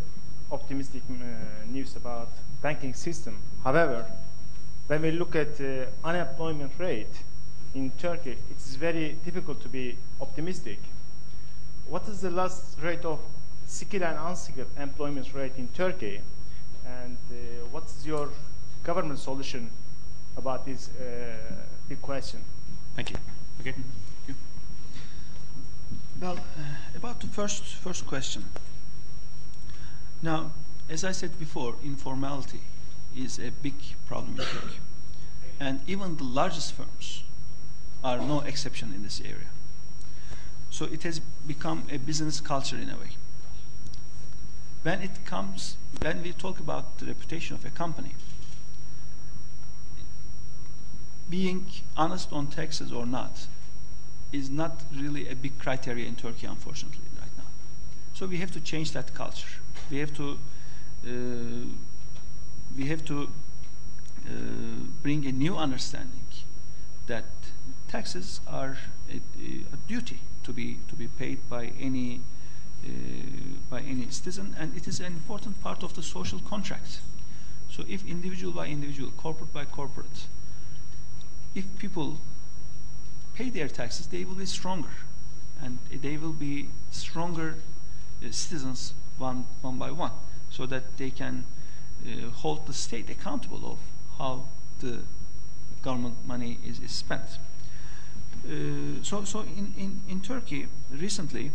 optimistic 0.50 1.02
uh, 1.10 1.14
news 1.68 1.96
about 1.96 2.28
banking 2.62 2.94
system. 2.94 3.38
However, 3.64 4.06
when 4.86 5.02
we 5.02 5.10
look 5.10 5.34
at 5.34 5.60
uh, 5.60 5.86
unemployment 6.04 6.72
rate 6.78 7.22
in 7.74 7.90
Turkey, 7.98 8.32
it 8.32 8.56
is 8.56 8.76
very 8.76 9.16
difficult 9.24 9.60
to 9.62 9.68
be 9.68 9.96
optimistic. 10.20 10.78
What 11.88 12.08
is 12.08 12.20
the 12.20 12.30
last 12.30 12.78
rate 12.80 13.04
of 13.04 13.18
skilled 13.66 14.04
and 14.04 14.18
unskilled 14.18 14.68
employment 14.78 15.34
rate 15.34 15.52
in 15.56 15.68
Turkey? 15.68 16.20
And 16.86 17.16
uh, 17.30 17.34
what 17.70 17.84
is 17.84 18.06
your 18.06 18.28
government 18.84 19.18
solution 19.18 19.70
about 20.36 20.64
this 20.64 20.88
uh, 20.90 21.34
big 21.88 22.00
question? 22.00 22.40
Thank 22.94 23.10
you. 23.10 23.16
Okay. 23.60 23.72
Thank 23.72 24.28
you. 24.28 24.34
Well, 26.20 26.36
uh, 26.36 26.96
about 26.96 27.20
the 27.20 27.26
first 27.26 27.64
first 27.64 28.06
question. 28.06 28.44
Now, 30.22 30.52
as 30.88 31.04
I 31.04 31.12
said 31.12 31.38
before, 31.38 31.74
informality 31.84 32.60
is 33.16 33.38
a 33.38 33.50
big 33.50 33.74
problem 34.06 34.32
in 34.32 34.44
Turkey. 34.44 34.80
And 35.58 35.80
even 35.86 36.16
the 36.16 36.24
largest 36.24 36.72
firms 36.74 37.22
are 38.04 38.18
no 38.18 38.40
exception 38.40 38.92
in 38.94 39.02
this 39.02 39.20
area. 39.20 39.50
So 40.70 40.84
it 40.84 41.02
has 41.04 41.20
become 41.46 41.84
a 41.90 41.98
business 41.98 42.40
culture 42.40 42.76
in 42.76 42.90
a 42.90 42.96
way. 42.96 43.16
When 44.82 45.00
it 45.00 45.24
comes, 45.24 45.76
when 46.00 46.22
we 46.22 46.32
talk 46.32 46.60
about 46.60 46.98
the 46.98 47.06
reputation 47.06 47.56
of 47.56 47.64
a 47.64 47.70
company, 47.70 48.14
being 51.28 51.66
honest 51.96 52.32
on 52.32 52.46
taxes 52.46 52.92
or 52.92 53.06
not 53.06 53.46
is 54.32 54.48
not 54.50 54.82
really 54.94 55.28
a 55.28 55.34
big 55.34 55.58
criteria 55.58 56.06
in 56.06 56.14
Turkey, 56.14 56.46
unfortunately, 56.46 57.06
right 57.18 57.36
now. 57.36 57.44
So 58.14 58.26
we 58.26 58.36
have 58.38 58.52
to 58.52 58.60
change 58.60 58.92
that 58.92 59.14
culture. 59.14 59.58
We 59.90 59.98
have 59.98 60.14
to 60.16 60.38
uh, 61.06 61.10
we 62.76 62.86
have 62.86 63.04
to 63.04 63.30
uh, 64.26 64.30
bring 65.02 65.26
a 65.26 65.32
new 65.32 65.56
understanding 65.56 66.24
that 67.06 67.24
taxes 67.88 68.40
are 68.46 68.78
a, 69.10 69.20
a, 69.46 69.76
duty 69.88 70.18
to 70.42 70.52
be 70.52 70.78
to 70.88 70.96
be 70.96 71.06
paid 71.06 71.38
by 71.48 71.72
any 71.80 72.20
uh, 72.84 72.90
by 73.70 73.80
any 73.80 74.10
citizen, 74.10 74.54
and 74.58 74.76
it 74.76 74.88
is 74.88 75.00
an 75.00 75.06
important 75.06 75.62
part 75.62 75.82
of 75.82 75.94
the 75.94 76.02
social 76.02 76.40
contract. 76.40 77.00
So, 77.70 77.84
if 77.88 78.04
individual 78.06 78.52
by 78.52 78.66
individual, 78.66 79.10
corporate 79.16 79.52
by 79.52 79.64
corporate, 79.64 80.26
if 81.54 81.64
people 81.78 82.18
pay 83.34 83.50
their 83.50 83.68
taxes, 83.68 84.06
they 84.08 84.24
will 84.24 84.34
be 84.34 84.46
stronger, 84.46 84.94
and 85.62 85.78
they 85.90 86.16
will 86.16 86.32
be 86.32 86.68
stronger 86.90 87.56
uh, 88.22 88.30
citizens 88.30 88.94
one 89.18 89.44
one 89.62 89.78
by 89.78 89.90
one, 89.90 90.12
so 90.50 90.66
that 90.66 90.96
they 90.96 91.10
can 91.10 91.44
uh, 92.06 92.30
hold 92.30 92.66
the 92.66 92.72
state 92.72 93.10
accountable 93.10 93.72
of 93.72 93.78
how 94.18 94.44
the 94.80 95.00
government 95.82 96.16
money 96.26 96.58
is, 96.66 96.80
is 96.80 96.92
spent. 96.92 97.38
Uh, 98.44 99.02
so, 99.02 99.24
so 99.24 99.40
in, 99.40 99.74
in, 99.76 100.00
in 100.08 100.20
Turkey 100.20 100.66
recently, 100.90 101.50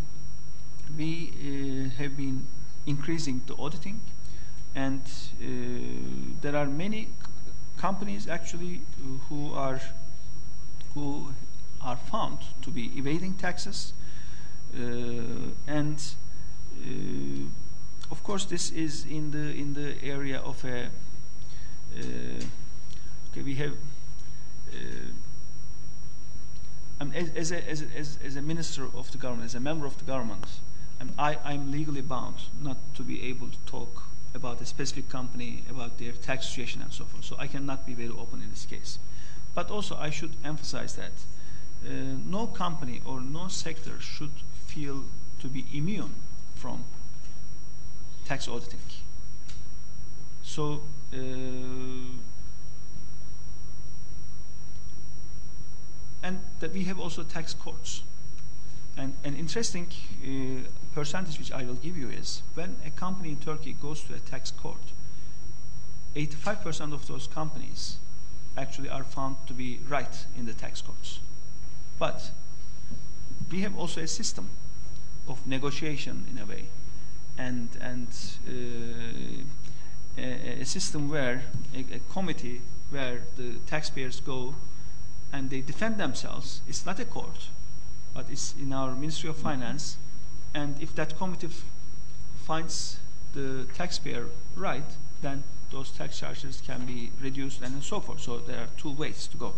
we 0.97 1.31
uh, 1.39 2.01
have 2.01 2.17
been 2.17 2.45
increasing 2.85 3.41
the 3.47 3.55
auditing, 3.55 4.01
and 4.75 5.01
uh, 5.41 5.45
there 6.41 6.55
are 6.55 6.65
many 6.65 7.07
companies 7.77 8.27
actually 8.27 8.81
who 9.29 9.53
are 9.53 9.79
who 10.93 11.33
are 11.81 11.97
found 11.97 12.39
to 12.61 12.69
be 12.69 12.91
evading 12.97 13.33
taxes, 13.35 13.93
uh, 14.75 14.81
and 15.67 16.15
of 18.11 18.23
course 18.23 18.45
this 18.45 18.71
is 18.71 19.05
in 19.05 19.31
the 19.31 19.53
in 19.53 19.73
the 19.73 19.95
area 20.03 20.39
of 20.39 20.63
a 20.65 20.85
uh, 21.97 22.43
okay 23.31 23.43
we 23.43 23.55
have 23.55 23.73
um, 27.01 27.11
as, 27.15 27.31
as, 27.31 27.51
a, 27.51 27.67
as, 27.67 27.81
a, 27.81 28.25
as, 28.25 28.35
a, 28.35 28.41
minister 28.43 28.85
of 28.95 29.11
the 29.11 29.17
government, 29.17 29.45
as 29.45 29.55
a 29.55 29.59
member 29.59 29.87
of 29.87 29.97
the 29.97 30.05
government, 30.05 30.45
um, 30.99 31.09
I, 31.17 31.35
I'm 31.43 31.71
legally 31.71 32.01
bound 32.01 32.35
not 32.61 32.77
to 32.93 33.01
be 33.01 33.23
able 33.23 33.47
to 33.47 33.57
talk 33.65 34.03
about 34.35 34.61
a 34.61 34.65
specific 34.67 35.09
company, 35.09 35.63
about 35.67 35.97
their 35.97 36.11
tax 36.11 36.47
situation 36.47 36.81
and 36.81 36.93
so 36.93 37.05
forth. 37.05 37.25
So 37.25 37.35
I 37.39 37.47
cannot 37.47 37.87
be 37.87 37.95
very 37.95 38.09
open 38.09 38.43
in 38.43 38.51
this 38.51 38.65
case. 38.65 38.99
But 39.55 39.71
also 39.71 39.97
I 39.97 40.11
should 40.11 40.35
emphasize 40.45 40.95
that 40.95 41.11
uh, 41.85 41.89
no 42.25 42.45
company 42.45 43.01
or 43.03 43.19
no 43.19 43.47
sector 43.47 43.99
should 43.99 44.31
feel 44.67 45.05
to 45.39 45.47
be 45.47 45.65
immune 45.73 46.13
from 46.61 46.85
tax 48.25 48.47
auditing. 48.47 48.79
So 50.43 50.81
uh, 51.11 51.17
and 56.21 56.39
that 56.59 56.71
we 56.71 56.83
have 56.83 56.99
also 56.99 57.23
tax 57.23 57.55
courts. 57.55 58.03
And 58.95 59.15
an 59.23 59.35
interesting 59.35 59.87
uh, 60.23 60.67
percentage 60.93 61.39
which 61.39 61.51
I 61.51 61.63
will 61.63 61.79
give 61.81 61.97
you 61.97 62.09
is 62.09 62.43
when 62.53 62.75
a 62.85 62.91
company 62.91 63.29
in 63.29 63.37
Turkey 63.37 63.73
goes 63.81 64.03
to 64.03 64.13
a 64.13 64.19
tax 64.19 64.51
court, 64.51 64.93
85% 66.15 66.93
of 66.93 67.07
those 67.07 67.25
companies 67.25 67.97
actually 68.55 68.89
are 68.89 69.03
found 69.03 69.37
to 69.47 69.53
be 69.53 69.79
right 69.89 70.25
in 70.37 70.45
the 70.45 70.53
tax 70.53 70.81
courts. 70.81 71.21
But 71.97 72.31
we 73.49 73.61
have 73.61 73.75
also 73.77 74.01
a 74.01 74.07
system 74.07 74.49
of 75.27 75.45
negotiation 75.45 76.25
in 76.29 76.37
a 76.41 76.45
way, 76.45 76.65
and 77.37 77.69
and 77.81 78.07
uh, 78.47 79.43
a, 80.17 80.61
a, 80.61 80.65
system 80.65 81.09
where 81.09 81.43
a, 81.75 81.79
a 81.95 81.99
committee 82.11 82.61
where 82.89 83.21
the 83.37 83.53
taxpayers 83.65 84.19
go 84.19 84.55
and 85.31 85.49
they 85.49 85.61
defend 85.61 85.97
themselves. 85.97 86.61
It's 86.67 86.85
not 86.85 86.99
a 86.99 87.05
court, 87.05 87.47
but 88.13 88.25
it's 88.29 88.53
in 88.59 88.73
our 88.73 88.93
Ministry 88.93 89.29
of 89.29 89.37
Finance. 89.37 89.97
And 90.53 90.81
if 90.81 90.93
that 90.95 91.17
committee 91.17 91.49
finds 92.43 92.99
the 93.33 93.65
taxpayer 93.73 94.27
right, 94.55 94.97
then 95.21 95.43
those 95.71 95.91
tax 95.91 96.19
charges 96.19 96.61
can 96.65 96.85
be 96.85 97.11
reduced 97.21 97.61
and 97.61 97.81
so 97.81 98.01
forth. 98.01 98.19
So 98.19 98.39
there 98.39 98.59
are 98.59 98.67
two 98.77 98.91
ways 98.91 99.27
to 99.27 99.37
go. 99.37 99.53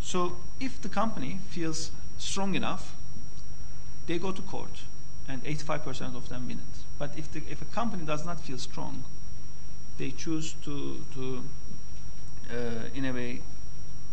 So 0.00 0.36
if 0.60 0.80
the 0.80 0.88
company 0.88 1.40
feels 1.50 1.90
strong 2.18 2.54
enough, 2.54 2.96
they 4.06 4.18
go 4.18 4.32
to 4.32 4.42
court, 4.42 4.82
and 5.28 5.42
85% 5.44 6.16
of 6.16 6.28
them 6.28 6.48
win 6.48 6.58
it. 6.58 6.80
But 6.98 7.12
if, 7.16 7.30
the, 7.32 7.42
if 7.50 7.62
a 7.62 7.66
company 7.66 8.04
does 8.04 8.24
not 8.24 8.40
feel 8.40 8.58
strong, 8.58 9.04
they 9.96 10.10
choose 10.10 10.54
to, 10.64 11.04
to 11.14 11.44
uh, 12.50 12.88
in 12.94 13.04
a 13.04 13.12
way, 13.12 13.40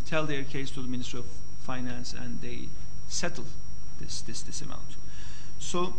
tell 0.05 0.25
their 0.25 0.43
case 0.43 0.71
to 0.71 0.81
the 0.81 0.87
Ministry 0.87 1.19
of 1.19 1.25
Finance 1.63 2.13
and 2.13 2.41
they 2.41 2.67
settle 3.07 3.45
this, 3.99 4.21
this, 4.21 4.41
this 4.41 4.61
amount. 4.61 4.95
So, 5.59 5.93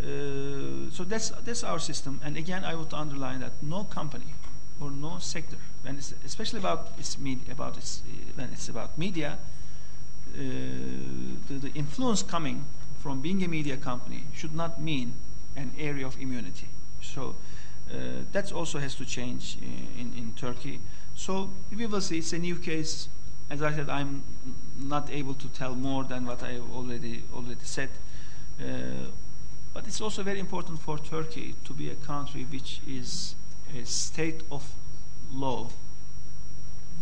uh, 0.00 0.90
so 0.90 1.04
that's, 1.04 1.30
that's 1.30 1.64
our 1.64 1.78
system. 1.78 2.20
And 2.24 2.36
again, 2.36 2.64
I 2.64 2.74
would 2.74 2.92
underline 2.92 3.40
that 3.40 3.52
no 3.62 3.84
company 3.84 4.34
or 4.80 4.90
no 4.90 5.18
sector, 5.18 5.58
when 5.82 5.96
it's, 5.96 6.14
especially 6.24 6.58
about 6.58 6.92
its 6.98 7.18
media, 7.18 7.52
about 7.52 7.76
its, 7.76 8.02
when 8.34 8.48
it's 8.52 8.68
about 8.68 8.96
media, 8.98 9.38
uh, 10.34 10.38
the, 11.48 11.54
the 11.60 11.72
influence 11.74 12.22
coming 12.22 12.64
from 13.04 13.20
being 13.20 13.44
a 13.44 13.48
media 13.48 13.76
company 13.76 14.24
should 14.34 14.54
not 14.54 14.80
mean 14.80 15.12
an 15.56 15.70
area 15.78 16.06
of 16.06 16.18
immunity. 16.18 16.68
So 17.02 17.36
uh, 17.90 18.24
that 18.32 18.50
also 18.50 18.78
has 18.78 18.94
to 18.94 19.04
change 19.04 19.58
in, 20.00 20.14
in, 20.16 20.32
Turkey. 20.32 20.80
So 21.14 21.50
we 21.76 21.84
will 21.84 22.00
see. 22.00 22.16
It's 22.18 22.32
a 22.32 22.38
new 22.38 22.56
case 22.56 23.08
as 23.50 23.60
I 23.62 23.72
said, 23.72 23.90
I'm 23.90 24.22
not 24.78 25.10
able 25.10 25.34
to 25.34 25.48
tell 25.48 25.74
more 25.74 26.04
than 26.04 26.24
what 26.24 26.42
I 26.42 26.58
already 26.74 27.22
already 27.34 27.64
said. 27.64 27.90
Uh, 28.58 29.10
but 29.74 29.86
it's 29.86 30.00
also 30.00 30.22
very 30.22 30.40
important 30.40 30.80
for 30.80 30.98
Turkey 30.98 31.54
to 31.64 31.74
be 31.74 31.90
a 31.90 31.94
country 31.94 32.46
which 32.50 32.80
is 32.88 33.34
a 33.78 33.84
state 33.84 34.42
of 34.50 34.72
law 35.30 35.68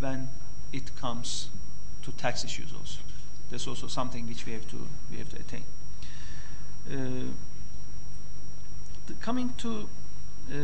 when 0.00 0.28
it 0.72 0.96
comes 0.96 1.48
to 2.02 2.10
tax 2.12 2.44
issues. 2.44 2.72
Also, 2.72 3.00
that's 3.50 3.68
also 3.68 3.86
something 3.86 4.26
which 4.26 4.44
we 4.44 4.52
have 4.52 4.68
to 4.70 4.88
we 5.12 5.18
have 5.18 5.28
to 5.28 5.36
attain. 5.36 5.64
Uh, 6.90 6.96
coming 9.20 9.54
to 9.58 9.88
uh, 10.50 10.54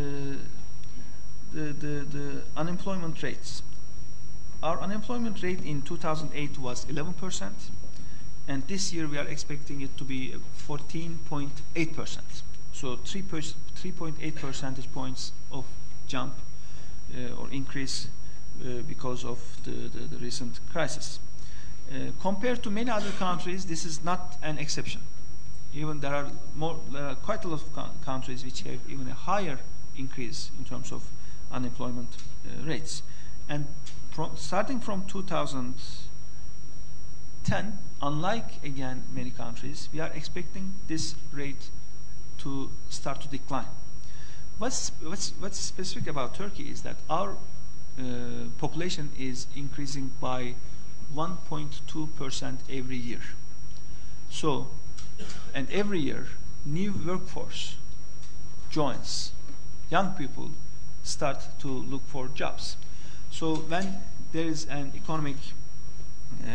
the, 1.52 1.72
the 1.72 2.04
the 2.10 2.42
unemployment 2.56 3.22
rates. 3.22 3.62
Our 4.62 4.80
unemployment 4.80 5.42
rate 5.42 5.62
in 5.64 5.82
2008 5.82 6.58
was 6.58 6.84
11%, 6.86 7.52
and 8.48 8.66
this 8.66 8.92
year 8.92 9.06
we 9.06 9.16
are 9.16 9.26
expecting 9.26 9.80
it 9.82 9.96
to 9.96 10.04
be 10.04 10.34
14.8%. 10.66 12.18
So 12.72 12.96
3.8 12.96 14.34
percentage 14.34 14.92
points 14.92 15.32
of 15.52 15.64
jump 16.08 16.34
uh, 17.14 17.40
or 17.40 17.48
increase 17.50 18.08
uh, 18.60 18.82
because 18.88 19.24
of 19.24 19.38
the, 19.64 19.70
the, 19.70 20.08
the 20.08 20.16
recent 20.16 20.58
crisis. 20.72 21.20
Uh, 21.90 22.10
compared 22.20 22.62
to 22.64 22.70
many 22.70 22.90
other 22.90 23.12
countries, 23.12 23.64
this 23.64 23.84
is 23.84 24.02
not 24.02 24.36
an 24.42 24.58
exception. 24.58 25.00
Even 25.74 26.00
there 26.00 26.14
are 26.14 26.30
more, 26.54 26.78
there 26.90 27.06
are 27.06 27.14
quite 27.14 27.44
a 27.44 27.48
lot 27.48 27.62
of 27.62 27.70
countries 28.04 28.44
which 28.44 28.62
have 28.62 28.80
even 28.88 29.08
a 29.08 29.14
higher 29.14 29.58
increase 29.96 30.50
in 30.58 30.64
terms 30.64 30.92
of 30.92 31.08
unemployment 31.52 32.16
uh, 32.46 32.50
rates. 32.64 33.02
And 33.48 33.66
from, 34.10 34.36
starting 34.36 34.80
from 34.80 35.04
2010, 35.04 37.78
unlike 38.02 38.64
again 38.64 39.04
many 39.12 39.30
countries, 39.30 39.88
we 39.92 40.00
are 40.00 40.10
expecting 40.14 40.74
this 40.86 41.14
rate 41.32 41.70
to 42.38 42.70
start 42.88 43.20
to 43.22 43.28
decline. 43.28 43.66
What's, 44.58 44.92
what's, 45.02 45.32
what's 45.38 45.58
specific 45.58 46.08
about 46.08 46.34
Turkey 46.34 46.70
is 46.70 46.82
that 46.82 46.96
our 47.08 47.36
uh, 47.98 48.02
population 48.58 49.10
is 49.18 49.46
increasing 49.54 50.12
by 50.20 50.54
1.2% 51.14 52.56
every 52.70 52.96
year. 52.96 53.20
So, 54.30 54.68
and 55.54 55.70
every 55.70 56.00
year, 56.00 56.26
new 56.64 56.92
workforce 57.06 57.76
joins. 58.70 59.32
Young 59.90 60.12
people 60.12 60.50
start 61.02 61.58
to 61.60 61.68
look 61.68 62.06
for 62.06 62.28
jobs. 62.28 62.76
So 63.30 63.56
when 63.56 64.00
there 64.32 64.44
is 64.44 64.66
an 64.66 64.92
economic 64.94 65.36
uh, 66.42 66.48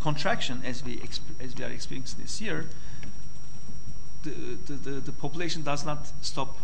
contraction, 0.00 0.62
as 0.64 0.84
we 0.84 1.00
as 1.40 1.54
we 1.56 1.64
are 1.64 1.70
experiencing 1.70 2.20
this 2.22 2.40
year, 2.40 2.66
the 4.22 4.30
the, 4.66 4.72
the, 4.74 4.90
the 5.00 5.12
population 5.12 5.62
does 5.62 5.84
not 5.84 6.12
stop 6.20 6.58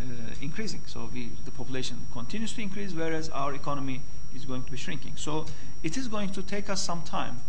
uh, 0.00 0.04
increasing. 0.40 0.82
So 0.86 1.08
we, 1.12 1.30
the 1.44 1.50
population 1.50 2.06
continues 2.12 2.52
to 2.54 2.62
increase, 2.62 2.92
whereas 2.92 3.28
our 3.28 3.54
economy 3.54 4.00
is 4.34 4.44
going 4.44 4.64
to 4.64 4.70
be 4.70 4.76
shrinking. 4.76 5.12
So 5.16 5.46
it 5.82 5.96
is 5.96 6.08
going 6.08 6.30
to 6.30 6.42
take 6.42 6.68
us 6.68 6.82
some 6.82 7.02
time 7.02 7.40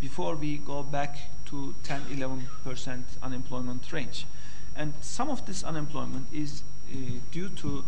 before 0.00 0.36
we 0.36 0.58
go 0.58 0.82
back 0.82 1.16
to 1.54 1.74
10, 1.84 2.02
11 2.10 2.48
percent 2.64 3.06
unemployment 3.22 3.92
range, 3.92 4.26
and 4.74 4.92
some 5.00 5.30
of 5.30 5.46
this 5.46 5.62
unemployment 5.62 6.26
is 6.32 6.64
uh, 6.90 6.96
due 7.30 7.48
to 7.48 7.84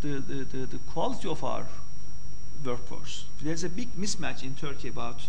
the, 0.00 0.14
the, 0.20 0.44
the, 0.44 0.66
the 0.66 0.78
quality 0.92 1.28
of 1.28 1.44
our 1.44 1.66
workforce. 2.64 3.26
There's 3.42 3.64
a 3.64 3.68
big 3.68 3.94
mismatch 3.96 4.42
in 4.42 4.54
Turkey 4.54 4.88
about 4.88 5.28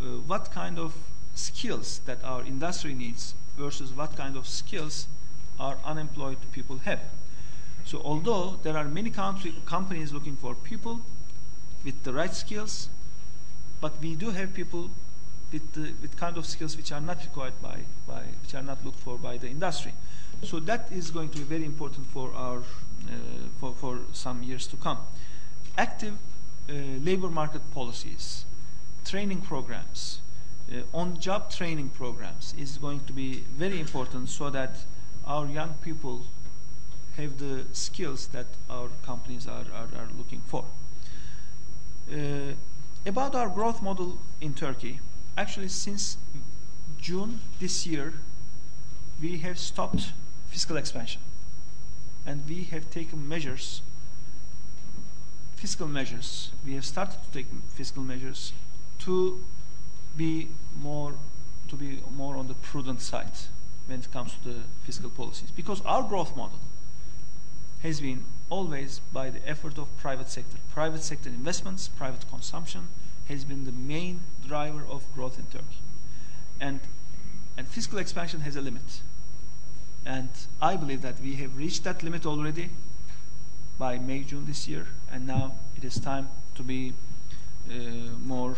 uh, 0.00 0.04
what 0.26 0.50
kind 0.50 0.78
of 0.80 0.94
skills 1.34 2.00
that 2.06 2.18
our 2.24 2.42
industry 2.42 2.92
needs 2.92 3.34
versus 3.56 3.92
what 3.92 4.16
kind 4.16 4.36
of 4.36 4.48
skills 4.48 5.06
our 5.60 5.76
unemployed 5.84 6.38
people 6.50 6.78
have. 6.78 7.00
So 7.84 8.02
although 8.04 8.58
there 8.64 8.76
are 8.76 8.84
many 8.84 9.10
country, 9.10 9.54
companies 9.64 10.12
looking 10.12 10.36
for 10.36 10.54
people 10.56 11.00
with 11.84 12.02
the 12.02 12.12
right 12.12 12.34
skills, 12.34 12.88
but 13.80 14.00
we 14.00 14.16
do 14.16 14.30
have 14.30 14.54
people 14.54 14.90
with, 15.52 15.72
the, 15.72 15.92
with 16.00 16.16
kind 16.16 16.36
of 16.36 16.46
skills 16.46 16.76
which 16.76 16.92
are 16.92 17.00
not 17.00 17.22
required 17.22 17.54
by, 17.62 17.80
by, 18.06 18.22
which 18.42 18.54
are 18.54 18.62
not 18.62 18.84
looked 18.84 19.00
for 19.00 19.18
by 19.18 19.36
the 19.36 19.48
industry. 19.48 19.92
So 20.42 20.58
that 20.60 20.90
is 20.90 21.10
going 21.10 21.28
to 21.30 21.38
be 21.38 21.44
very 21.44 21.64
important 21.64 22.06
for 22.08 22.32
our, 22.34 22.58
uh, 22.58 23.12
for, 23.60 23.74
for 23.74 24.00
some 24.12 24.42
years 24.42 24.66
to 24.68 24.76
come. 24.76 24.98
Active 25.78 26.14
uh, 26.68 26.72
labor 27.02 27.28
market 27.28 27.62
policies, 27.72 28.44
training 29.04 29.42
programs, 29.42 30.20
uh, 30.70 30.80
on-job 30.94 31.50
training 31.50 31.90
programs 31.90 32.54
is 32.58 32.78
going 32.78 33.00
to 33.00 33.12
be 33.12 33.44
very 33.56 33.78
important 33.78 34.28
so 34.28 34.50
that 34.50 34.76
our 35.26 35.46
young 35.46 35.74
people 35.82 36.24
have 37.16 37.38
the 37.38 37.64
skills 37.72 38.28
that 38.28 38.46
our 38.70 38.88
companies 39.02 39.46
are, 39.46 39.66
are, 39.74 39.88
are 40.00 40.08
looking 40.16 40.40
for. 40.46 40.64
Uh, 42.10 42.54
about 43.04 43.34
our 43.34 43.48
growth 43.48 43.82
model 43.82 44.18
in 44.40 44.54
Turkey, 44.54 45.00
actually 45.36 45.68
since 45.68 46.16
June 46.98 47.40
this 47.58 47.86
year, 47.86 48.14
we 49.20 49.38
have 49.38 49.58
stopped 49.58 50.12
fiscal 50.48 50.76
expansion. 50.76 51.20
And 52.24 52.42
we 52.48 52.64
have 52.64 52.90
taken 52.90 53.28
measures, 53.28 53.82
fiscal 55.56 55.88
measures, 55.88 56.52
we 56.64 56.74
have 56.74 56.84
started 56.84 57.18
to 57.24 57.30
take 57.32 57.46
fiscal 57.74 58.02
measures 58.02 58.52
to 59.00 59.44
be 60.16 60.48
more 60.80 61.14
to 61.68 61.76
be 61.76 62.00
more 62.14 62.36
on 62.36 62.48
the 62.48 62.54
prudent 62.54 63.00
side 63.00 63.32
when 63.86 64.00
it 64.00 64.12
comes 64.12 64.34
to 64.42 64.48
the 64.50 64.60
fiscal 64.84 65.08
policies. 65.08 65.50
Because 65.50 65.80
our 65.82 66.02
growth 66.02 66.36
model 66.36 66.60
has 67.82 68.00
been 68.00 68.24
always 68.50 69.00
by 69.12 69.30
the 69.30 69.48
effort 69.48 69.78
of 69.78 69.86
private 69.96 70.28
sector. 70.28 70.58
Private 70.72 71.02
sector 71.02 71.30
investments, 71.30 71.88
private 71.88 72.28
consumption 72.28 72.88
has 73.28 73.44
been 73.44 73.64
the 73.64 73.72
main 73.72 74.20
driver 74.46 74.84
of 74.88 75.04
growth 75.14 75.38
in 75.38 75.46
Turkey. 75.46 75.78
And, 76.60 76.80
and 77.56 77.66
fiscal 77.66 77.98
expansion 77.98 78.40
has 78.40 78.56
a 78.56 78.60
limit. 78.60 79.00
And 80.04 80.28
I 80.60 80.76
believe 80.76 81.02
that 81.02 81.20
we 81.20 81.34
have 81.36 81.56
reached 81.56 81.84
that 81.84 82.02
limit 82.02 82.26
already 82.26 82.70
by 83.78 83.98
May, 83.98 84.20
June 84.20 84.46
this 84.46 84.68
year, 84.68 84.88
and 85.10 85.26
now 85.26 85.54
it 85.76 85.84
is 85.84 85.98
time 85.98 86.28
to 86.54 86.62
be 86.62 86.92
uh, 87.70 87.74
more, 88.24 88.56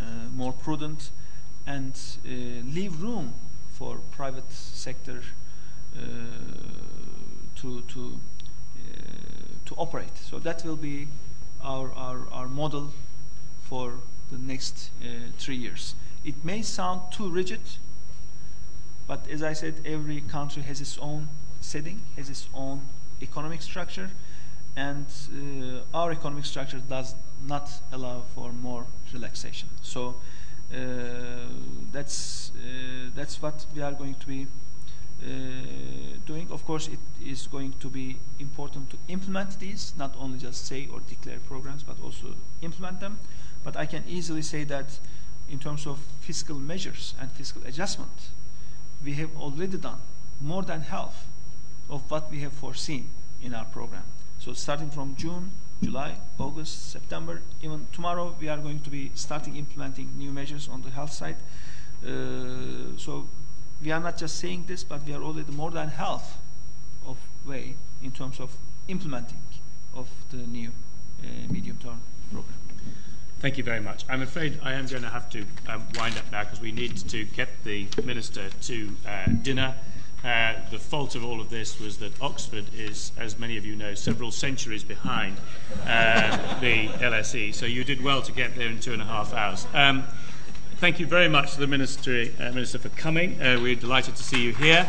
uh, 0.00 0.28
more 0.34 0.52
prudent 0.52 1.10
and 1.66 1.98
uh, 2.24 2.28
leave 2.28 3.00
room 3.02 3.34
for 3.72 3.98
private 4.10 4.50
sector 4.52 5.22
uh, 5.96 6.00
to, 7.56 7.82
to, 7.82 8.20
uh, 8.76 9.00
to 9.64 9.74
operate. 9.76 10.16
So 10.16 10.38
that 10.40 10.64
will 10.64 10.76
be 10.76 11.08
our, 11.62 11.92
our, 11.92 12.26
our 12.32 12.48
model 12.48 12.92
for 13.68 13.94
the 14.30 14.38
next 14.38 14.90
uh, 15.02 15.06
three 15.38 15.56
years. 15.56 15.94
It 16.24 16.44
may 16.44 16.62
sound 16.62 17.00
too 17.12 17.28
rigid, 17.30 17.60
but 19.06 19.26
as 19.30 19.42
I 19.42 19.52
said, 19.52 19.74
every 19.84 20.20
country 20.20 20.62
has 20.62 20.80
its 20.80 20.98
own 20.98 21.28
setting, 21.60 22.00
has 22.16 22.28
its 22.28 22.48
own 22.54 22.82
economic 23.22 23.62
structure, 23.62 24.10
and 24.76 25.06
uh, 25.32 25.96
our 25.98 26.12
economic 26.12 26.44
structure 26.44 26.80
does 26.88 27.14
not 27.46 27.70
allow 27.92 28.22
for 28.34 28.52
more 28.52 28.86
relaxation. 29.12 29.68
So 29.82 30.16
uh, 30.72 30.76
that's 31.92 32.52
uh, 32.56 33.10
that's 33.14 33.40
what 33.42 33.66
we 33.74 33.82
are 33.82 33.92
going 33.92 34.14
to 34.14 34.26
be 34.26 34.46
uh, 35.22 35.26
doing. 36.26 36.46
Of 36.50 36.64
course, 36.64 36.88
it 36.88 37.00
is 37.24 37.46
going 37.46 37.72
to 37.80 37.88
be 37.88 38.16
important 38.38 38.90
to 38.90 38.96
implement 39.08 39.58
these, 39.58 39.94
not 39.96 40.14
only 40.18 40.38
just 40.38 40.66
say 40.66 40.88
or 40.92 41.00
declare 41.08 41.38
programs, 41.48 41.82
but 41.82 41.96
also 42.04 42.34
implement 42.62 43.00
them. 43.00 43.18
But 43.68 43.76
I 43.76 43.84
can 43.84 44.02
easily 44.08 44.40
say 44.40 44.64
that 44.64 44.98
in 45.50 45.58
terms 45.58 45.86
of 45.86 45.98
fiscal 46.20 46.56
measures 46.56 47.12
and 47.20 47.30
fiscal 47.30 47.60
adjustment, 47.66 48.30
we 49.04 49.12
have 49.20 49.28
already 49.36 49.76
done 49.76 50.00
more 50.40 50.62
than 50.62 50.80
half 50.80 51.26
of 51.90 52.10
what 52.10 52.30
we 52.30 52.40
have 52.40 52.54
foreseen 52.54 53.10
in 53.42 53.52
our 53.52 53.66
program. 53.66 54.04
So 54.38 54.54
starting 54.54 54.88
from 54.88 55.16
June, 55.16 55.50
July, 55.82 56.16
August, 56.38 56.92
September, 56.92 57.42
even 57.60 57.86
tomorrow 57.92 58.34
we 58.40 58.48
are 58.48 58.56
going 58.56 58.80
to 58.80 58.88
be 58.88 59.10
starting 59.14 59.56
implementing 59.56 60.16
new 60.16 60.32
measures 60.32 60.66
on 60.66 60.80
the 60.80 60.88
health 60.88 61.12
side. 61.12 61.36
Uh, 62.02 62.96
so 62.96 63.28
we 63.82 63.90
are 63.90 64.00
not 64.00 64.16
just 64.16 64.38
saying 64.38 64.64
this, 64.66 64.82
but 64.82 65.04
we 65.04 65.12
are 65.12 65.22
already 65.22 65.52
more 65.52 65.70
than 65.70 65.90
half 65.90 66.38
of 67.06 67.18
way 67.44 67.74
in 68.02 68.12
terms 68.12 68.40
of 68.40 68.56
implementing 68.88 69.42
of 69.94 70.08
the 70.30 70.38
new 70.38 70.70
uh, 71.22 71.52
medium-term 71.52 72.00
program. 72.32 72.67
Thank 73.40 73.56
you 73.56 73.62
very 73.62 73.80
much. 73.80 74.04
I'm 74.08 74.22
afraid 74.22 74.58
I 74.64 74.72
am 74.72 74.86
going 74.86 75.02
to 75.02 75.08
have 75.08 75.30
to 75.30 75.44
um, 75.68 75.86
wind 75.96 76.18
up 76.18 76.30
now 76.32 76.42
because 76.42 76.60
we 76.60 76.72
need 76.72 76.96
to 77.08 77.24
get 77.24 77.48
the 77.62 77.86
Minister 78.04 78.50
to 78.62 78.96
uh, 79.06 79.26
dinner. 79.42 79.76
Uh, 80.24 80.54
the 80.72 80.78
fault 80.78 81.14
of 81.14 81.24
all 81.24 81.40
of 81.40 81.48
this 81.48 81.78
was 81.78 81.98
that 81.98 82.20
Oxford 82.20 82.64
is, 82.76 83.12
as 83.16 83.38
many 83.38 83.56
of 83.56 83.64
you 83.64 83.76
know, 83.76 83.94
several 83.94 84.32
centuries 84.32 84.82
behind 84.82 85.36
uh, 85.86 86.36
the 86.58 86.88
LSE, 86.88 87.54
so 87.54 87.64
you 87.64 87.84
did 87.84 88.02
well 88.02 88.22
to 88.22 88.32
get 88.32 88.56
there 88.56 88.66
in 88.66 88.80
two 88.80 88.92
and 88.92 89.00
a 89.00 89.04
half 89.04 89.32
hours. 89.32 89.68
Um, 89.72 90.02
thank 90.78 90.98
you 90.98 91.06
very 91.06 91.28
much 91.28 91.52
to 91.54 91.60
the 91.60 91.68
Ministry, 91.68 92.34
uh, 92.40 92.50
Minister 92.50 92.80
for 92.80 92.88
coming. 92.88 93.40
Uh, 93.40 93.60
we're 93.62 93.76
delighted 93.76 94.16
to 94.16 94.22
see 94.24 94.42
you 94.42 94.52
here. 94.52 94.84